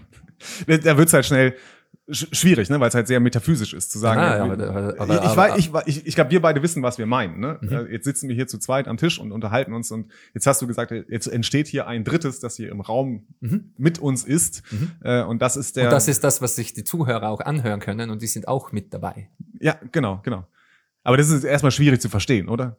[0.67, 1.57] da wird es halt schnell
[2.11, 4.21] schwierig, ne, weil es halt sehr metaphysisch ist zu sagen.
[4.21, 5.15] Ah, ja, aber, aber,
[5.59, 7.39] ich, aber, ich, ich, ich glaube, wir beide wissen, was wir meinen.
[7.39, 7.59] Ne?
[7.61, 7.69] Mhm.
[7.71, 10.63] Äh, jetzt sitzen wir hier zu zweit am Tisch und unterhalten uns und jetzt hast
[10.63, 13.73] du gesagt, jetzt entsteht hier ein Drittes, das hier im Raum mhm.
[13.77, 14.93] mit uns ist mhm.
[15.03, 15.85] Äh, und das ist der.
[15.85, 18.73] Und das ist das, was sich die Zuhörer auch anhören können und die sind auch
[18.73, 19.29] mit dabei.
[19.61, 20.47] Ja, genau, genau.
[21.09, 22.77] Aber das ist erstmal schwierig zu verstehen, oder?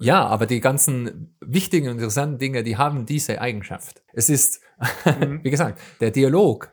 [0.00, 4.02] Ja, aber die ganzen wichtigen und interessanten Dinge, die haben diese Eigenschaft.
[4.12, 4.60] Es ist,
[5.06, 5.40] mhm.
[5.44, 6.70] wie gesagt, der Dialog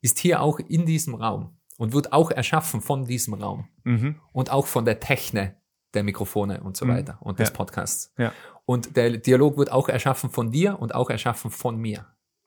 [0.00, 4.16] ist hier auch in diesem Raum und wird auch erschaffen von diesem Raum mhm.
[4.32, 5.54] und auch von der Technik
[5.94, 6.94] der Mikrofone und so mhm.
[6.94, 7.54] weiter und des ja.
[7.54, 8.12] Podcasts.
[8.18, 8.32] Ja.
[8.66, 12.06] Und der Dialog wird auch erschaffen von dir und auch erschaffen von mir.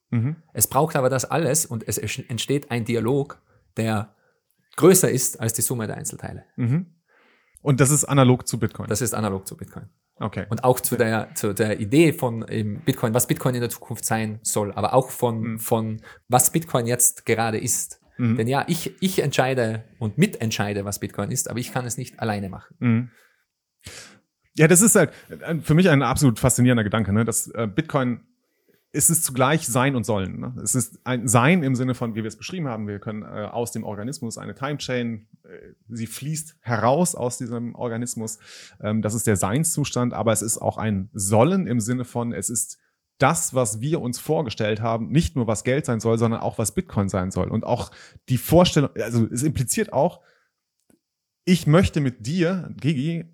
[0.10, 0.36] Mhm.
[0.52, 3.42] Es braucht aber das alles und es entsteht ein Dialog,
[3.78, 4.14] der
[4.76, 6.44] größer ist als die Summe der Einzelteile.
[7.64, 8.88] Und das ist analog zu Bitcoin.
[8.90, 9.86] Das ist analog zu Bitcoin.
[10.18, 10.46] Okay.
[10.50, 14.06] Und auch zu der, zu der Idee von eben Bitcoin, was Bitcoin in der Zukunft
[14.06, 15.60] sein soll, aber auch von, mhm.
[15.60, 18.00] von was Bitcoin jetzt gerade ist.
[18.18, 18.38] Mhm.
[18.38, 22.20] Denn ja, ich, ich entscheide und mitentscheide, was Bitcoin ist, aber ich kann es nicht
[22.20, 22.76] alleine machen.
[22.80, 23.10] Mhm.
[24.56, 25.12] Ja, das ist halt
[25.62, 27.26] für mich ein absolut faszinierender Gedanke, ne?
[27.26, 28.22] dass äh, Bitcoin
[28.94, 30.40] ist es zugleich Sein und Sollen.
[30.40, 30.56] Ne?
[30.64, 33.50] Es ist ein Sein im Sinne von, wie wir es beschrieben haben, wir können äh,
[33.52, 38.38] aus dem Organismus eine Timechain, äh, sie fließt heraus aus diesem Organismus.
[38.80, 42.52] Ähm, das ist der Seinszustand, aber es ist auch ein Sollen im Sinne von, es
[42.52, 42.78] ist
[43.18, 46.76] das, was wir uns vorgestellt haben, nicht nur was Geld sein soll, sondern auch was
[46.76, 47.50] Bitcoin sein soll.
[47.50, 47.92] Und auch
[48.30, 50.22] die Vorstellung, also es impliziert auch,
[51.46, 53.26] ich möchte mit dir, Gigi,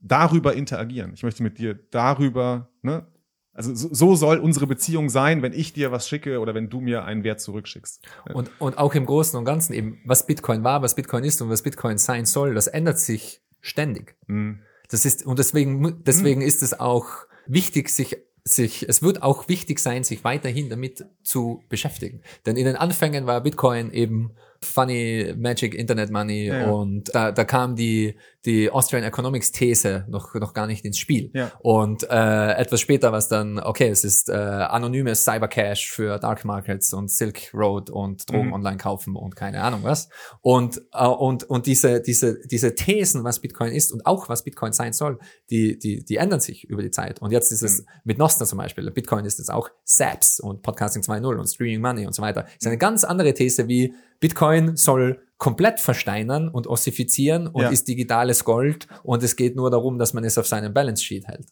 [0.00, 1.12] darüber interagieren.
[1.12, 3.06] Ich möchte mit dir darüber, ne,
[3.54, 7.04] also so soll unsere Beziehung sein, wenn ich dir was schicke oder wenn du mir
[7.04, 8.02] einen Wert zurückschickst.
[8.32, 11.50] Und, und auch im Großen und Ganzen eben, was Bitcoin war, was Bitcoin ist und
[11.50, 14.16] was Bitcoin sein soll, das ändert sich ständig.
[14.26, 14.60] Mhm.
[14.88, 16.46] Das ist, und deswegen, deswegen mhm.
[16.46, 17.06] ist es auch
[17.46, 22.22] wichtig, sich sich, es wird auch wichtig sein, sich weiterhin damit zu beschäftigen.
[22.44, 24.32] Denn in den Anfängen war Bitcoin eben
[24.64, 26.70] Funny Magic Internet Money ja.
[26.70, 31.30] und da, da kam die, die Austrian Economics These noch, noch gar nicht ins Spiel.
[31.34, 31.52] Ja.
[31.60, 36.44] Und äh, etwas später war es dann, okay, es ist äh, anonymes Cybercash für Dark
[36.44, 38.52] Markets und Silk Road und Drogen mhm.
[38.52, 40.08] online kaufen und keine Ahnung was.
[40.40, 44.72] Und, äh, und, und diese, diese, diese Thesen, was Bitcoin ist und auch was Bitcoin
[44.72, 45.18] sein soll,
[45.50, 47.20] die, die, die ändern sich über die Zeit.
[47.22, 47.86] Und jetzt ist es mhm.
[48.04, 52.06] mit Nostra zum Beispiel, Bitcoin ist jetzt auch SAPS und Podcasting 2.0 und Streaming Money
[52.06, 52.46] und so weiter.
[52.58, 57.70] Ist eine ganz andere These wie Bitcoin soll komplett versteinern und ossifizieren und ja.
[57.70, 61.26] ist digitales Gold und es geht nur darum, dass man es auf seinem Balance Sheet
[61.26, 61.48] hält.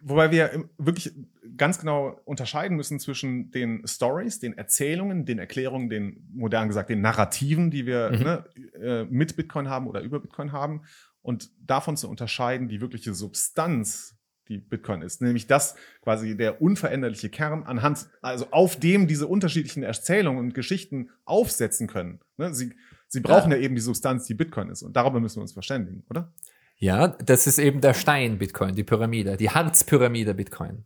[0.00, 1.14] Wobei wir wirklich
[1.56, 7.02] ganz genau unterscheiden müssen zwischen den Stories, den Erzählungen, den Erklärungen, den modern gesagt den
[7.02, 8.18] Narrativen, die wir mhm.
[8.18, 8.44] ne,
[8.82, 10.82] äh, mit Bitcoin haben oder über Bitcoin haben
[11.20, 14.16] und davon zu unterscheiden die wirkliche Substanz
[14.52, 19.82] die Bitcoin ist, nämlich das quasi der unveränderliche Kern anhand, also auf dem diese unterschiedlichen
[19.82, 22.20] Erzählungen und Geschichten aufsetzen können.
[22.36, 22.54] Ne?
[22.54, 22.72] Sie,
[23.08, 23.56] sie brauchen ja.
[23.56, 26.32] ja eben die Substanz, die Bitcoin ist und darüber müssen wir uns verständigen, oder?
[26.76, 30.84] Ja, das ist eben der Stein Bitcoin, die Pyramide, die Harzpyramide Bitcoin.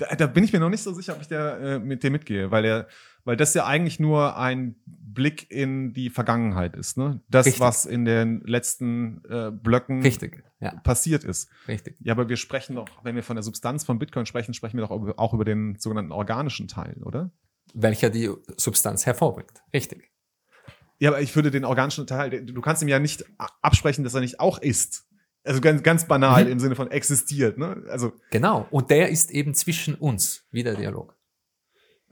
[0.00, 2.10] Da, da, bin ich mir noch nicht so sicher, ob ich der, äh, mit dir
[2.10, 2.88] mitgehe, weil der,
[3.24, 7.20] weil das ja eigentlich nur ein Blick in die Vergangenheit ist, ne?
[7.28, 7.60] Das, Richtig.
[7.60, 10.74] was in den letzten äh, Blöcken Richtig, ja.
[10.76, 11.50] passiert ist.
[11.68, 11.96] Richtig.
[12.00, 14.86] Ja, aber wir sprechen doch, wenn wir von der Substanz von Bitcoin sprechen, sprechen wir
[14.86, 17.30] doch auch über den sogenannten organischen Teil, oder?
[17.74, 19.62] Welcher die Substanz hervorbringt.
[19.74, 20.10] Richtig.
[20.98, 23.24] Ja, aber ich würde den organischen Teil, du kannst ihm ja nicht
[23.62, 25.06] absprechen, dass er nicht auch ist.
[25.42, 26.52] Also ganz, ganz banal mhm.
[26.52, 27.82] im Sinne von existiert, ne?
[27.88, 28.12] Also.
[28.30, 28.66] Genau.
[28.70, 31.16] Und der ist eben zwischen uns, wie der Dialog.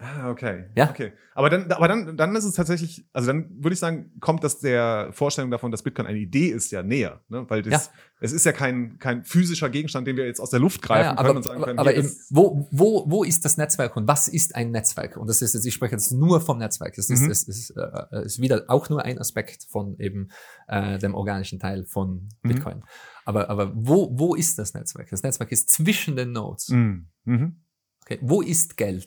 [0.00, 0.66] Ah, okay.
[0.76, 0.90] Ja.
[0.90, 1.12] Okay.
[1.34, 4.60] Aber dann, aber dann, dann ist es tatsächlich, also dann würde ich sagen, kommt das
[4.60, 7.44] der Vorstellung davon, dass Bitcoin eine Idee ist, ja näher, ne?
[7.48, 7.92] Weil das, ja.
[8.20, 11.10] es ist ja kein, kein physischer Gegenstand, den wir jetzt aus der Luft greifen ja,
[11.10, 11.78] ja, können aber, und sagen können.
[11.80, 15.16] Aber eben, wo, wo, wo ist das Netzwerk und was ist ein Netzwerk?
[15.16, 16.94] Und das ist jetzt, ich spreche jetzt nur vom Netzwerk.
[16.94, 17.28] Das ist, mhm.
[17.30, 20.28] das ist, äh, ist wieder auch nur ein Aspekt von eben
[20.68, 22.48] äh, dem organischen Teil von mhm.
[22.48, 22.76] Bitcoin.
[22.78, 22.84] Mhm.
[23.24, 25.10] Aber, aber wo, wo ist das Netzwerk?
[25.10, 26.68] Das Netzwerk ist zwischen den Nodes.
[26.68, 27.08] Mhm.
[27.24, 27.56] mhm.
[28.04, 28.20] Okay.
[28.22, 29.06] Wo ist Geld?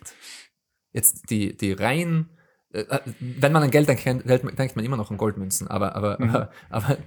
[0.93, 2.29] Jetzt die, die rein,
[2.73, 6.17] äh, äh, wenn man an Geld denkt, denkt man immer noch an Goldmünzen, aber, aber,
[6.19, 6.29] mhm.
[6.29, 6.97] aber, aber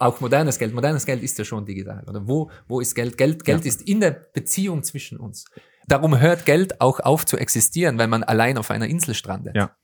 [0.00, 2.04] auch modernes Geld, modernes Geld ist ja schon digital.
[2.08, 3.16] Oder wo, wo ist Geld?
[3.16, 3.68] Geld, Geld ja.
[3.68, 5.44] ist in der Beziehung zwischen uns.
[5.86, 9.56] Darum hört Geld auch auf zu existieren, wenn man allein auf einer Insel strandet.
[9.56, 9.76] Ja.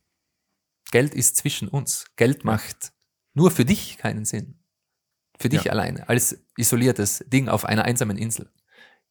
[0.90, 2.06] Geld ist zwischen uns.
[2.16, 2.93] Geld macht
[3.35, 4.60] nur für dich keinen Sinn.
[5.39, 5.72] Für dich ja.
[5.72, 8.51] alleine, als isoliertes Ding auf einer einsamen Insel.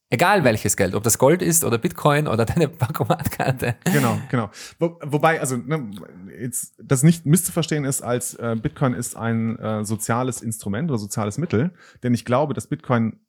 [0.09, 3.75] Egal welches Geld, ob das Gold ist oder Bitcoin oder deine Bankomatkarte.
[3.91, 4.49] Genau, genau.
[4.79, 5.91] Wo, wobei, also ne,
[6.39, 11.37] jetzt das nicht misszuverstehen ist, als äh, Bitcoin ist ein äh, soziales Instrument oder soziales
[11.37, 11.71] Mittel,
[12.03, 13.19] denn ich glaube, dass Bitcoin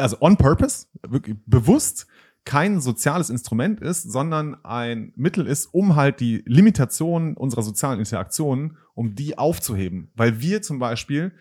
[0.00, 2.06] also on purpose, wirklich bewusst
[2.44, 8.78] kein soziales Instrument ist, sondern ein Mittel ist, um halt die Limitationen unserer sozialen Interaktionen,
[8.94, 10.10] um die aufzuheben.
[10.14, 11.32] Weil wir zum Beispiel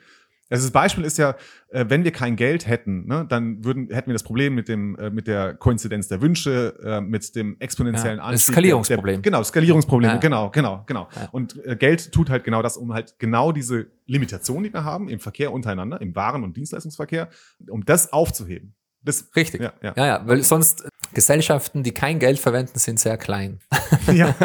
[0.50, 1.36] also das Beispiel ist ja,
[1.70, 4.96] äh, wenn wir kein Geld hätten, ne, dann würden, hätten wir das Problem mit dem,
[4.98, 8.48] äh, mit der Koinzidenz der Wünsche, äh, mit dem exponentiellen ja, Anstieg.
[8.48, 9.22] Das Skalierungsproblem.
[9.22, 10.20] Der, genau, Skalierungsprobleme, ja.
[10.20, 11.08] genau, genau, genau.
[11.16, 11.30] Ja.
[11.32, 15.20] Und Geld tut halt genau das, um halt genau diese Limitation, die wir haben im
[15.20, 17.30] Verkehr untereinander, im Waren- und Dienstleistungsverkehr,
[17.70, 18.74] um das aufzuheben.
[19.02, 19.62] Das, Richtig.
[19.62, 19.94] Ja, ja.
[19.96, 23.60] ja, ja, weil sonst Gesellschaften, die kein Geld verwenden, sind sehr klein.
[24.14, 24.36] Ja,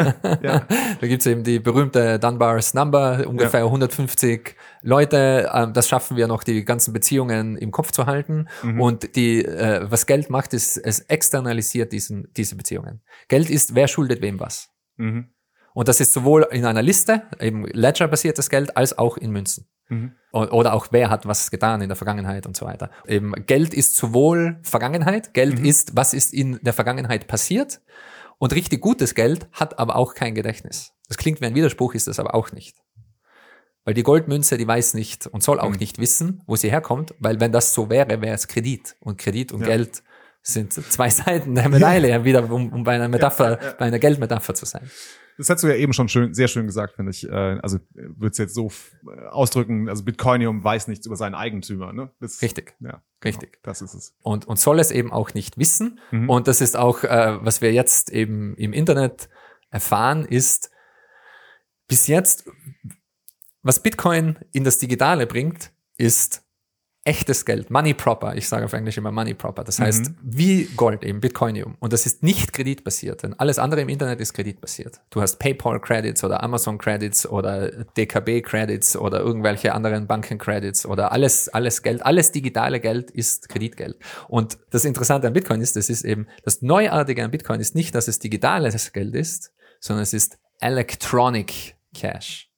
[0.43, 0.59] ja.
[0.99, 3.65] da gibt's eben die berühmte Dunbar's Number, ungefähr ja.
[3.65, 5.49] 150 Leute.
[5.53, 8.47] Ähm, das schaffen wir noch, die ganzen Beziehungen im Kopf zu halten.
[8.63, 8.81] Mhm.
[8.81, 13.01] Und die, äh, was Geld macht, ist, es externalisiert diesen, diese Beziehungen.
[13.27, 14.69] Geld ist, wer schuldet wem was.
[14.97, 15.29] Mhm.
[15.73, 19.67] Und das ist sowohl in einer Liste, eben Ledger-basiertes Geld, als auch in Münzen.
[19.89, 20.13] Mhm.
[20.31, 22.89] Oder auch wer hat was getan in der Vergangenheit und so weiter.
[23.07, 25.65] Eben Geld ist sowohl Vergangenheit, Geld mhm.
[25.65, 27.81] ist, was ist in der Vergangenheit passiert.
[28.37, 30.91] Und richtig gutes Geld hat aber auch kein Gedächtnis.
[31.07, 32.75] Das klingt wie ein Widerspruch, ist das aber auch nicht.
[33.85, 35.77] Weil die Goldmünze, die weiß nicht und soll auch mhm.
[35.77, 38.97] nicht wissen, wo sie herkommt, weil wenn das so wäre, wäre es Kredit.
[38.99, 39.67] Und Kredit und ja.
[39.67, 40.03] Geld
[40.41, 42.23] sind zwei Seiten der Medaille, ja.
[42.25, 44.89] wieder um, um bei einer Metapher, ja, bei einer Geldmetapher zu sein.
[45.37, 47.27] Das hast du ja eben schon schön, sehr schön gesagt, finde ich.
[47.27, 48.71] Äh, also würde es jetzt so
[49.07, 51.91] äh, ausdrücken, also Bitcoinium weiß nichts über seinen Eigentümer.
[51.91, 52.11] Ne?
[52.19, 52.75] Das, Richtig.
[52.79, 53.59] Ja, genau, Richtig.
[53.63, 54.15] Das ist es.
[54.21, 55.99] Und, und soll es eben auch nicht wissen.
[56.11, 56.29] Mhm.
[56.29, 59.29] Und das ist auch, äh, was wir jetzt eben im Internet
[59.69, 60.71] erfahren, ist
[61.87, 62.49] bis jetzt,
[63.61, 66.44] was Bitcoin in das Digitale bringt, ist
[67.05, 70.15] echtes Geld, Money Proper, ich sage auf Englisch immer Money Proper, das heißt mhm.
[70.23, 71.75] wie Gold eben, Bitcoinium.
[71.79, 74.99] Und das ist nicht kreditbasiert, denn alles andere im Internet ist kreditbasiert.
[75.11, 80.85] Du hast PayPal Credits oder Amazon Credits oder DKB Credits oder irgendwelche anderen Banken Credits
[80.87, 83.97] oder alles, alles Geld, alles digitale Geld ist Kreditgeld.
[84.27, 87.93] Und das Interessante an Bitcoin ist, das ist eben, das Neuartige an Bitcoin ist nicht,
[87.93, 92.49] dass es digitales Geld ist, sondern es ist Electronic Cash.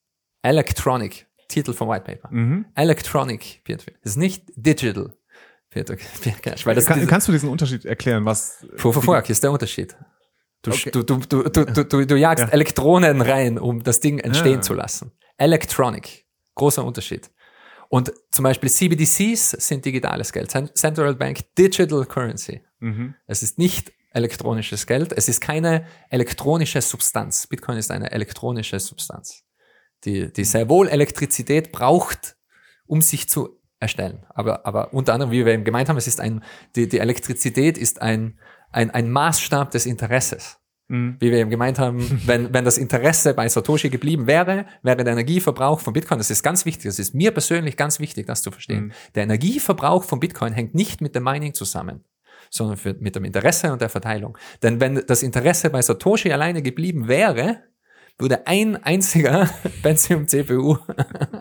[0.42, 1.27] Electronic.
[1.48, 2.30] Titel vom White Paper.
[2.32, 2.66] Mhm.
[2.76, 3.96] Electronic Peer-to-Peer.
[4.04, 5.14] Das ist nicht Digital
[5.70, 6.56] Peer-to-Peer.
[6.64, 8.26] Weil das Kann, kannst du diesen Unterschied erklären?
[8.26, 8.66] Was?
[8.78, 9.96] Proof of Work ist der Unterschied.
[10.62, 10.92] Du, okay.
[10.92, 12.52] du, du, du, du, du, du jagst ja.
[12.52, 14.62] Elektronen rein, um das Ding entstehen ja.
[14.62, 15.12] zu lassen.
[15.38, 16.26] Electronic.
[16.56, 17.30] Großer Unterschied.
[17.90, 20.52] Und zum Beispiel CBDCs sind digitales Geld.
[20.52, 22.62] Central Bank Digital Currency.
[22.80, 23.16] Mhm.
[23.28, 25.14] Es ist nicht elektronisches Geld.
[25.14, 27.48] Es ist keine elektronische Substanz.
[27.48, 29.47] Bitcoin ist eine elektronische Substanz
[30.06, 32.38] die, die sehr wohl Elektrizität braucht,
[32.86, 34.26] um sich zu erstellen.
[34.30, 36.44] Aber, aber unter anderem, wie wir eben gemeint haben, es ist ein,
[36.76, 38.40] die, die Elektrizität ist ein,
[38.72, 40.60] ein, ein Maßstab des Interesses.
[40.90, 41.18] Mhm.
[41.20, 45.14] Wie wir eben gemeint haben, wenn, wenn das Interesse bei Satoshi geblieben wäre, wäre der
[45.14, 48.52] Energieverbrauch von Bitcoin, das ist ganz wichtig, das ist mir persönlich ganz wichtig, das zu
[48.52, 48.86] verstehen.
[48.86, 48.92] Mhm.
[49.16, 52.06] Der Energieverbrauch von Bitcoin hängt nicht mit dem Mining zusammen,
[52.50, 54.38] sondern für, mit dem Interesse und der Verteilung.
[54.64, 57.64] Denn wenn das Interesse bei Satoshi alleine geblieben wäre,
[58.20, 59.50] würde ein einziger
[59.84, 60.78] Pentium CPU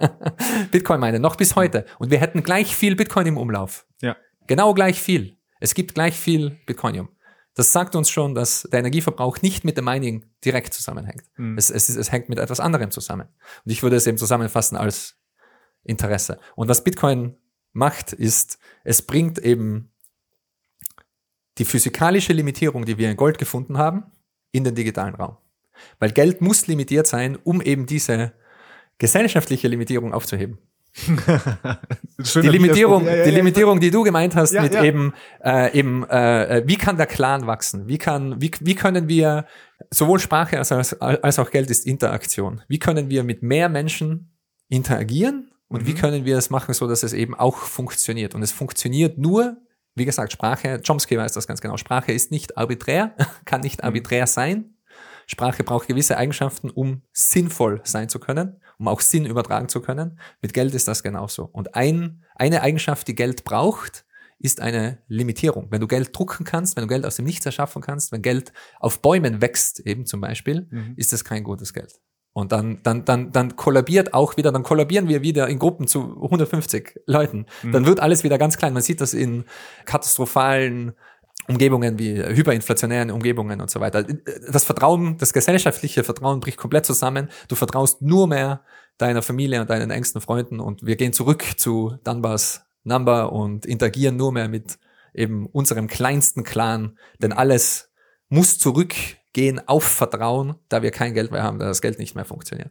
[0.71, 1.87] Bitcoin meinen, noch bis heute.
[1.99, 3.87] Und wir hätten gleich viel Bitcoin im Umlauf.
[4.03, 4.17] Ja.
[4.47, 5.39] Genau gleich viel.
[5.61, 7.09] Es gibt gleich viel Bitcoinium.
[7.55, 11.25] Das sagt uns schon, dass der Energieverbrauch nicht mit dem Mining direkt zusammenhängt.
[11.37, 11.57] Mhm.
[11.57, 13.29] Es, es, es hängt mit etwas anderem zusammen.
[13.65, 15.19] Und ich würde es eben zusammenfassen als
[15.83, 16.39] Interesse.
[16.55, 17.37] Und was Bitcoin
[17.73, 19.91] macht, ist, es bringt eben
[21.57, 24.05] die physikalische Limitierung, die wir in Gold gefunden haben,
[24.53, 25.39] in den digitalen Raum.
[25.99, 28.33] Weil Geld muss limitiert sein, um eben diese
[28.99, 30.59] gesellschaftliche Limitierung aufzuheben.
[31.07, 35.13] die Limitierung, ja, ja, die Limitierung, die du gemeint hast, mit eben,
[35.45, 37.87] äh, eben, äh, wie kann der Clan wachsen?
[37.87, 39.47] Wie kann, wie, wie können wir
[39.91, 42.63] sowohl Sprache als, als, als auch Geld ist Interaktion.
[42.69, 44.33] Wie können wir mit mehr Menschen
[44.69, 45.87] interagieren und mhm.
[45.87, 48.35] wie können wir es machen, so dass es eben auch funktioniert?
[48.35, 49.59] Und es funktioniert nur,
[49.95, 50.81] wie gesagt, Sprache.
[50.87, 51.77] Chomsky weiß das ganz genau.
[51.77, 53.87] Sprache ist nicht arbiträr, kann nicht mhm.
[53.87, 54.76] arbiträr sein.
[55.27, 60.19] Sprache braucht gewisse Eigenschaften, um sinnvoll sein zu können, um auch Sinn übertragen zu können.
[60.41, 61.45] Mit Geld ist das genauso.
[61.45, 64.05] Und ein, eine Eigenschaft, die Geld braucht,
[64.39, 65.69] ist eine Limitierung.
[65.71, 68.53] Wenn du Geld drucken kannst, wenn du Geld aus dem Nichts erschaffen kannst, wenn Geld
[68.79, 70.95] auf Bäumen wächst, eben zum Beispiel, mhm.
[70.97, 72.01] ist das kein gutes Geld.
[72.37, 76.23] Und dann, dann, dann, dann kollabiert auch wieder, dann kollabieren wir wieder in Gruppen zu
[76.23, 77.47] 150 Leuten.
[77.63, 77.73] Mhm.
[77.73, 78.75] Dann wird alles wieder ganz klein.
[78.75, 79.47] Man sieht das in
[79.87, 80.93] katastrophalen
[81.49, 84.03] Umgebungen wie hyperinflationären Umgebungen und so weiter.
[84.03, 87.29] Das Vertrauen, das gesellschaftliche Vertrauen bricht komplett zusammen.
[87.49, 88.63] Du vertraust nur mehr
[88.99, 94.17] deiner Familie und deinen engsten Freunden und wir gehen zurück zu Dunbars Number und interagieren
[94.17, 94.79] nur mehr mit
[95.13, 97.91] eben unserem kleinsten Clan, denn alles
[98.29, 102.25] muss zurückgehen auf Vertrauen, da wir kein Geld mehr haben, da das Geld nicht mehr
[102.25, 102.71] funktioniert.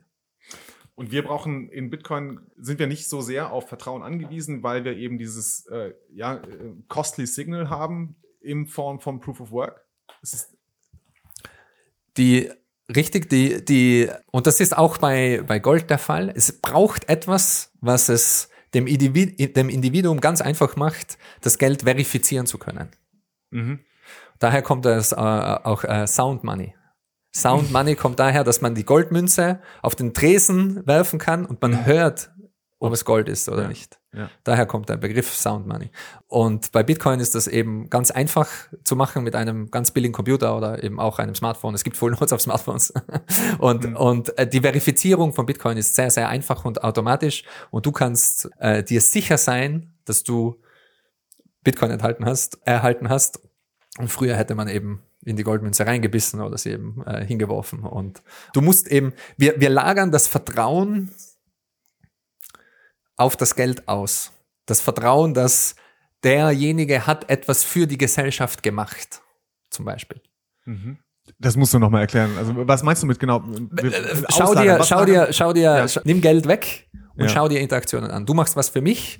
[0.95, 4.95] Und wir brauchen in Bitcoin sind wir nicht so sehr auf Vertrauen angewiesen, weil wir
[4.95, 6.41] eben dieses äh, ja, äh,
[6.87, 8.15] costly Signal haben,
[8.45, 9.85] in Form von Proof of Work?
[12.17, 12.49] Die
[12.93, 16.31] Richtig, die, die, und das ist auch bei, bei Gold der Fall.
[16.35, 22.45] Es braucht etwas, was es dem, Individ, dem Individuum ganz einfach macht, das Geld verifizieren
[22.45, 22.89] zu können.
[23.49, 23.79] Mhm.
[24.37, 26.75] Daher kommt das äh, auch äh, Sound Money.
[27.33, 31.85] Sound Money kommt daher, dass man die Goldmünze auf den Tresen werfen kann und man
[31.85, 32.29] hört,
[32.79, 33.67] ob es Gold ist oder ja.
[33.67, 33.99] nicht.
[34.13, 34.29] Ja.
[34.43, 35.91] Daher kommt der Begriff Sound Money.
[36.27, 38.49] Und bei Bitcoin ist das eben ganz einfach
[38.83, 41.73] zu machen mit einem ganz billigen Computer oder eben auch einem Smartphone.
[41.73, 42.93] Es gibt Full Notes auf Smartphones.
[43.59, 43.95] und, mhm.
[43.95, 47.43] und äh, die Verifizierung von Bitcoin ist sehr, sehr einfach und automatisch.
[47.71, 50.61] Und du kannst äh, dir sicher sein, dass du
[51.63, 53.41] Bitcoin enthalten hast, erhalten hast.
[53.97, 57.83] Und früher hätte man eben in die Goldmünze reingebissen oder sie eben äh, hingeworfen.
[57.83, 58.21] Und
[58.53, 61.11] du musst eben, wir, wir lagern das Vertrauen
[63.17, 64.31] auf das Geld aus.
[64.65, 65.75] Das Vertrauen, dass
[66.23, 69.21] derjenige hat etwas für die Gesellschaft gemacht,
[69.69, 70.21] zum Beispiel.
[70.65, 70.97] Mhm.
[71.39, 72.37] Das musst du nochmal erklären.
[72.37, 73.43] Also was meinst du mit genau?
[73.77, 76.01] Äh, äh, schau dir, schau dir, schau dir, ja.
[76.03, 77.29] nimm Geld weg und ja.
[77.29, 78.25] schau dir Interaktionen an.
[78.25, 79.19] Du machst was für mich.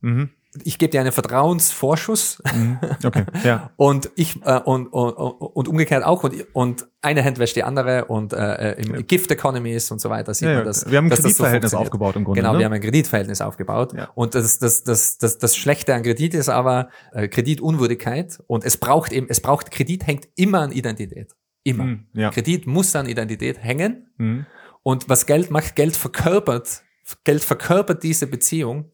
[0.00, 0.30] Mhm
[0.62, 2.42] ich gebe dir einen Vertrauensvorschuss.
[2.54, 2.78] Mhm.
[3.04, 3.70] Okay, ja.
[3.76, 8.04] und ich äh, und, und, und umgekehrt auch und, und eine Hand wäscht die andere
[8.06, 9.00] und äh, äh im ja.
[9.02, 10.88] Gift Economies und so weiter sieht ja, man das.
[10.88, 12.40] Wir haben ein Kreditverhältnis so aufgebaut im Grunde.
[12.40, 12.60] Genau, ne?
[12.60, 13.92] wir haben ein Kreditverhältnis aufgebaut.
[13.94, 14.10] Ja.
[14.14, 18.76] Und das, das, das, das, das Schlechte an Kredit ist aber äh, Kreditunwürdigkeit und es
[18.76, 21.32] braucht eben, es braucht Kredit hängt immer an Identität.
[21.64, 21.84] Immer.
[21.84, 22.30] Mhm, ja.
[22.30, 24.08] Kredit muss an Identität hängen.
[24.18, 24.46] Mhm.
[24.82, 26.82] Und was Geld macht, Geld verkörpert,
[27.24, 28.90] Geld verkörpert diese Beziehung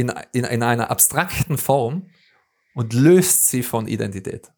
[0.00, 2.06] in, in, in einer abstrakten Form
[2.74, 4.52] und löst sie von Identität.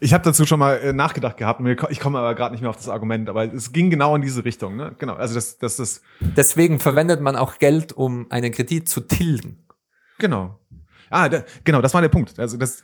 [0.00, 1.60] Ich habe dazu schon mal äh, nachgedacht gehabt,
[1.90, 4.44] ich komme aber gerade nicht mehr auf das Argument, aber es ging genau in diese
[4.44, 4.76] Richtung.
[4.76, 4.94] Ne?
[4.98, 6.00] Genau, also das, das, das.
[6.20, 9.66] Deswegen verwendet man auch Geld, um einen Kredit zu tilgen.
[10.18, 10.58] Genau.
[11.10, 12.38] Ah, da, genau, das war der Punkt.
[12.38, 12.82] Also das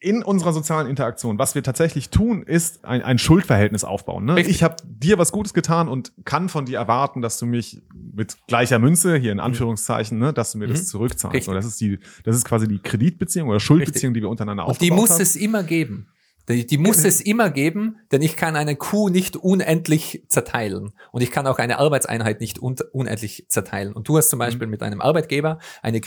[0.00, 4.24] in unserer sozialen Interaktion, was wir tatsächlich tun, ist ein, ein Schuldverhältnis aufbauen.
[4.24, 4.40] Ne?
[4.40, 8.36] Ich habe dir was Gutes getan und kann von dir erwarten, dass du mich mit
[8.48, 9.44] gleicher Münze, hier in mhm.
[9.44, 10.72] Anführungszeichen, ne, dass du mir mhm.
[10.72, 11.48] das zurückzahlst.
[11.48, 14.14] Das ist die, das ist quasi die Kreditbeziehung oder Schuldbeziehung, Richtig.
[14.14, 14.76] die wir untereinander aufbauen.
[14.76, 15.22] Und die muss haben.
[15.22, 16.08] es immer geben.
[16.48, 21.22] Die, die muss es immer geben, denn ich kann eine Kuh nicht unendlich zerteilen und
[21.22, 23.92] ich kann auch eine Arbeitseinheit nicht un unendlich zerteilen.
[23.92, 24.40] Und du hast zum mhm.
[24.40, 24.70] Beispiel mhm.
[24.70, 26.00] mit einem Arbeitgeber eine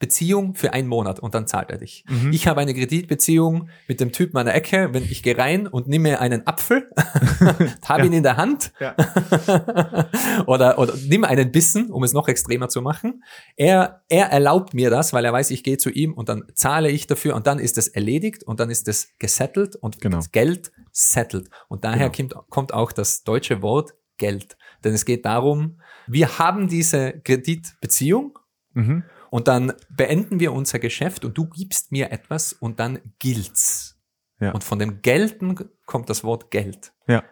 [0.00, 2.04] Kreditbeziehung für einen Monat und dann zahlt er dich.
[2.08, 2.32] Mhm.
[2.32, 5.88] Ich habe eine Kreditbeziehung mit dem Typen an der Ecke, wenn ich gehe rein und
[5.88, 6.90] nehme einen Apfel,
[7.84, 8.04] habe ja.
[8.06, 8.96] ihn in der Hand ja.
[10.46, 13.22] oder, oder nimm einen Bissen, um es noch extremer zu machen.
[13.56, 16.90] Er, er erlaubt mir das, weil er weiß, ich gehe zu ihm und dann zahle
[16.90, 20.16] ich dafür und dann ist es erledigt und dann ist es gesettelt und genau.
[20.16, 21.50] das Geld settled.
[21.68, 22.36] Und daher genau.
[22.36, 24.56] kommt, kommt auch das deutsche Wort Geld.
[24.82, 28.38] Denn es geht darum, wir haben diese Kreditbeziehung
[28.72, 29.04] mhm.
[29.30, 33.98] Und dann beenden wir unser Geschäft und du gibst mir etwas und dann gilt's.
[34.40, 34.52] Ja.
[34.52, 36.92] Und von dem Gelten kommt das Wort Geld.
[37.06, 37.22] Ja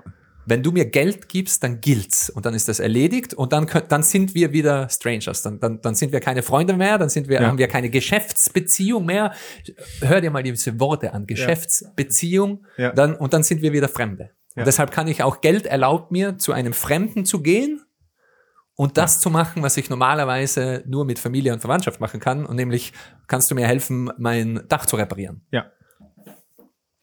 [0.49, 4.03] wenn du mir Geld gibst, dann gilt's und dann ist das erledigt und dann dann
[4.03, 7.41] sind wir wieder Strangers, dann, dann, dann sind wir keine Freunde mehr, dann sind wir,
[7.41, 7.47] ja.
[7.47, 9.35] haben wir keine Geschäftsbeziehung mehr.
[10.01, 12.93] Hör dir mal diese Worte an, Geschäftsbeziehung, ja.
[12.93, 14.31] dann, und dann sind wir wieder Fremde.
[14.57, 17.83] Und deshalb kann ich auch Geld erlaubt mir, zu einem Fremden zu gehen
[18.79, 22.55] und das zu machen, was ich normalerweise nur mit Familie und Verwandtschaft machen kann, und
[22.55, 22.93] nämlich
[23.27, 25.45] kannst du mir helfen, mein Dach zu reparieren.
[25.51, 25.73] Ja.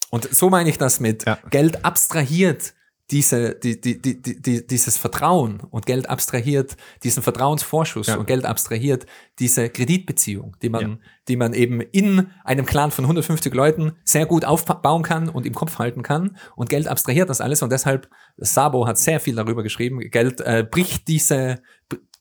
[0.09, 1.37] Und so meine ich das mit ja.
[1.49, 2.73] Geld abstrahiert
[3.11, 8.15] diese, die, die, die, die, dieses Vertrauen und Geld abstrahiert diesen Vertrauensvorschuss ja.
[8.15, 9.05] und Geld abstrahiert
[9.37, 10.97] diese Kreditbeziehung, die man, ja.
[11.27, 15.53] die man eben in einem Clan von 150 Leuten sehr gut aufbauen kann und im
[15.53, 19.61] Kopf halten kann und Geld abstrahiert das alles und deshalb, Sabo hat sehr viel darüber
[19.61, 21.61] geschrieben, Geld äh, bricht diese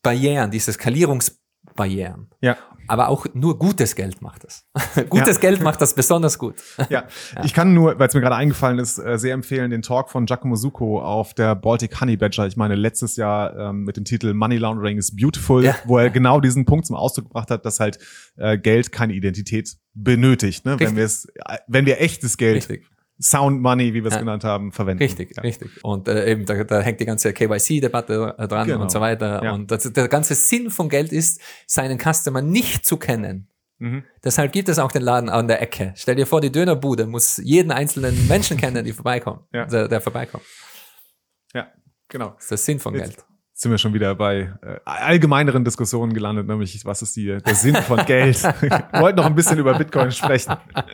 [0.03, 0.71] Barrieren, diese
[1.75, 2.29] Skalierungsbarrieren.
[2.41, 2.57] Ja
[2.87, 4.65] aber auch nur gutes Geld macht das.
[5.09, 5.41] gutes ja.
[5.41, 6.55] Geld macht das besonders gut.
[6.89, 7.05] ja.
[7.35, 7.43] ja.
[7.43, 10.25] ich kann nur, weil es mir gerade eingefallen ist, äh, sehr empfehlen den Talk von
[10.25, 12.47] Giacomo Succo auf der Baltic Honey Badger.
[12.47, 15.75] Ich meine, letztes Jahr ähm, mit dem Titel Money Laundering is Beautiful, ja.
[15.85, 17.99] wo er genau diesen Punkt zum Ausdruck gebracht hat, dass halt
[18.37, 20.65] äh, Geld keine Identität benötigt.
[20.65, 20.79] Ne?
[20.79, 22.85] Wenn wir es, äh, wenn wir echtes Geld Richtig.
[23.19, 24.19] Sound Money, wie wir es ja.
[24.19, 25.03] genannt haben, verwenden.
[25.03, 25.41] Richtig, ja.
[25.41, 25.83] richtig.
[25.83, 28.81] Und äh, eben da, da hängt die ganze KYC-Debatte dran genau.
[28.81, 29.43] und so weiter.
[29.43, 29.53] Ja.
[29.53, 33.47] Und das, der ganze Sinn von Geld ist, seinen Customer nicht zu kennen.
[33.77, 34.03] Mhm.
[34.23, 35.93] Deshalb gibt es auch den Laden an der Ecke.
[35.95, 39.65] Stell dir vor, die Dönerbude muss jeden einzelnen Menschen kennen, die vorbeikommen, ja.
[39.65, 40.43] der, der vorbeikommt.
[41.53, 41.67] Ja,
[42.07, 42.29] genau.
[42.35, 43.15] Das ist der Sinn von Jetzt.
[43.17, 43.25] Geld
[43.57, 47.75] sind wir schon wieder bei äh, allgemeineren Diskussionen gelandet, nämlich was ist die, der Sinn
[47.75, 48.43] von Geld?
[48.61, 50.57] wir wollten noch ein bisschen über Bitcoin sprechen.
[50.73, 50.85] Nein.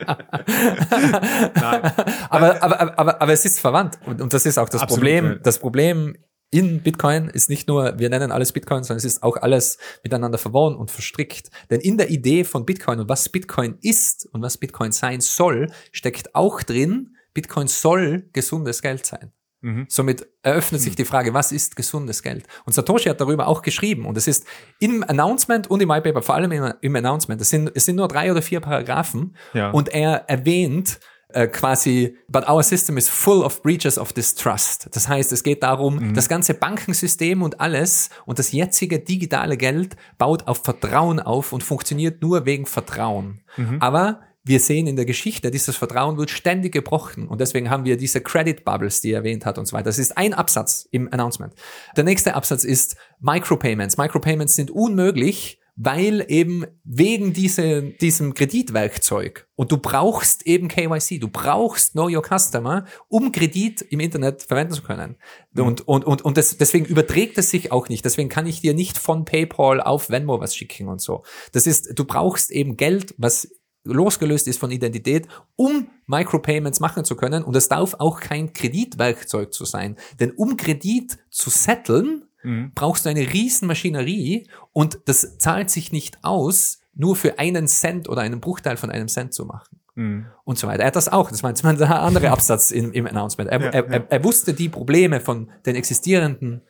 [1.56, 1.92] Aber,
[2.30, 5.24] aber, aber, aber, aber es ist verwandt und, und das ist auch das Absolut, Problem.
[5.26, 5.34] Ja.
[5.34, 6.16] Das Problem
[6.52, 10.38] in Bitcoin ist nicht nur, wir nennen alles Bitcoin, sondern es ist auch alles miteinander
[10.38, 11.50] verworren und verstrickt.
[11.68, 15.72] Denn in der Idee von Bitcoin und was Bitcoin ist und was Bitcoin sein soll,
[15.90, 19.32] steckt auch drin, Bitcoin soll gesundes Geld sein.
[19.62, 19.86] Mhm.
[19.88, 20.84] Somit eröffnet mhm.
[20.84, 22.46] sich die Frage, was ist gesundes Geld?
[22.64, 24.46] Und Satoshi hat darüber auch geschrieben und es ist
[24.80, 28.08] im Announcement und im White vor allem im, im Announcement, es sind, es sind nur
[28.08, 29.70] drei oder vier Paragraphen ja.
[29.70, 30.98] und er erwähnt
[31.28, 34.88] äh, quasi, but our system is full of breaches of distrust.
[34.92, 36.14] Das heißt, es geht darum, mhm.
[36.14, 41.62] das ganze Bankensystem und alles und das jetzige digitale Geld baut auf Vertrauen auf und
[41.62, 43.40] funktioniert nur wegen Vertrauen.
[43.56, 43.78] Mhm.
[43.80, 47.96] Aber wir sehen in der Geschichte, dieses Vertrauen wird ständig gebrochen und deswegen haben wir
[47.96, 49.84] diese Credit Bubbles, die er erwähnt hat und so weiter.
[49.84, 51.54] Das ist ein Absatz im Announcement.
[51.96, 53.96] Der nächste Absatz ist Micropayments.
[53.98, 61.28] Micropayments sind unmöglich, weil eben wegen diese, diesem Kreditwerkzeug und du brauchst eben KYC, du
[61.28, 65.16] brauchst Know Your Customer, um Kredit im Internet verwenden zu können.
[65.52, 65.64] Mhm.
[65.64, 68.04] Und, und, und, und das, deswegen überträgt es sich auch nicht.
[68.04, 71.22] Deswegen kann ich dir nicht von PayPal auf Venmo was schicken und so.
[71.52, 73.48] Das ist, du brauchst eben Geld, was
[73.84, 77.42] losgelöst ist von Identität, um Micropayments machen zu können.
[77.42, 79.96] Und es darf auch kein Kreditwerkzeug zu sein.
[80.20, 82.72] Denn um Kredit zu setteln, mhm.
[82.74, 88.22] brauchst du eine Riesenmaschinerie und das zahlt sich nicht aus, nur für einen Cent oder
[88.22, 89.80] einen Bruchteil von einem Cent zu machen.
[89.94, 90.26] Mhm.
[90.44, 90.82] Und so weiter.
[90.82, 91.30] Er hat das auch.
[91.30, 93.50] Das war ein anderer Absatz im, im Announcement.
[93.50, 94.04] Er, ja, er, ja.
[94.08, 96.62] er, wusste die Probleme von den existierenden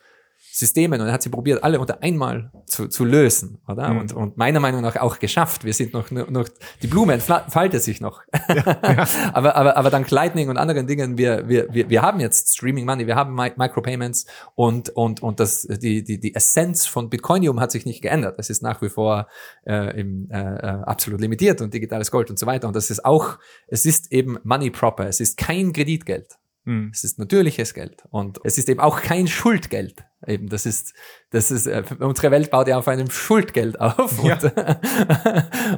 [0.55, 3.89] Systemen und er hat sie probiert, alle unter einmal zu, zu lösen, oder?
[3.89, 3.99] Mhm.
[3.99, 5.65] Und, und meiner Meinung nach auch geschafft.
[5.65, 6.47] Wir sind noch, noch
[6.83, 8.21] die Blume entfaltet sich noch.
[8.47, 9.07] Ja, ja.
[9.33, 12.85] aber, aber, aber dank Lightning und anderen Dingen, wir, wir, wir, wir haben jetzt Streaming
[12.85, 17.71] Money, wir haben Micropayments und, und, und das, die, die, die Essenz von Bitcoinium hat
[17.71, 18.35] sich nicht geändert.
[18.37, 19.27] Es ist nach wie vor
[19.65, 22.67] äh, im, äh, äh, absolut limitiert und digitales Gold und so weiter.
[22.67, 25.07] Und das ist auch, es ist eben Money proper.
[25.07, 26.37] Es ist kein Kreditgeld.
[26.65, 26.91] Mhm.
[26.93, 30.05] Es ist natürliches Geld und es ist eben auch kein Schuldgeld.
[30.27, 30.93] Eben, das ist,
[31.31, 34.37] das ist, äh, unsere Welt baut ja auf einem Schuldgeld auf ja.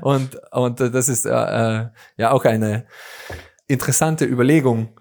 [0.02, 2.86] und, und, und das ist äh, äh, ja auch eine
[3.68, 5.00] interessante Überlegung.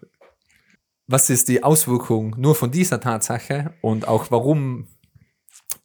[1.07, 4.89] Was ist die Auswirkung nur von dieser Tatsache und auch warum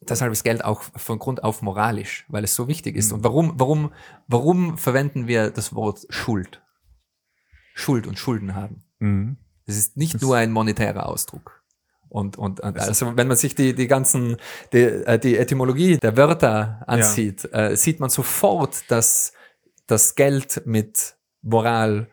[0.00, 3.10] deshalb ist Geld auch von Grund auf moralisch, weil es so wichtig ist.
[3.10, 3.16] Mhm.
[3.16, 3.92] Und warum, warum,
[4.26, 6.62] warum verwenden wir das Wort Schuld?
[7.74, 8.84] Schuld und Schulden haben.
[8.98, 9.36] Mhm.
[9.66, 11.59] Es ist nicht das nur ein monetärer Ausdruck.
[12.10, 14.36] Und, und, und also wenn man sich die, die ganzen,
[14.72, 17.68] die, äh, die Etymologie der Wörter ansieht, ja.
[17.68, 19.32] äh, sieht man sofort, dass
[19.86, 22.08] das Geld mit Moral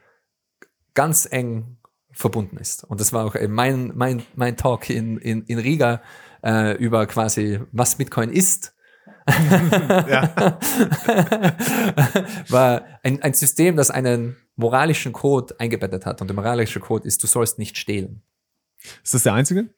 [0.93, 1.77] ganz eng
[2.11, 2.83] verbunden ist.
[2.83, 6.01] Und das war auch mein, mein, mein Talk in, in, in Riga
[6.43, 8.73] äh, über quasi, was Bitcoin ist.
[12.49, 16.21] war ein, ein System, das einen moralischen Code eingebettet hat.
[16.21, 18.23] Und der moralische Code ist, du sollst nicht stehlen.
[19.03, 19.69] Ist das der einzige?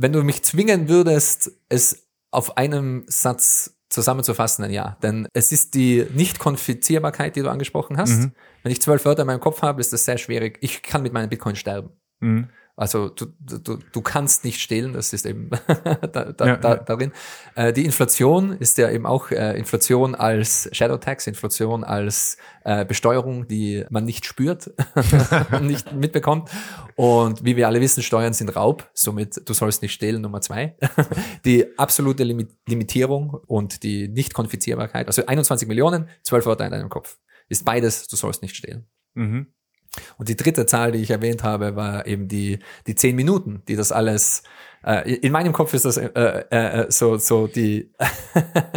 [0.00, 4.96] Wenn du mich zwingen würdest, es auf einem Satz zusammenzufassen, dann ja.
[5.02, 8.18] Denn es ist die Nicht-Konfizierbarkeit, die du angesprochen hast.
[8.18, 8.32] Mhm.
[8.62, 10.56] Wenn ich zwölf Wörter in meinem Kopf habe, ist das sehr schwierig.
[10.62, 11.90] Ich kann mit meinem Bitcoin sterben.
[12.20, 12.48] Mhm.
[12.80, 17.12] Also du, du, du kannst nicht stehlen, das ist eben da, da, ja, da, darin.
[17.54, 22.86] Äh, die Inflation ist ja eben auch äh, Inflation als Shadow Tax, Inflation als äh,
[22.86, 24.70] Besteuerung, die man nicht spürt,
[25.60, 26.48] nicht mitbekommt.
[26.96, 30.74] Und wie wir alle wissen, Steuern sind Raub, somit du sollst nicht stehlen, Nummer zwei.
[31.44, 37.18] die absolute Limit Limitierung und die Nicht-Konfizierbarkeit, also 21 Millionen, 12 Wörter in deinem Kopf,
[37.50, 38.86] ist beides, du sollst nicht stehlen.
[39.12, 39.48] Mhm.
[40.18, 43.74] Und die dritte Zahl, die ich erwähnt habe, war eben die, die zehn Minuten, die
[43.74, 44.44] das alles,
[44.84, 46.08] äh, in meinem Kopf ist das äh,
[46.50, 47.90] äh, so, so die,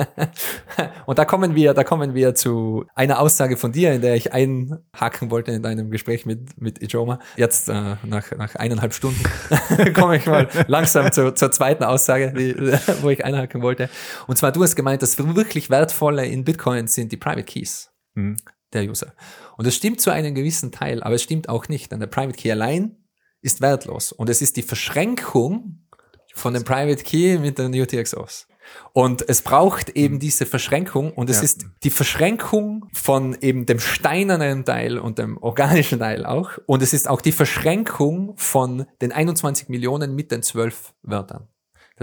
[1.06, 4.34] und da kommen wir, da kommen wir zu einer Aussage von dir, in der ich
[4.34, 7.20] einhaken wollte in deinem Gespräch mit, mit Ijoma.
[7.38, 9.24] Jetzt, äh, nach, nach eineinhalb Stunden,
[9.94, 12.56] komme ich mal langsam zu, zur zweiten Aussage, die,
[13.02, 13.90] wo ich einhaken wollte.
[14.28, 17.92] Und zwar, du hast gemeint, das wirklich Wertvolle in Bitcoin sind die Private Keys.
[18.16, 18.38] Mhm
[18.74, 19.14] der User.
[19.58, 22.38] Und das stimmt zu einem gewissen Teil, aber es stimmt auch nicht, denn der Private
[22.38, 22.98] Key allein
[23.42, 24.12] ist wertlos.
[24.12, 25.86] Und es ist die Verschränkung
[26.34, 28.48] von dem Private Key mit den UTXOs.
[28.94, 31.44] Und es braucht eben diese Verschränkung und es ja.
[31.44, 36.52] ist die Verschränkung von eben dem steinernen Teil und dem organischen Teil auch.
[36.66, 41.50] Und es ist auch die Verschränkung von den 21 Millionen mit den 12 Wörtern.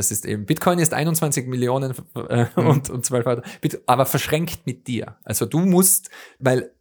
[0.01, 2.67] Das ist eben, Bitcoin ist 21 Millionen äh, mhm.
[2.67, 3.43] und, und 12 Wörter,
[3.85, 5.19] aber verschränkt mit dir.
[5.25, 6.09] Also du musst,
[6.39, 6.75] weil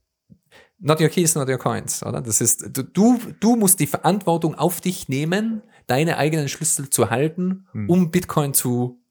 [0.80, 2.22] not your keys, not your coins, oder?
[2.22, 7.68] Das ist, du, du musst die Verantwortung auf dich nehmen, deine eigenen Schlüssel zu halten,
[7.74, 7.90] mhm.
[7.90, 9.04] um Bitcoin zu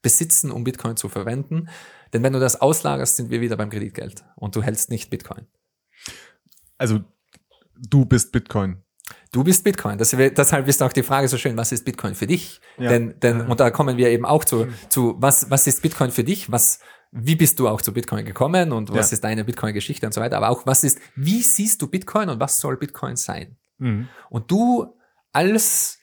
[0.00, 1.68] besitzen, um Bitcoin zu verwenden.
[2.12, 5.48] Denn wenn du das auslagerst, sind wir wieder beim Kreditgeld und du hältst nicht Bitcoin.
[6.78, 7.00] Also
[7.76, 8.84] du bist Bitcoin.
[9.32, 9.98] Du bist Bitcoin.
[9.98, 12.60] Das, deshalb ist auch die Frage so schön, was ist Bitcoin für dich?
[12.78, 12.90] Ja.
[12.90, 16.24] Denn, denn, und da kommen wir eben auch zu, zu was, was ist Bitcoin für
[16.24, 16.50] dich?
[16.50, 16.80] Was,
[17.10, 19.14] wie bist du auch zu Bitcoin gekommen und was ja.
[19.14, 20.36] ist deine Bitcoin-Geschichte und so weiter?
[20.36, 23.56] Aber auch was ist, wie siehst du Bitcoin und was soll Bitcoin sein?
[23.78, 24.08] Mhm.
[24.30, 24.94] Und du
[25.32, 25.98] als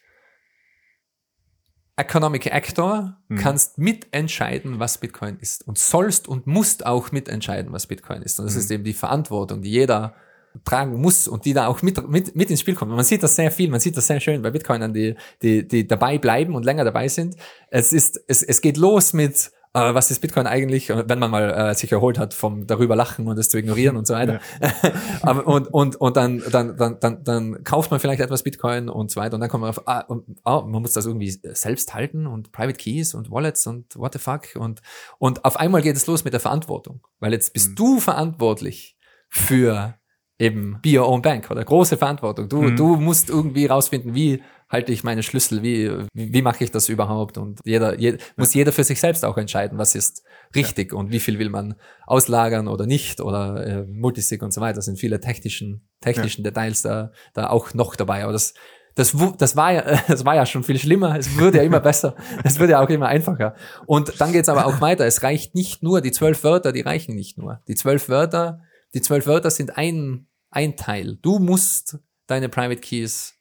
[1.96, 3.36] Economic Actor mhm.
[3.36, 8.40] kannst mitentscheiden, was Bitcoin ist und sollst und musst auch mitentscheiden, was Bitcoin ist.
[8.40, 8.60] Und das mhm.
[8.60, 10.16] ist eben die Verantwortung, die jeder
[10.64, 12.96] tragen muss und die da auch mit, mit, mit ins Spiel kommen.
[12.96, 15.88] Man sieht das sehr viel, man sieht das sehr schön bei Bitcoinern, die, die, die
[15.88, 17.36] dabei bleiben und länger dabei sind.
[17.70, 21.50] Es ist, es, es geht los mit, äh, was ist Bitcoin eigentlich, wenn man mal
[21.50, 24.40] äh, sich erholt hat vom darüber lachen und es zu ignorieren und so weiter.
[24.62, 25.32] Ja.
[25.46, 29.22] Und, und, und dann, dann, dann, dann, dann kauft man vielleicht etwas Bitcoin und so
[29.22, 32.28] weiter und dann kommt man auf, ah, und, ah, man muss das irgendwie selbst halten
[32.28, 34.82] und Private Keys und Wallets und what the fuck und,
[35.18, 37.76] und auf einmal geht es los mit der Verantwortung, weil jetzt bist mhm.
[37.76, 38.98] du verantwortlich
[39.30, 39.96] für
[40.40, 42.50] eben be your own bank oder große Verantwortung.
[42.50, 42.76] Du, mhm.
[42.76, 46.90] du musst irgendwie rausfinden, wie halte ich meine Schlüssel, wie, wie, wie mache ich das
[46.90, 47.38] überhaupt?
[47.38, 50.24] Und jeder, je, muss jeder für sich selbst auch entscheiden, was ist
[50.56, 50.98] richtig ja.
[50.98, 51.76] und wie viel will man
[52.08, 54.78] auslagern oder nicht oder äh, Multisig und so weiter.
[54.78, 56.50] Das sind viele technischen, technischen ja.
[56.50, 58.24] Details da, da auch noch dabei.
[58.24, 58.56] Aber das,
[58.96, 61.18] das, das, war ja, das war ja schon viel schlimmer.
[61.20, 62.16] Es wurde ja immer besser.
[62.44, 63.54] Es wird ja auch immer einfacher.
[63.86, 65.06] Und dann geht's aber auch weiter.
[65.06, 67.62] Es reicht nicht nur, die zwölf Wörter, die reichen nicht nur.
[67.68, 68.62] Die zwölf Wörter,
[68.94, 71.18] die zwölf Wörter sind ein ein Teil.
[71.22, 71.98] Du musst
[72.28, 73.36] deine Private Keys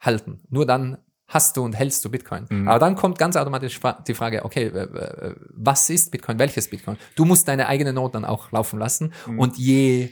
[0.00, 0.40] halten.
[0.48, 0.98] Nur dann
[1.28, 2.46] hast du und hältst du Bitcoin.
[2.48, 2.68] Mhm.
[2.68, 4.70] Aber dann kommt ganz automatisch die Frage, okay,
[5.54, 6.96] was ist Bitcoin, welches Bitcoin?
[7.16, 9.38] Du musst deine eigene Note dann auch laufen lassen mhm.
[9.38, 10.10] und je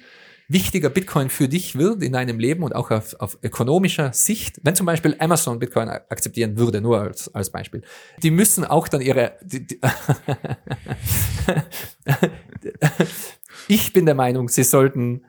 [0.49, 4.77] wichtiger Bitcoin für dich wird in deinem Leben und auch auf, auf ökonomischer Sicht, wenn
[4.77, 7.83] zum Beispiel Amazon Bitcoin akzeptieren würde, nur als, als Beispiel,
[8.23, 9.81] die müssen auch dann ihre, die, die
[13.69, 15.25] ich bin der Meinung, sie sollten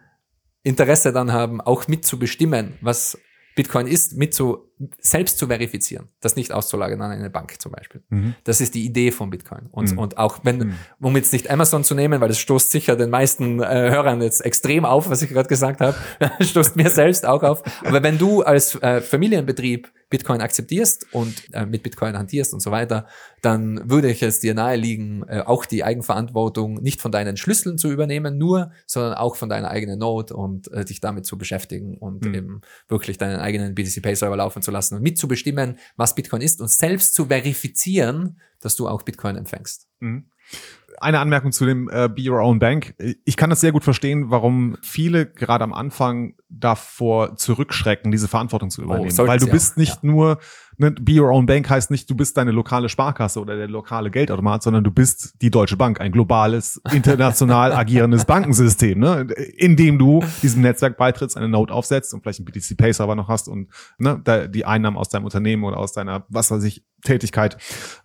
[0.64, 3.18] Interesse dann haben, auch mitzubestimmen, was
[3.56, 4.65] Bitcoin ist, mit zu,
[5.00, 8.04] selbst zu verifizieren, das nicht auszulagern an eine Bank zum Beispiel.
[8.10, 8.36] Mhm.
[8.44, 9.68] Das ist die Idee von Bitcoin.
[9.72, 10.00] Und, mhm.
[10.00, 10.74] und auch wenn, mhm.
[11.00, 14.42] um jetzt nicht Amazon zu nehmen, weil das stoßt sicher den meisten äh, Hörern jetzt
[14.44, 15.96] extrem auf, was ich gerade gesagt habe,
[16.42, 17.64] stoßt mir selbst auch auf.
[17.86, 22.72] Aber wenn du als äh, Familienbetrieb Bitcoin akzeptierst und äh, mit Bitcoin hantierst und so
[22.72, 23.08] weiter,
[23.42, 27.92] dann würde ich es dir naheliegen, äh, auch die Eigenverantwortung nicht von deinen Schlüsseln zu
[27.92, 32.26] übernehmen, nur, sondern auch von deiner eigenen Node und äh, dich damit zu beschäftigen und
[32.26, 32.34] mhm.
[32.34, 36.60] eben wirklich deinen eigenen BTC Pay Server laufen zu lassen und mitzubestimmen, was Bitcoin ist
[36.60, 39.88] und selbst zu verifizieren, dass du auch Bitcoin empfängst.
[40.00, 40.26] Mhm
[41.02, 42.96] eine Anmerkung zu dem äh, Be Your Own Bank.
[43.26, 48.70] Ich kann das sehr gut verstehen, warum viele gerade am Anfang davor zurückschrecken, diese Verantwortung
[48.70, 49.16] zu oh, übernehmen.
[49.18, 50.10] Oh, Weil du bist nicht ja.
[50.10, 50.40] nur,
[50.78, 54.12] ne, Be Your Own Bank heißt nicht, du bist deine lokale Sparkasse oder der lokale
[54.12, 59.28] Geldautomat, sondern du bist die Deutsche Bank, ein globales, international agierendes Bankensystem, ne,
[59.58, 63.16] in dem du diesem Netzwerk beitrittst, eine Note aufsetzt und vielleicht einen BTC Pay Server
[63.16, 66.64] noch hast und ne, da die Einnahmen aus deinem Unternehmen oder aus deiner, was weiß
[66.64, 67.58] ich, Tätigkeit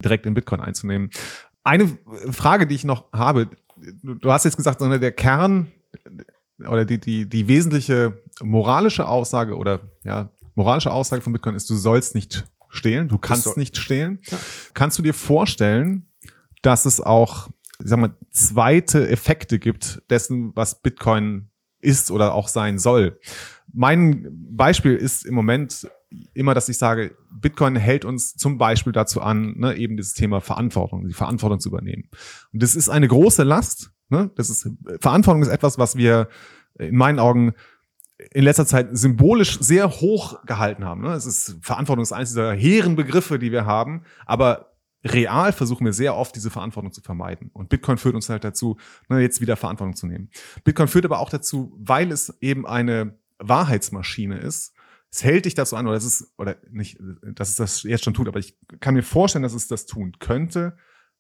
[0.05, 1.11] direkt in Bitcoin einzunehmen.
[1.63, 1.99] Eine
[2.31, 3.49] Frage, die ich noch habe,
[4.03, 5.71] du hast jetzt gesagt, der Kern
[6.59, 11.75] oder die, die, die wesentliche moralische Aussage oder ja, moralische Aussage von Bitcoin ist, du
[11.75, 13.55] sollst nicht stehlen, du kannst soll.
[13.57, 14.21] nicht stehlen.
[14.31, 14.39] Ja.
[14.75, 16.07] Kannst du dir vorstellen,
[16.63, 17.49] dass es auch,
[17.83, 21.49] ich sag mal, zweite Effekte gibt dessen, was Bitcoin
[21.81, 23.19] ist oder auch sein soll?
[23.73, 25.89] Mein Beispiel ist im Moment
[26.35, 30.41] immer, dass ich sage, Bitcoin hält uns zum Beispiel dazu an, ne, eben dieses Thema
[30.41, 32.09] Verantwortung, die Verantwortung zu übernehmen.
[32.53, 33.93] Und das ist eine große Last.
[34.09, 34.31] Ne?
[34.35, 34.69] Das ist
[35.01, 36.29] Verantwortung ist etwas, was wir
[36.79, 37.55] in meinen Augen
[38.33, 41.03] in letzter Zeit symbolisch sehr hoch gehalten haben.
[41.03, 41.13] Ne?
[41.13, 44.73] Es ist Verantwortung ist eines dieser hehren Begriffe, die wir haben, aber
[45.05, 47.51] real versuchen wir sehr oft diese Verantwortung zu vermeiden.
[47.55, 48.77] Und Bitcoin führt uns halt dazu,
[49.09, 50.29] ne, jetzt wieder Verantwortung zu nehmen.
[50.65, 54.75] Bitcoin führt aber auch dazu, weil es eben eine Wahrheitsmaschine ist,
[55.11, 58.15] es hält dich dazu an, oder es ist, oder nicht, dass es das jetzt schon
[58.15, 60.77] tut, aber ich kann mir vorstellen, dass es das tun könnte,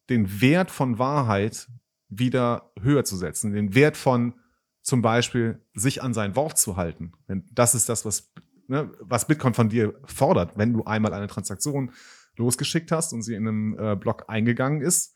[0.08, 1.68] den Wert von Wahrheit
[2.08, 4.34] wieder höher zu setzen, den Wert von
[4.82, 7.12] zum Beispiel sich an sein Wort zu halten.
[7.28, 8.32] Denn das ist das, was,
[8.66, 10.56] ne, was Bitcoin von dir fordert.
[10.56, 11.92] Wenn du einmal eine Transaktion
[12.36, 15.14] losgeschickt hast und sie in einem äh, Block eingegangen ist,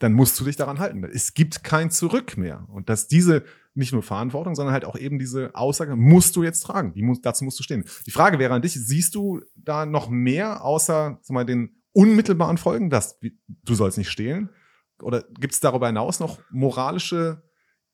[0.00, 1.04] dann musst du dich daran halten.
[1.04, 2.66] Es gibt kein Zurück mehr.
[2.68, 3.44] Und dass diese
[3.74, 6.92] nicht nur Verantwortung, sondern halt auch eben diese Aussage, musst du jetzt tragen.
[6.94, 7.84] Die muss, dazu musst du stehen.
[8.06, 12.58] Die Frage wäre an dich, siehst du da noch mehr außer sag mal, den unmittelbaren
[12.58, 14.50] Folgen, dass du sollst nicht stehlen?
[15.02, 17.42] Oder gibt es darüber hinaus noch moralische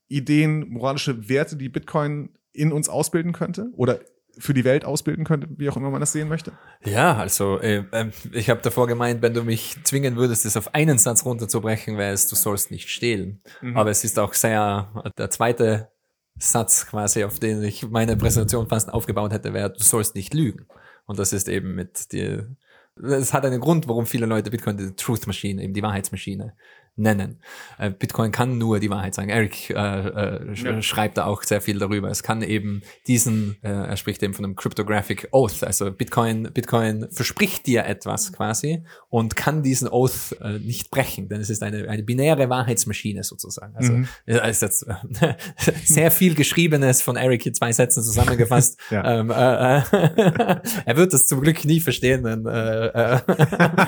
[0.09, 3.69] Ideen, moralische Werte, die Bitcoin in uns ausbilden könnte?
[3.75, 4.01] Oder
[4.39, 6.53] für die Welt ausbilden könnte, wie auch immer man das sehen möchte?
[6.85, 10.75] Ja, also äh, ähm, ich habe davor gemeint, wenn du mich zwingen würdest, es auf
[10.75, 13.41] einen Satz runterzubrechen, wäre es, du sollst nicht stehlen.
[13.63, 13.77] Mhm.
[13.77, 15.91] Aber es ist auch sehr, der zweite
[16.39, 20.67] Satz quasi, auf den ich meine Präsentation fast aufgebaut hätte, wäre, du sollst nicht lügen.
[21.07, 22.55] Und das ist eben mit dir,
[23.03, 26.55] es hat einen Grund, warum viele Leute Bitcoin die Truth Machine, eben die Wahrheitsmaschine
[26.97, 27.39] nennen.
[27.79, 29.29] Äh, Bitcoin kann nur die Wahrheit sagen.
[29.29, 30.83] Eric äh, äh, ja.
[30.83, 32.11] schreibt da auch sehr viel darüber.
[32.11, 35.63] Es kann eben diesen, äh, er spricht eben von einem Cryptographic Oath.
[35.63, 41.41] Also Bitcoin, Bitcoin verspricht dir etwas quasi und kann diesen Oath äh, nicht brechen, denn
[41.41, 43.77] es ist eine, eine binäre Wahrheitsmaschine sozusagen.
[43.77, 44.09] Also mhm.
[44.25, 44.87] ist jetzt
[45.21, 45.35] äh,
[45.85, 48.81] sehr viel Geschriebenes von Eric in zwei Sätzen zusammengefasst.
[48.91, 53.21] ähm, äh, er wird das zum Glück nie verstehen, denn äh,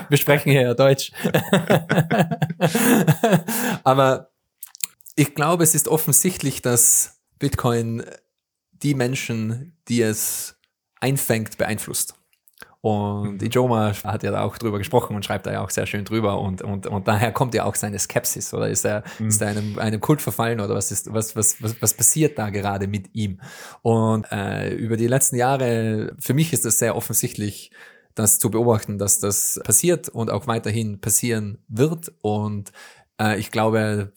[0.09, 1.11] wir sprechen hier ja Deutsch.
[3.85, 4.31] Aber
[5.17, 8.05] ich glaube, es ist offensichtlich, dass Bitcoin
[8.73, 10.57] die Menschen, die es
[11.01, 12.15] einfängt, beeinflusst.
[12.81, 13.47] Und mhm.
[13.47, 16.41] Ijoma hat ja da auch drüber gesprochen und schreibt da ja auch sehr schön drüber
[16.41, 19.29] und, und, und daher kommt ja auch seine Skepsis oder ist er, mhm.
[19.29, 22.51] ist er einem, einem Kult verfallen oder was ist, was, was, was, was passiert da
[22.51, 23.41] gerade mit ihm?
[23.83, 27.73] Und äh, über die letzten Jahre, für mich ist es sehr offensichtlich,
[28.19, 32.13] das zu beobachten, dass das passiert und auch weiterhin passieren wird.
[32.23, 32.73] Und
[33.21, 34.13] äh, ich glaube,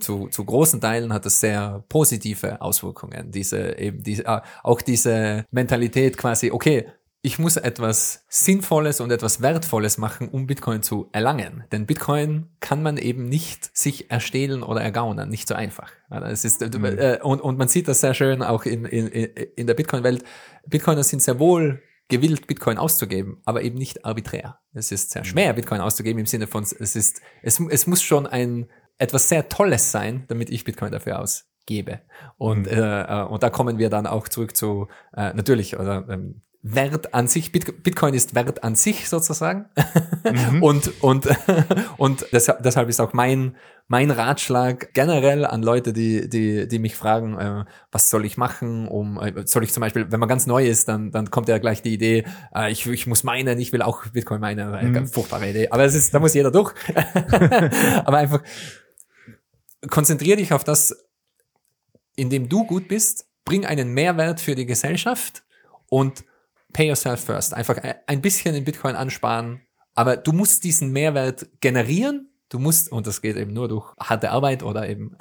[0.00, 3.30] zu, zu großen Teilen hat das sehr positive Auswirkungen.
[3.30, 6.86] Diese eben diese, äh, auch diese Mentalität quasi, okay,
[7.20, 11.64] ich muss etwas Sinnvolles und etwas Wertvolles machen, um Bitcoin zu erlangen.
[11.72, 15.90] Denn Bitcoin kann man eben nicht sich erstehlen oder ergaunern, nicht so einfach.
[16.10, 16.84] Es ist, mhm.
[16.84, 20.22] äh, und, und man sieht das sehr schön auch in, in, in der Bitcoin-Welt.
[20.66, 24.58] Bitcoiner sind sehr wohl gewillt, Bitcoin auszugeben, aber eben nicht arbiträr.
[24.72, 28.26] Es ist sehr schwer, Bitcoin auszugeben im Sinne von, es ist, es, es muss schon
[28.26, 28.68] ein
[28.98, 32.00] etwas sehr Tolles sein, damit ich Bitcoin dafür ausgebe.
[32.36, 32.66] Und, mhm.
[32.66, 37.14] äh, äh und da kommen wir dann auch zurück zu, äh, natürlich, oder ähm, Wert
[37.14, 39.66] an sich, Bitcoin ist Wert an sich sozusagen.
[40.24, 40.62] Mhm.
[40.62, 41.28] und und,
[41.98, 43.56] und deshalb, deshalb ist auch mein,
[43.88, 48.86] mein Ratschlag generell an Leute, die, die, die mich fragen, äh, was soll ich machen,
[48.86, 51.58] um, äh, soll ich zum Beispiel, wenn man ganz neu ist, dann, dann kommt ja
[51.58, 52.24] gleich die Idee,
[52.54, 54.92] äh, ich, ich muss meinen, ich will auch Bitcoin meinen, mhm.
[54.92, 55.70] ganz furchtbare Idee.
[55.70, 56.74] Aber es ist, da muss jeder durch.
[58.04, 58.42] Aber einfach
[59.88, 60.96] konzentriere dich auf das,
[62.16, 65.44] in dem du gut bist, bring einen Mehrwert für die Gesellschaft
[65.88, 66.24] und
[66.72, 67.54] pay yourself first.
[67.54, 69.62] Einfach ein bisschen in Bitcoin ansparen.
[69.94, 72.30] Aber du musst diesen Mehrwert generieren.
[72.48, 75.16] Du musst, und das geht eben nur durch harte Arbeit oder eben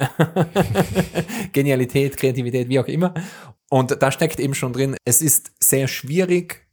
[1.52, 3.14] Genialität, Kreativität, wie auch immer.
[3.70, 6.66] Und da steckt eben schon drin, es ist sehr schwierig,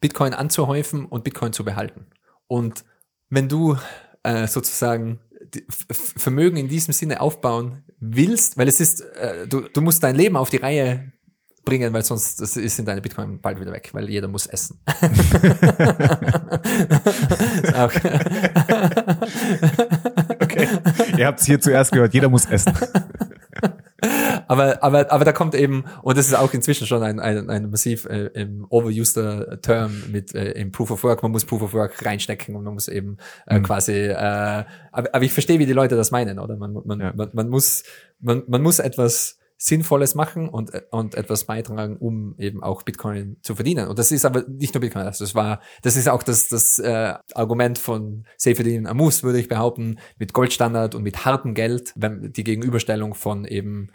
[0.00, 2.06] Bitcoin anzuhäufen und Bitcoin zu behalten.
[2.48, 2.84] Und
[3.30, 3.76] wenn du
[4.22, 5.20] äh, sozusagen
[5.70, 10.36] Vermögen in diesem Sinne aufbauen willst, weil es ist, äh, du, du musst dein Leben
[10.36, 11.12] auf die Reihe
[11.64, 14.80] bringen, weil sonst das ist in deine Bitcoin bald wieder weg, weil jeder muss essen.
[21.18, 22.72] Ihr habt es hier zuerst gehört, jeder muss essen.
[24.48, 27.70] aber, aber, aber da kommt eben, und das ist auch inzwischen schon ein, ein, ein
[27.70, 31.74] massiv äh, im overuser Term mit äh, im Proof of Work, man muss Proof of
[31.74, 33.16] Work reinstecken und man muss eben
[33.46, 33.62] äh, mhm.
[33.64, 36.56] quasi, äh, aber, aber ich verstehe, wie die Leute das meinen, oder?
[36.56, 37.12] Man, man, ja.
[37.14, 37.82] man, man muss,
[38.20, 43.56] man, man muss etwas Sinnvolles machen und, und etwas beitragen, um eben auch Bitcoin zu
[43.56, 43.88] verdienen.
[43.88, 46.78] Und das ist aber nicht nur Bitcoin, also das war, das ist auch das, das
[46.78, 52.32] äh, Argument von Seyfedin Amus, würde ich behaupten, mit Goldstandard und mit hartem Geld, wenn
[52.32, 53.90] die Gegenüberstellung von eben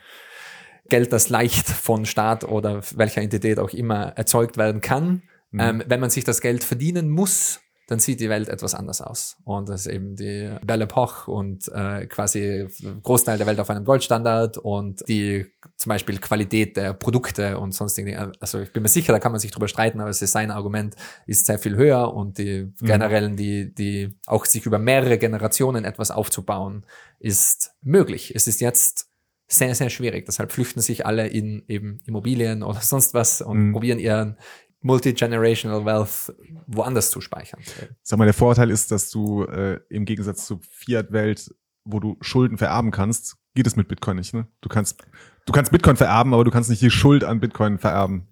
[0.90, 5.24] Geld, das leicht von Staat oder welcher Entität auch immer erzeugt werden kann.
[5.52, 5.60] Mhm.
[5.60, 9.36] Ähm, wenn man sich das Geld verdienen muss, dann sieht die Welt etwas anders aus.
[9.44, 12.68] Und das ist eben die Belle Epoche und äh, quasi
[13.04, 15.46] Großteil der Welt auf einem Goldstandard und die
[15.76, 19.40] zum Beispiel Qualität der Produkte und sonstigen Also ich bin mir sicher, da kann man
[19.40, 20.96] sich drüber streiten, aber es ist sein Argument,
[21.26, 22.86] ist sehr viel höher und die mhm.
[22.86, 26.86] generellen, die, die auch sich über mehrere Generationen etwas aufzubauen,
[27.20, 28.34] ist möglich.
[28.34, 29.10] Es ist jetzt
[29.48, 30.26] sehr, sehr schwierig.
[30.26, 33.74] Deshalb flüchten sich alle in eben Immobilien oder sonst was und mhm.
[33.74, 34.38] probieren ihren,
[34.84, 36.34] Multi-Generational Wealth
[36.68, 37.62] woanders zu speichern.
[38.04, 41.56] Sag mal, der Vorteil ist, dass du äh, im Gegensatz zur Fiat-Welt,
[41.86, 44.34] wo du Schulden vererben kannst, geht es mit Bitcoin nicht.
[44.34, 44.48] Ne?
[44.62, 45.04] Du kannst,
[45.46, 48.28] du kannst Bitcoin vererben, aber du kannst nicht die Schuld an Bitcoin vererben.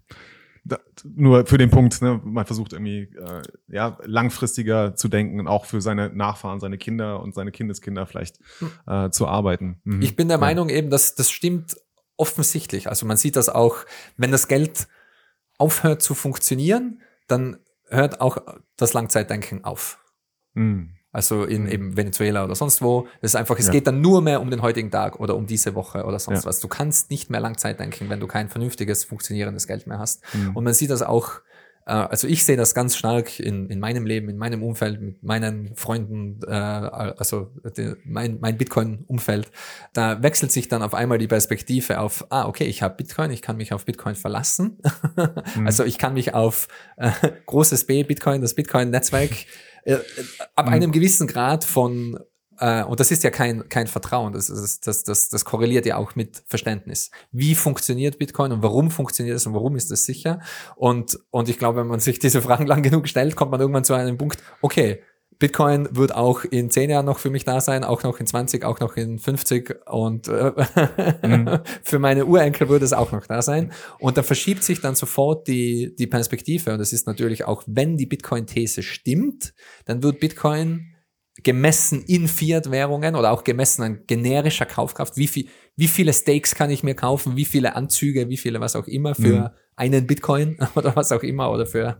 [0.64, 5.48] Da, nur für den Punkt, ne, man versucht irgendwie äh, ja langfristiger zu denken und
[5.48, 8.38] auch für seine Nachfahren, seine Kinder und seine Kindeskinder vielleicht
[8.86, 9.80] äh, zu arbeiten.
[9.82, 10.02] Mhm.
[10.02, 10.40] Ich bin der ja.
[10.40, 11.76] Meinung eben, dass das stimmt
[12.16, 12.88] offensichtlich.
[12.88, 13.78] Also man sieht das auch,
[14.16, 14.86] wenn das Geld
[15.58, 17.58] aufhört zu funktionieren, dann
[17.88, 18.38] hört auch
[18.76, 19.98] das Langzeitdenken auf.
[20.54, 20.96] Mhm.
[21.12, 21.68] Also in mhm.
[21.68, 23.06] eben Venezuela oder sonst wo.
[23.20, 23.72] Das ist einfach, es ja.
[23.72, 26.48] geht dann nur mehr um den heutigen Tag oder um diese Woche oder sonst ja.
[26.48, 26.60] was.
[26.60, 30.22] Du kannst nicht mehr Langzeitdenken, wenn du kein vernünftiges, funktionierendes Geld mehr hast.
[30.32, 30.56] Mhm.
[30.56, 31.42] Und man sieht das auch
[31.90, 35.74] also ich sehe das ganz stark in, in meinem Leben, in meinem Umfeld, mit meinen
[35.74, 39.50] Freunden, äh, also die, mein, mein Bitcoin-Umfeld.
[39.92, 43.42] Da wechselt sich dann auf einmal die Perspektive auf, ah, okay, ich habe Bitcoin, ich
[43.42, 44.78] kann mich auf Bitcoin verlassen.
[45.56, 45.66] mhm.
[45.66, 47.10] Also ich kann mich auf äh,
[47.46, 49.30] großes B, Bitcoin, das Bitcoin-Netzwerk,
[49.84, 49.96] äh,
[50.54, 50.72] ab mhm.
[50.72, 52.18] einem gewissen Grad von
[52.62, 55.96] äh, und das ist ja kein, kein Vertrauen, das, das, das, das, das korreliert ja
[55.96, 57.10] auch mit Verständnis.
[57.32, 60.40] Wie funktioniert Bitcoin und warum funktioniert es und warum ist es sicher?
[60.76, 63.82] Und, und ich glaube, wenn man sich diese Fragen lang genug stellt, kommt man irgendwann
[63.82, 65.02] zu einem Punkt, okay,
[65.40, 68.64] Bitcoin wird auch in zehn Jahren noch für mich da sein, auch noch in 20,
[68.64, 70.52] auch noch in 50 und äh,
[71.26, 71.58] mhm.
[71.82, 73.72] für meine Urenkel würde es auch noch da sein.
[73.98, 76.72] Und da verschiebt sich dann sofort die, die Perspektive.
[76.72, 79.52] Und das ist natürlich auch, wenn die Bitcoin-These stimmt,
[79.84, 80.91] dann wird Bitcoin
[81.42, 86.70] gemessen in Fiat-Währungen oder auch gemessen an generischer Kaufkraft, wie viel, wie viele Stakes kann
[86.70, 89.48] ich mir kaufen, wie viele Anzüge, wie viele was auch immer für mhm.
[89.74, 91.98] einen Bitcoin oder was auch immer oder für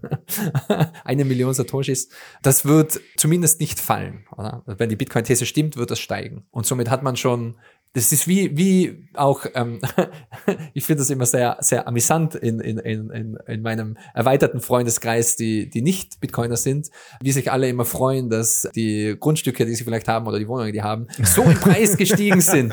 [1.05, 2.11] eine Million Satoshis.
[2.43, 4.27] Das wird zumindest nicht fallen.
[4.37, 4.63] Oder?
[4.67, 6.47] Wenn die Bitcoin-These stimmt, wird das steigen.
[6.51, 7.57] Und somit hat man schon
[7.95, 9.79] das ist wie, wie auch, ähm,
[10.75, 15.69] ich finde das immer sehr, sehr amüsant in, in, in, in meinem erweiterten Freundeskreis, die,
[15.69, 16.89] die nicht Bitcoiner sind,
[17.21, 20.73] wie sich alle immer freuen, dass die Grundstücke, die sie vielleicht haben oder die Wohnungen,
[20.73, 22.73] die haben, so im Preis gestiegen sind.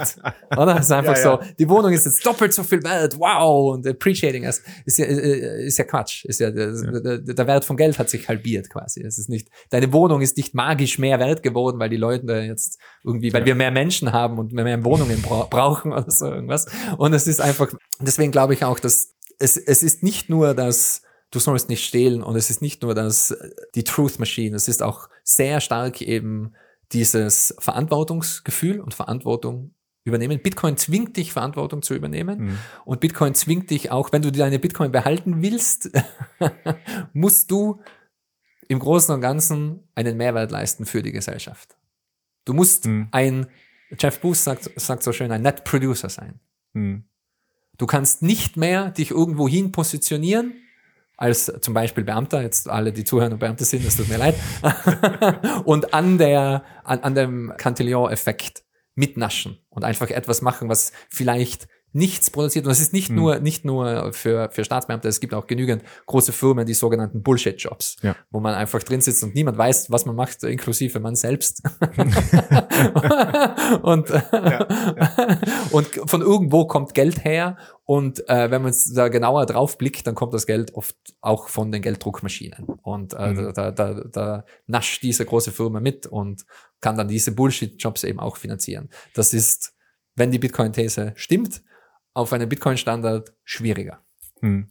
[0.55, 0.77] Oder?
[0.77, 1.41] Es ist einfach ja, ja.
[1.43, 4.63] so, die Wohnung ist jetzt doppelt so viel wert, wow, und appreciating es.
[4.85, 6.23] Ist ja, ist ja Quatsch.
[6.25, 6.71] Ist ja, der,
[7.01, 9.01] der, der Wert von Geld hat sich halbiert quasi.
[9.01, 12.79] Es ist nicht, deine Wohnung ist nicht magisch mehr wert geworden, weil die Leute jetzt
[13.03, 16.25] irgendwie, weil wir mehr Menschen haben und mehr, mehr Wohnungen Wohnungen bra brauchen oder so
[16.25, 16.67] irgendwas.
[16.97, 21.03] Und es ist einfach, deswegen glaube ich auch, dass es, es ist nicht nur das
[21.31, 23.37] du sollst nicht stehlen und es ist nicht nur das,
[23.75, 26.53] die Truth Machine, es ist auch sehr stark eben
[26.91, 29.75] dieses Verantwortungsgefühl und Verantwortung
[30.05, 30.41] übernehmen.
[30.41, 32.39] Bitcoin zwingt dich, Verantwortung zu übernehmen.
[32.39, 32.57] Mhm.
[32.83, 35.91] Und Bitcoin zwingt dich auch, wenn du deine Bitcoin behalten willst,
[37.13, 37.79] musst du
[38.67, 41.77] im Großen und Ganzen einen Mehrwert leisten für die Gesellschaft.
[42.45, 43.07] Du musst mhm.
[43.11, 43.45] ein,
[43.97, 46.39] Jeff Booth sagt, sagt so schön, ein Net Producer sein.
[46.73, 47.05] Mhm.
[47.77, 50.53] Du kannst nicht mehr dich irgendwo hin positionieren,
[51.17, 54.35] als zum Beispiel Beamter, jetzt alle, die zuhören und Beamte sind, es tut mir leid,
[55.65, 58.63] und an der, an, an dem Cantillon-Effekt
[58.95, 62.65] mitnaschen und einfach etwas machen, was vielleicht nichts produziert.
[62.65, 63.15] Und das ist nicht mhm.
[63.15, 67.97] nur, nicht nur für, für Staatsbeamte, es gibt auch genügend große Firmen, die sogenannten Bullshit-Jobs,
[68.01, 68.15] ja.
[68.31, 71.63] wo man einfach drin sitzt und niemand weiß, was man macht, inklusive man selbst.
[73.81, 74.67] und, ja, ja.
[75.71, 77.57] und von irgendwo kommt Geld her
[77.89, 81.71] und äh, wenn man da genauer drauf blickt, dann kommt das Geld oft auch von
[81.71, 82.65] den Gelddruckmaschinen.
[82.83, 83.51] Und äh, mhm.
[83.55, 86.45] da, da, da nascht diese große Firma mit und
[86.81, 88.89] kann dann diese Bullshit-Jobs eben auch finanzieren.
[89.15, 89.73] Das ist,
[90.15, 91.63] wenn die Bitcoin-These stimmt,
[92.13, 94.01] auf einen Bitcoin-Standard schwieriger.
[94.41, 94.69] Hm.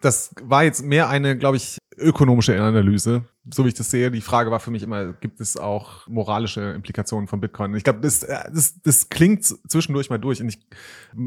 [0.00, 3.24] Das war jetzt mehr eine, glaube ich, ökonomische Analyse.
[3.52, 6.72] So wie ich das sehe, die Frage war für mich immer, gibt es auch moralische
[6.72, 7.74] Implikationen von Bitcoin?
[7.74, 10.60] Ich glaube, das, äh, das, das klingt zwischendurch mal durch und ich,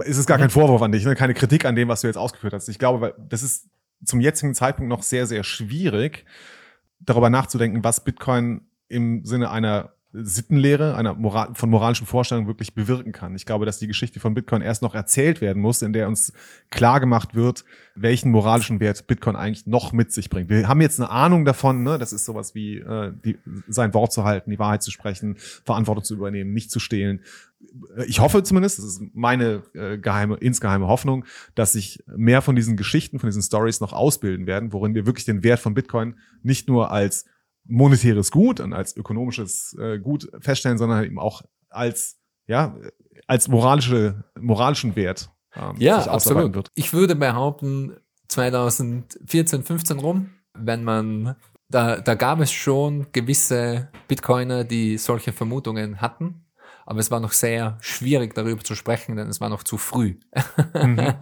[0.05, 1.15] es ist gar kein Vorwurf an dich, ne?
[1.15, 2.69] keine Kritik an dem, was du jetzt ausgeführt hast.
[2.69, 3.69] Ich glaube, das ist
[4.05, 6.25] zum jetzigen Zeitpunkt noch sehr, sehr schwierig,
[6.99, 13.13] darüber nachzudenken, was Bitcoin im Sinne einer Sittenlehre, einer Moral, von moralischen Vorstellungen wirklich bewirken
[13.13, 13.33] kann.
[13.35, 16.33] Ich glaube, dass die Geschichte von Bitcoin erst noch erzählt werden muss, in der uns
[16.69, 17.63] klar gemacht wird,
[17.95, 20.49] welchen moralischen Wert Bitcoin eigentlich noch mit sich bringt.
[20.49, 21.97] Wir haben jetzt eine Ahnung davon, ne?
[21.97, 23.37] das ist sowas wie äh, die,
[23.69, 27.21] sein Wort zu halten, die Wahrheit zu sprechen, Verantwortung zu übernehmen, nicht zu stehlen.
[28.05, 31.25] Ich hoffe zumindest, das ist meine äh, geheime, insgeheime Hoffnung,
[31.55, 35.25] dass sich mehr von diesen Geschichten, von diesen Stories noch ausbilden werden, worin wir wirklich
[35.25, 37.25] den Wert von Bitcoin nicht nur als
[37.65, 42.17] monetäres Gut und als ökonomisches äh, Gut feststellen, sondern eben auch als
[42.47, 42.75] ja
[43.27, 45.29] als moralische moralischen Wert.
[45.55, 46.55] Ähm, ja, absolut.
[46.55, 46.69] Wird.
[46.75, 47.97] Ich würde behaupten
[48.29, 51.35] 2014, 15 rum, wenn man
[51.69, 56.45] da, da gab es schon gewisse Bitcoiner, die solche Vermutungen hatten
[56.85, 60.15] aber es war noch sehr schwierig darüber zu sprechen, denn es war noch zu früh.
[60.73, 60.97] Mhm.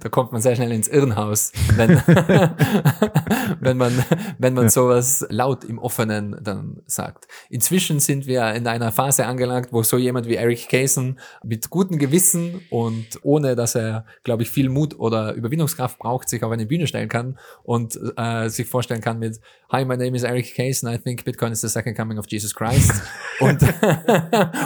[0.00, 1.90] da kommt man sehr schnell ins Irrenhaus, wenn,
[3.60, 4.04] wenn man,
[4.38, 7.26] wenn man sowas laut im Offenen dann sagt.
[7.50, 11.98] Inzwischen sind wir in einer Phase angelangt, wo so jemand wie Eric Kaysen mit gutem
[11.98, 16.66] Gewissen und ohne, dass er, glaube ich, viel Mut oder Überwindungskraft braucht, sich auf eine
[16.66, 20.88] Bühne stellen kann und äh, sich vorstellen kann mit Hi, my name is Eric Kaysen,
[20.88, 23.02] I think Bitcoin is the second coming of Jesus Christ.
[23.40, 23.62] und,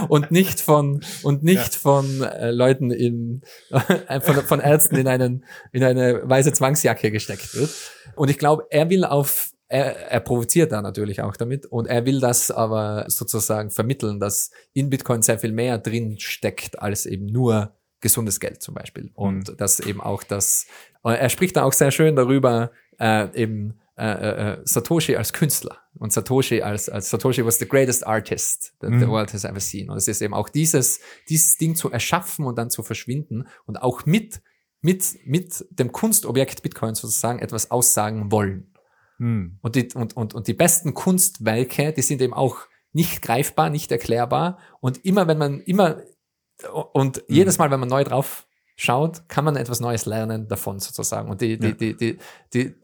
[0.09, 1.79] und nicht von und nicht ja.
[1.81, 7.55] von äh, Leuten in äh, von, von Ärzten in einen in eine weiße Zwangsjacke gesteckt
[7.55, 7.71] wird.
[8.15, 12.05] Und ich glaube, er will auf er, er provoziert da natürlich auch damit und er
[12.05, 17.27] will das aber sozusagen vermitteln, dass in Bitcoin sehr viel mehr drin steckt als eben
[17.27, 19.57] nur gesundes Geld zum Beispiel und mhm.
[19.57, 20.67] dass eben auch das
[21.05, 22.71] er spricht da auch sehr schön darüber
[23.01, 27.69] äh, eben äh, äh, äh, Satoshi als Künstler und Satoshi als, als Satoshi was the
[27.69, 29.01] greatest artist that mhm.
[29.01, 29.91] the world has ever seen.
[29.91, 33.83] Und es ist eben auch dieses, dieses Ding zu erschaffen und dann zu verschwinden und
[33.83, 34.43] auch mit,
[34.81, 38.73] mit, mit dem Kunstobjekt Bitcoin sozusagen etwas aussagen wollen.
[39.19, 39.59] Mhm.
[39.61, 42.57] Und, die, und, und, und die besten Kunstwerke, die sind eben auch
[42.93, 44.59] nicht greifbar, nicht erklärbar.
[44.81, 46.03] Und immer wenn man, immer,
[46.93, 47.35] und mhm.
[47.35, 48.47] jedes Mal, wenn man neu drauf
[48.77, 51.31] schaut, kann man etwas Neues lernen davon sozusagen.
[51.31, 51.75] Und die, die, ja.
[51.75, 52.19] die, die,
[52.53, 52.75] die,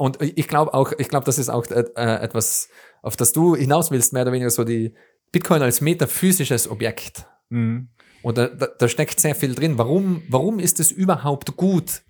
[0.00, 2.70] und ich glaube auch, ich glaube, das ist auch äh, etwas,
[3.02, 4.94] auf das du hinaus willst, mehr oder weniger so die
[5.30, 7.26] Bitcoin als metaphysisches Objekt.
[7.50, 7.90] Mhm.
[8.22, 9.76] Und da, da, da steckt sehr viel drin.
[9.76, 12.00] Warum, warum ist es überhaupt gut,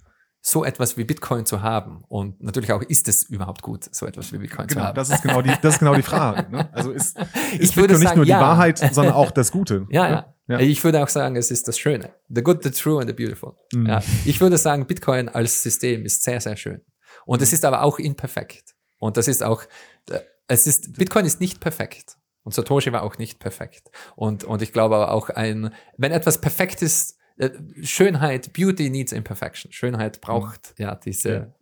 [0.40, 2.04] so etwas wie Bitcoin zu haben.
[2.08, 4.94] Und natürlich auch, ist es überhaupt gut, so etwas wie Bitcoin genau, zu haben?
[4.94, 6.48] Das ist genau die, das ist genau die Frage.
[6.50, 6.72] Ne?
[6.72, 7.18] Also ist,
[7.58, 8.38] ist ich Bitcoin sagen, nicht nur ja.
[8.38, 9.88] die Wahrheit, sondern auch das Gute.
[9.90, 10.10] Ja, ne?
[10.10, 10.34] ja.
[10.46, 10.58] Ja.
[10.60, 12.10] Ich würde auch sagen, es ist das Schöne.
[12.28, 13.54] The good, the true and the beautiful.
[13.72, 13.86] Mhm.
[13.86, 14.02] Ja.
[14.24, 16.80] Ich würde sagen, Bitcoin als System ist sehr, sehr schön.
[17.30, 18.74] Und es ist aber auch imperfekt.
[18.98, 19.62] Und das ist auch,
[20.10, 22.16] äh, es ist, Bitcoin ist nicht perfekt.
[22.42, 23.92] Und Satoshi war auch nicht perfekt.
[24.16, 27.50] Und, und ich glaube aber auch ein, wenn etwas perfekt ist, äh,
[27.82, 29.70] Schönheit, Beauty needs imperfection.
[29.70, 31.54] Schönheit braucht ja diese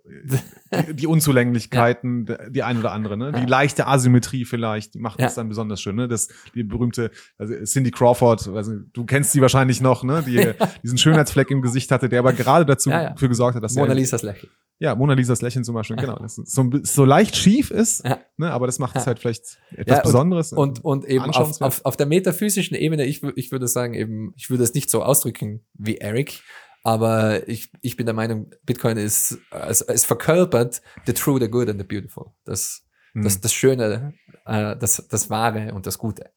[0.93, 2.49] die, Unzulänglichkeiten, ja.
[2.49, 3.33] die ein oder andere, ne?
[3.33, 3.47] Die ja.
[3.47, 5.27] leichte Asymmetrie vielleicht, die macht ja.
[5.27, 6.09] das dann besonders schön, ne?
[6.09, 10.23] Das die berühmte also Cindy Crawford, also du kennst sie wahrscheinlich noch, ne?
[10.27, 10.53] Die
[10.83, 14.23] diesen Schönheitsfleck im Gesicht hatte, der aber gerade dazu dafür gesorgt hat, dass Mona Lisas
[14.23, 14.51] Lächeln.
[14.81, 16.17] Ja, Mona Lisas Lächeln zum Beispiel, genau.
[16.17, 18.05] Das so, so leicht schief ist,
[18.37, 18.51] ne?
[18.51, 20.53] Aber das macht es halt vielleicht etwas Besonderes.
[20.53, 24.33] Und, und, und eben auf, auf, auf der metaphysischen Ebene, ich, ich würde sagen eben,
[24.37, 26.43] ich würde es nicht so ausdrücken wie Eric,
[26.85, 31.69] Aber ich, ich bin der Meinung, Bitcoin ist, es, es verkörpert the true, the good
[31.69, 32.33] and the beautiful.
[32.45, 32.83] Das,
[33.13, 33.23] hm.
[33.23, 34.15] das, das Schöne,
[34.47, 36.31] äh, das, das Wahre und das Gute.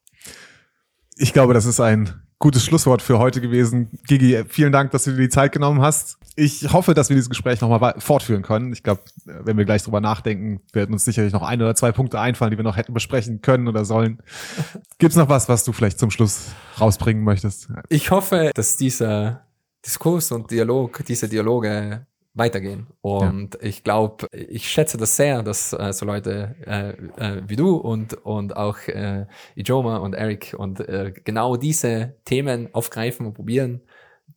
[1.16, 4.00] Ich glaube, das ist ein gutes Schlusswort für heute gewesen.
[4.06, 6.18] Gigi, vielen Dank, dass du dir die Zeit genommen hast.
[6.34, 8.72] Ich hoffe, dass wir dieses Gespräch nochmal fortführen können.
[8.72, 12.18] Ich glaube, wenn wir gleich drüber nachdenken, werden uns sicherlich noch ein oder zwei Punkte
[12.18, 14.22] einfallen, die wir noch hätten besprechen können oder sollen.
[14.98, 16.46] Gibt es noch was, was du vielleicht zum Schluss
[16.80, 17.68] rausbringen möchtest?
[17.88, 19.46] Ich hoffe, dass dieser
[19.84, 22.86] Diskurs und Dialog, diese Dialoge weitergehen.
[23.00, 23.60] Und ja.
[23.62, 28.14] ich glaube, ich schätze das sehr, dass äh, so Leute äh, äh, wie du und,
[28.24, 33.82] und auch äh, Ijoma und Eric und äh, genau diese Themen aufgreifen und probieren,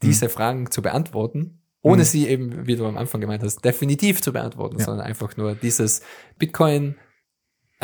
[0.01, 0.29] diese mhm.
[0.29, 2.05] Fragen zu beantworten, ohne mhm.
[2.05, 4.85] sie eben, wie du am Anfang gemeint hast, definitiv zu beantworten, ja.
[4.85, 6.01] sondern einfach nur dieses
[6.37, 6.95] Bitcoin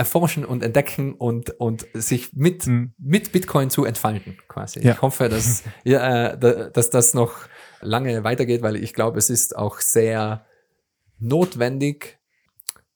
[0.01, 2.93] erforschen und entdecken und, und sich mit, mhm.
[2.97, 4.79] mit Bitcoin zu entfalten, quasi.
[4.79, 4.93] Ja.
[4.93, 7.33] Ich hoffe, dass, ja, äh, dass das noch
[7.81, 10.43] lange weitergeht, weil ich glaube, es ist auch sehr
[11.19, 12.17] notwendig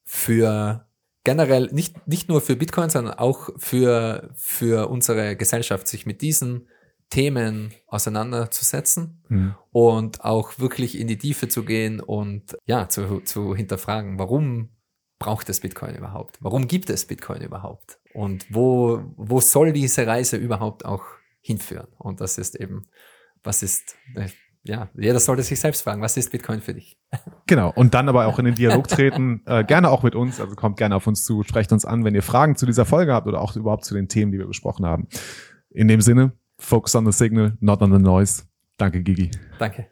[0.03, 0.87] für
[1.23, 6.67] generell, nicht, nicht nur für Bitcoin, sondern auch für, für unsere Gesellschaft, sich mit diesen
[7.11, 9.53] Themen auseinanderzusetzen mhm.
[9.71, 14.69] und auch wirklich in die Tiefe zu gehen und ja, zu, zu hinterfragen, warum
[15.19, 16.37] braucht es Bitcoin überhaupt?
[16.41, 17.99] Warum gibt es Bitcoin überhaupt?
[18.13, 21.03] Und wo, wo soll diese Reise überhaupt auch
[21.41, 21.87] hinführen?
[21.97, 22.83] Und das ist eben,
[23.43, 23.95] was ist
[24.65, 26.97] ja, jeder sollte sich selbst fragen, was ist Bitcoin für dich?
[27.47, 30.55] Genau, und dann aber auch in den Dialog treten, äh, gerne auch mit uns, also
[30.55, 33.27] kommt gerne auf uns zu, sprecht uns an, wenn ihr Fragen zu dieser Folge habt
[33.27, 35.07] oder auch überhaupt zu den Themen, die wir besprochen haben.
[35.69, 38.45] In dem Sinne, focus on the signal, not on the noise.
[38.77, 39.29] Danke, Gigi.
[39.59, 39.91] Danke.